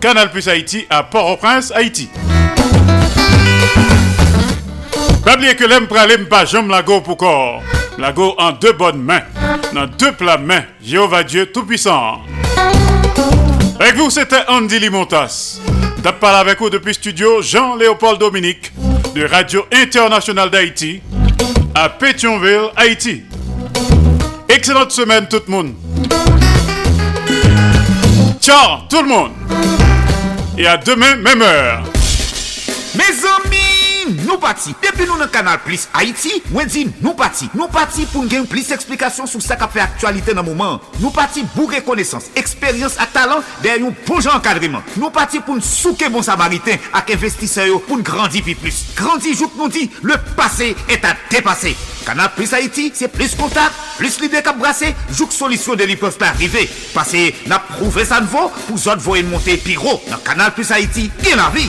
Canal 0.00 0.30
Plus 0.30 0.46
Haïti 0.46 0.86
à 0.88 1.02
Port-au-Prince, 1.02 1.72
Haïti. 1.74 2.08
Pas 5.28 5.34
oublier 5.34 5.56
que 5.56 5.64
l'aime 5.64 5.86
l'aime 6.08 6.24
pas 6.24 6.46
jambe 6.46 6.70
la 6.70 6.80
go 6.80 7.02
pour 7.02 7.18
corps. 7.18 7.62
La 7.98 8.12
go 8.12 8.34
en 8.38 8.52
deux 8.52 8.72
bonnes 8.72 9.02
mains. 9.02 9.20
Dans 9.74 9.86
deux 9.86 10.12
plats 10.12 10.38
mains. 10.38 10.64
Jéhovah 10.82 11.22
Dieu 11.22 11.44
Tout-Puissant. 11.52 12.22
Avec 13.78 13.94
vous, 13.96 14.08
c'était 14.08 14.40
Andy 14.48 14.78
Limontas. 14.78 15.58
T'as 16.02 16.12
parlé 16.12 16.38
avec 16.38 16.58
vous 16.58 16.70
depuis 16.70 16.94
studio 16.94 17.42
Jean-Léopold 17.42 18.18
Dominique 18.18 18.72
de 19.14 19.26
Radio 19.26 19.66
Internationale 19.70 20.48
d'Haïti 20.48 21.02
à 21.74 21.90
Pétionville, 21.90 22.70
Haïti. 22.74 23.24
Excellente 24.48 24.92
semaine 24.92 25.28
tout 25.28 25.42
le 25.46 25.52
monde. 25.52 25.74
Ciao 28.40 28.78
tout 28.88 29.02
le 29.02 29.08
monde. 29.08 29.32
Et 30.56 30.66
à 30.66 30.78
demain, 30.78 31.16
même 31.16 31.42
heure. 31.42 31.82
Mes 32.94 33.04
amis, 33.04 33.47
nous 34.08 34.38
partis. 34.38 34.74
Depuis 34.82 35.06
nous 35.06 35.16
dans 35.16 35.24
le 35.24 35.26
canal 35.26 35.58
Plus 35.64 35.88
Haïti, 35.94 36.42
nous 37.00 37.14
partis. 37.14 37.50
Nous 37.54 37.68
partis 37.68 38.06
pour 38.06 38.26
gagner 38.26 38.46
plus 38.46 38.66
d'explications 38.66 39.26
sur 39.26 39.40
ce 39.40 39.48
qui 39.48 39.64
fait 39.72 39.80
actualité 39.80 40.34
dans 40.34 40.42
le 40.42 40.48
moment. 40.48 40.80
Nous 41.00 41.10
partis 41.10 41.44
pour 41.54 41.70
reconnaissance, 41.70 42.26
expérience 42.36 42.94
et 42.94 43.12
talent 43.12 43.40
derrière 43.62 43.86
un 43.86 43.92
bon 44.06 44.26
encadrement. 44.28 44.82
Nous 44.96 45.10
partis 45.10 45.40
pour 45.40 45.54
nous 45.54 45.60
souquer 45.60 46.08
bon 46.08 46.22
samaritain 46.22 46.76
avec 46.92 47.16
investisseurs 47.16 47.80
pour 47.82 47.96
nous 47.96 48.02
grandir 48.02 48.42
plus. 48.42 48.86
Grandir, 48.96 49.34
je 49.34 49.44
nous 49.56 49.68
dit, 49.68 49.90
le 50.02 50.14
passé 50.36 50.74
est 50.88 51.04
à 51.04 51.14
dépasser. 51.30 51.76
Canal 52.04 52.30
Plus 52.34 52.52
Haïti, 52.54 52.90
c'est 52.94 53.08
plus 53.08 53.34
contact, 53.34 53.72
plus 53.98 54.18
l'idée 54.20 54.42
qu'à 54.42 54.52
brasser, 54.52 54.94
joue 55.12 55.30
solution 55.30 55.74
de 55.74 55.84
l'hypose 55.84 56.16
pas 56.16 56.28
arriver. 56.28 56.68
Parce 56.94 57.12
que 57.12 57.48
n'a 57.48 57.58
prouvé 57.58 58.04
ça 58.04 58.20
ne 58.20 58.26
vaut, 58.26 58.50
pour 58.66 58.76
autres 58.76 59.00
voyer 59.00 59.24
monter 59.24 59.56
piro. 59.58 60.00
Dans 60.10 60.16
Canal 60.18 60.52
Plus 60.54 60.70
Haïti, 60.70 61.10
bien 61.22 61.36
la 61.36 61.50
vie. 61.50 61.68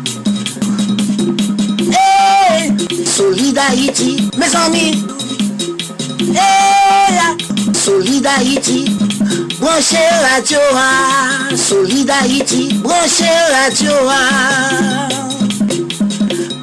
Hey, 3.21 3.27
Solid 3.27 3.57
Haïti, 3.57 4.29
mes 4.35 4.55
amis. 4.55 5.05
Hey, 6.33 7.37
Solid 7.73 8.25
Haïti, 8.25 8.85
branchez 9.59 10.09
radio, 10.33 10.57
ah. 10.73 11.55
Solid 11.55 12.09
Haïti, 12.09 12.73
branchez 12.81 13.25
radio. 13.53 13.91
ah. 14.09 15.07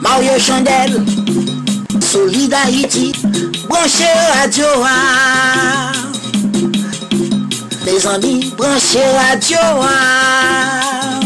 Mario 0.01 0.39
Chandel, 0.39 1.05
Solid 2.01 2.52
Haïti, 2.52 3.12
branchez 3.68 4.16
radio. 4.43 4.66
ah. 4.85 5.93
Mes 7.86 8.06
amis, 8.06 8.52
branchez 8.56 9.06
radio. 9.30 9.59
ah. 9.80 11.20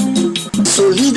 Solid 0.76 1.16